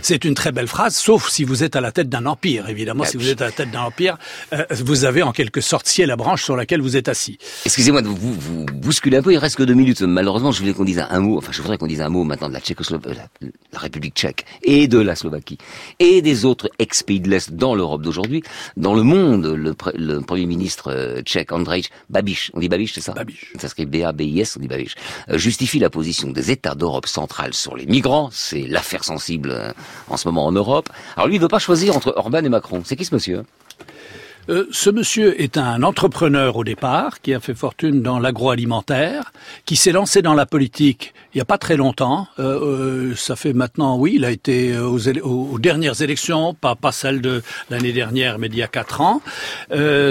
C'est 0.02 0.24
une 0.24 0.34
très 0.34 0.50
belle 0.50 0.66
phrase, 0.66 0.96
sauf 0.96 1.28
si 1.28 1.44
vous 1.44 1.62
êtes 1.62 1.76
à 1.76 1.80
la 1.80 1.92
tête 1.92 2.08
d'un 2.08 2.26
empire. 2.26 2.68
Évidemment, 2.68 2.85
si 3.06 3.16
vous 3.16 3.28
êtes 3.28 3.42
à 3.42 3.46
la 3.46 3.52
tête 3.52 3.70
d'un 3.70 3.82
empire, 3.82 4.16
euh, 4.52 4.64
vous 4.70 5.04
avez 5.04 5.22
en 5.22 5.32
quelque 5.32 5.60
sorte 5.60 5.86
scié 5.86 6.06
la 6.06 6.16
branche 6.16 6.42
sur 6.44 6.56
laquelle 6.56 6.80
vous 6.80 6.96
êtes 6.96 7.08
assis. 7.08 7.38
Excusez-moi 7.64 8.02
de 8.02 8.08
vous, 8.08 8.16
vous, 8.16 8.32
vous 8.34 8.64
bousculer 8.66 9.16
un 9.18 9.22
peu, 9.22 9.32
il 9.32 9.38
reste 9.38 9.56
que 9.56 9.62
deux 9.62 9.74
minutes. 9.74 10.02
Malheureusement, 10.02 10.52
je 10.52 10.60
voulais 10.60 10.72
qu'on 10.74 10.84
dise 10.84 10.98
un 11.08 11.20
mot, 11.20 11.38
enfin 11.38 11.52
je 11.52 11.60
voudrais 11.62 11.78
qu'on 11.78 11.86
dise 11.86 12.00
un 12.00 12.08
mot 12.08 12.24
maintenant 12.24 12.48
de 12.48 12.54
la 12.54 12.60
Tchécoslovaquie, 12.60 13.16
la, 13.16 13.48
la 13.72 13.78
République 13.78 14.14
tchèque, 14.14 14.44
et 14.62 14.88
de 14.88 14.98
la 14.98 15.16
Slovaquie, 15.16 15.58
et 15.98 16.22
des 16.22 16.44
autres 16.44 16.70
ex-pays 16.78 17.20
de 17.20 17.28
l'Est 17.28 17.52
dans 17.52 17.74
l'Europe 17.74 18.02
d'aujourd'hui. 18.02 18.42
Dans 18.76 18.94
le 18.94 19.02
monde, 19.02 19.46
le, 19.46 19.72
pre- 19.72 19.96
le 19.96 20.20
Premier 20.20 20.46
ministre 20.46 20.92
euh, 20.92 21.22
tchèque, 21.22 21.52
Andrej 21.52 21.88
Babiš, 22.10 22.50
on 22.54 22.60
dit 22.60 22.68
Babiš, 22.68 22.92
c'est 22.94 23.00
ça? 23.00 23.12
Babiš. 23.12 23.52
Ça 23.58 23.68
s'écrit 23.68 23.86
B-A-B-I-S, 23.86 24.56
on 24.56 24.60
dit 24.60 24.68
Babiš, 24.68 24.94
euh, 25.30 25.38
justifie 25.38 25.78
la 25.78 25.90
position 25.90 26.30
des 26.30 26.50
États 26.50 26.74
d'Europe 26.74 27.06
centrale 27.06 27.54
sur 27.54 27.76
les 27.76 27.86
migrants, 27.86 28.28
c'est 28.32 28.66
l'affaire 28.66 29.04
sensible 29.04 29.50
euh, 29.52 29.72
en 30.08 30.16
ce 30.16 30.28
moment 30.28 30.46
en 30.46 30.52
Europe. 30.52 30.88
Alors 31.16 31.26
lui, 31.28 31.36
il 31.36 31.40
veut 31.40 31.48
pas 31.48 31.58
choisir 31.58 31.96
entre 31.96 32.12
Orban 32.16 32.44
et 32.44 32.48
Macron. 32.48 32.75
C'est 32.84 32.96
qui 32.96 33.04
ce 33.04 33.14
monsieur? 33.14 33.44
Euh, 34.48 34.66
ce 34.70 34.90
monsieur 34.90 35.40
est 35.40 35.56
un 35.56 35.82
entrepreneur 35.82 36.56
au 36.56 36.62
départ, 36.62 37.20
qui 37.20 37.34
a 37.34 37.40
fait 37.40 37.54
fortune 37.54 38.00
dans 38.00 38.20
l'agroalimentaire, 38.20 39.32
qui 39.64 39.74
s'est 39.74 39.90
lancé 39.90 40.22
dans 40.22 40.34
la 40.34 40.46
politique 40.46 41.14
il 41.34 41.38
n'y 41.38 41.42
a 41.42 41.44
pas 41.44 41.58
très 41.58 41.76
longtemps. 41.76 42.28
Euh, 42.38 43.10
euh, 43.10 43.14
ça 43.14 43.36
fait 43.36 43.52
maintenant, 43.52 43.98
oui, 43.98 44.12
il 44.14 44.24
a 44.24 44.30
été 44.30 44.78
aux, 44.78 45.58
dernières 45.58 46.00
élections, 46.00 46.54
pas, 46.54 46.76
pas 46.76 46.92
celle 46.92 47.20
de 47.20 47.42
l'année 47.68 47.92
dernière, 47.92 48.38
mais 48.38 48.48
d'il 48.48 48.60
y 48.60 48.62
a 48.62 48.68
quatre 48.68 49.02
ans. 49.02 49.20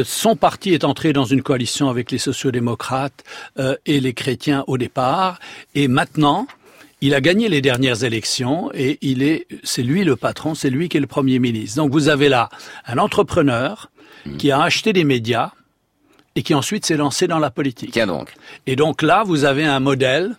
Son 0.03 0.35
parti 0.35 0.73
est 0.73 0.83
entré 0.83 1.13
dans 1.13 1.25
une 1.25 1.41
coalition 1.41 1.89
avec 1.89 2.11
les 2.11 2.19
sociodémocrates 2.19 3.23
et 3.87 3.99
les 3.99 4.13
chrétiens 4.13 4.63
au 4.67 4.77
départ, 4.77 5.39
et 5.73 5.87
maintenant. 5.87 6.47
Il 7.05 7.13
a 7.13 7.21
gagné 7.21 7.49
les 7.49 7.61
dernières 7.61 8.03
élections 8.03 8.71
et 8.73 8.97
il 9.03 9.21
est, 9.21 9.45
c'est 9.63 9.83
lui 9.83 10.03
le 10.03 10.15
patron, 10.15 10.55
c'est 10.55 10.71
lui 10.71 10.89
qui 10.89 10.97
est 10.97 10.99
le 10.99 11.05
premier 11.05 11.37
ministre. 11.37 11.77
Donc 11.77 11.91
vous 11.91 12.09
avez 12.09 12.29
là 12.29 12.49
un 12.87 12.97
entrepreneur 12.97 13.91
qui 14.39 14.49
a 14.49 14.59
acheté 14.63 14.91
des 14.91 15.03
médias 15.03 15.51
et 16.35 16.41
qui 16.41 16.55
ensuite 16.55 16.83
s'est 16.83 16.97
lancé 16.97 17.27
dans 17.27 17.37
la 17.37 17.51
politique. 17.51 17.91
Tiens 17.91 18.07
donc. 18.07 18.33
Et 18.65 18.75
donc 18.75 19.03
là, 19.03 19.21
vous 19.23 19.43
avez 19.43 19.65
un 19.65 19.79
modèle 19.79 20.35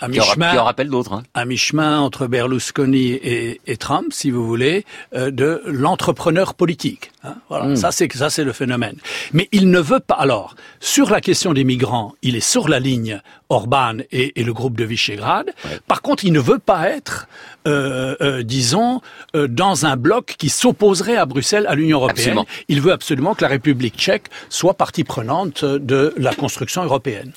à 0.00 0.08
mi-chemin, 0.08 0.52
qui 0.52 0.58
en 0.58 0.64
rappelle 0.64 0.88
d'autres. 0.88 1.12
Hein. 1.12 1.22
à 1.34 1.44
mi-chemin 1.44 1.98
entre 2.00 2.26
Berlusconi 2.26 3.12
et, 3.12 3.60
et 3.66 3.76
Trump, 3.76 4.06
si 4.12 4.30
vous 4.30 4.46
voulez, 4.46 4.84
euh, 5.14 5.30
de 5.30 5.62
l'entrepreneur 5.66 6.54
politique. 6.54 7.10
hein. 7.24 7.34
voilà, 7.48 7.66
Mm. 7.66 7.76
ça 7.76 7.90
c'est 7.90 8.12
ça 8.12 8.30
c'est 8.30 8.44
le 8.44 8.52
phénomène. 8.52 8.96
Mais 9.32 9.48
il 9.52 9.70
ne 9.70 9.80
veut 9.80 10.00
pas. 10.00 10.14
Alors, 10.14 10.54
sur 10.80 11.10
la 11.10 11.20
question 11.20 11.52
des 11.52 11.64
migrants, 11.64 12.14
il 12.22 12.36
est 12.36 12.40
sur 12.54 12.68
la 12.68 12.78
ligne 12.80 13.20
Orban 13.50 13.96
et, 14.12 14.40
et 14.40 14.44
le 14.44 14.52
groupe 14.52 14.76
de 14.76 14.84
Visegrad. 14.84 15.50
Par 15.86 16.02
contre, 16.02 16.24
il 16.24 16.32
ne 16.32 16.40
veut 16.40 16.58
pas 16.58 16.88
être, 16.90 17.26
euh, 17.66 18.14
euh, 18.20 18.42
disons, 18.42 19.00
euh, 19.34 19.48
dans 19.48 19.86
un 19.86 19.96
bloc 19.96 20.34
qui 20.38 20.48
s'opposerait 20.50 21.16
à 21.16 21.24
Bruxelles, 21.26 21.66
à 21.66 21.74
l'Union 21.74 21.98
européenne. 21.98 22.38
Absolument. 22.38 22.46
Il 22.68 22.80
veut 22.82 22.92
absolument 22.92 23.34
que 23.34 23.42
la 23.42 23.48
République 23.48 23.96
tchèque 23.96 24.26
soit 24.50 24.74
partie 24.74 25.02
prenante 25.04 25.64
de 25.64 26.14
la 26.18 26.34
construction 26.34 26.84
européenne. 26.84 27.32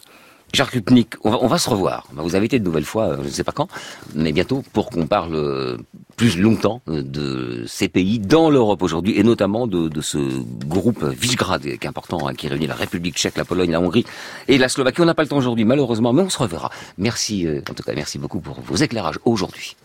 Jacques 0.54 0.74
Lupnik, 0.74 1.16
on 1.24 1.48
va, 1.48 1.58
se 1.58 1.70
revoir. 1.70 2.06
On 2.12 2.16
va 2.16 2.24
vous 2.24 2.36
inviter 2.36 2.60
de 2.60 2.66
nouvelle 2.66 2.84
fois, 2.84 3.10
euh, 3.10 3.18
je 3.22 3.28
ne 3.28 3.34
sais 3.34 3.44
pas 3.44 3.54
quand, 3.54 3.70
mais 4.16 4.34
bientôt 4.34 4.64
pour 4.74 4.90
qu'on 4.90 5.08
parle 5.08 5.36
euh, 5.36 5.78
plus 6.18 6.38
longtemps 6.38 6.82
euh, 6.90 7.04
de 7.04 7.64
ces 7.68 7.88
pays 7.88 8.20
dans 8.20 8.50
l'Europe 8.50 8.82
aujourd'hui 8.82 9.18
et 9.18 9.24
notamment 9.24 9.66
de, 9.66 9.90
ce 10.02 10.18
groupe 10.66 11.04
Visegrad 11.04 11.62
qui 11.62 11.70
est 11.70 11.86
important, 11.86 12.28
hein, 12.28 12.34
qui 12.34 12.50
réunit 12.50 12.68
la 12.68 12.76
République 12.76 13.16
tchèque, 13.16 13.38
la 13.38 13.46
Pologne, 13.46 13.72
la 13.72 13.80
Hongrie 13.80 14.06
et 14.50 14.58
la 14.58 14.68
Slovaquie. 14.68 15.02
On 15.02 15.06
n'a 15.06 15.14
pas 15.14 15.24
le 15.24 15.30
temps 15.30 15.38
aujourd'hui 15.38 15.64
malheureusement, 15.64 16.12
mais 16.12 16.22
on 16.22 16.30
se 16.30 16.40
reverra. 16.40 16.70
Merci, 16.98 17.48
en 17.48 17.74
tout 17.74 17.84
cas, 17.84 17.94
merci 17.96 18.20
beaucoup 18.20 18.42
pour 18.42 18.60
vos 18.62 18.76
éclairages 18.76 19.20
aujourd'hui. 19.24 19.78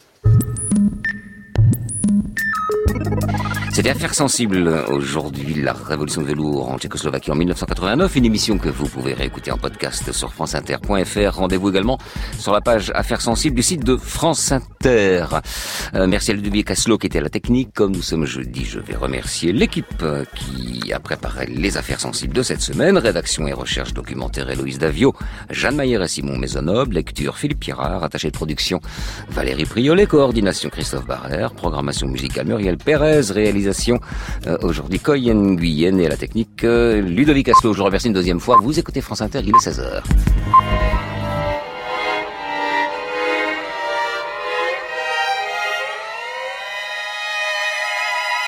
C'était 3.77 3.91
Affaire 3.91 4.15
sensible 4.15 4.69
aujourd'hui, 4.89 5.53
la 5.53 5.75
révolution 5.75 6.23
de 6.23 6.29
velours 6.29 6.71
en 6.71 6.79
Tchécoslovaquie 6.79 7.31
en 7.31 7.35
1989, 7.35 8.17
une 8.17 8.25
émission 8.25 8.57
que 8.57 8.71
vous 8.71 8.89
pouvez 8.89 9.13
réécouter 9.13 9.51
en 9.51 9.59
podcast 9.59 10.13
sur 10.13 10.33
franceinter.fr. 10.33 11.37
Rendez-vous 11.37 11.69
également 11.69 11.99
sur 12.39 12.55
la 12.55 12.63
page 12.63 12.91
Affaires 12.95 13.21
sensibles 13.21 13.55
du 13.55 13.63
site 13.63 13.85
de 13.85 13.99
France 13.99 14.51
Inter. 14.51 15.27
Euh, 15.95 16.07
merci 16.07 16.31
à 16.31 16.35
Ludovic 16.35 16.69
Caslo 16.69 16.97
qui 16.97 17.09
était 17.09 17.19
à 17.19 17.23
la 17.23 17.29
technique. 17.29 17.75
Comme 17.75 17.93
nous 17.93 18.01
sommes 18.01 18.25
jeudi, 18.25 18.65
je 18.65 18.79
vais 18.79 18.97
remercier 18.97 19.53
l'équipe 19.53 20.03
qui 20.35 20.91
a 20.95 20.99
préparé 20.99 21.45
les 21.45 21.77
affaires 21.77 22.01
sensibles 22.01 22.33
de 22.33 22.43
cette 22.43 22.63
semaine. 22.63 22.97
Rédaction 22.97 23.47
et 23.47 23.53
recherche 23.53 23.93
documentaire 23.93 24.49
Héloïse 24.49 24.79
Davio, 24.79 25.13
Jeanne 25.51 25.77
Mayer 25.77 26.03
et 26.03 26.09
Simon 26.09 26.39
Maisonnoble, 26.39 26.95
lecture 26.95 27.37
Philippe 27.37 27.61
Pirard, 27.61 28.03
attaché 28.03 28.31
de 28.31 28.37
production 28.37 28.81
Valérie 29.29 29.67
Priolet, 29.67 30.07
coordination 30.07 30.71
Christophe 30.71 31.05
Barrère, 31.05 31.53
programmation 31.53 32.09
musicale 32.09 32.47
Muriel 32.47 32.79
Pérez, 32.79 33.31
réalisation 33.33 33.66
euh, 34.47 34.57
aujourd'hui 34.63 34.99
Coyen 34.99 35.55
Guyenne 35.55 36.01
et 36.01 36.09
la 36.09 36.17
technique 36.17 36.65
euh, 36.65 37.01
Ludovic 37.01 37.49
Aslo. 37.49 37.73
Je 37.73 37.79
vous 37.79 37.85
remercie 37.85 38.09
une 38.09 38.15
deuxième 38.15 38.41
fois. 38.41 38.59
Vous 38.63 38.79
écoutez 38.79 39.01
France 39.01 39.23
Inter, 39.23 39.41
il 39.43 39.51
est 39.51 39.69
16h. 39.69 40.03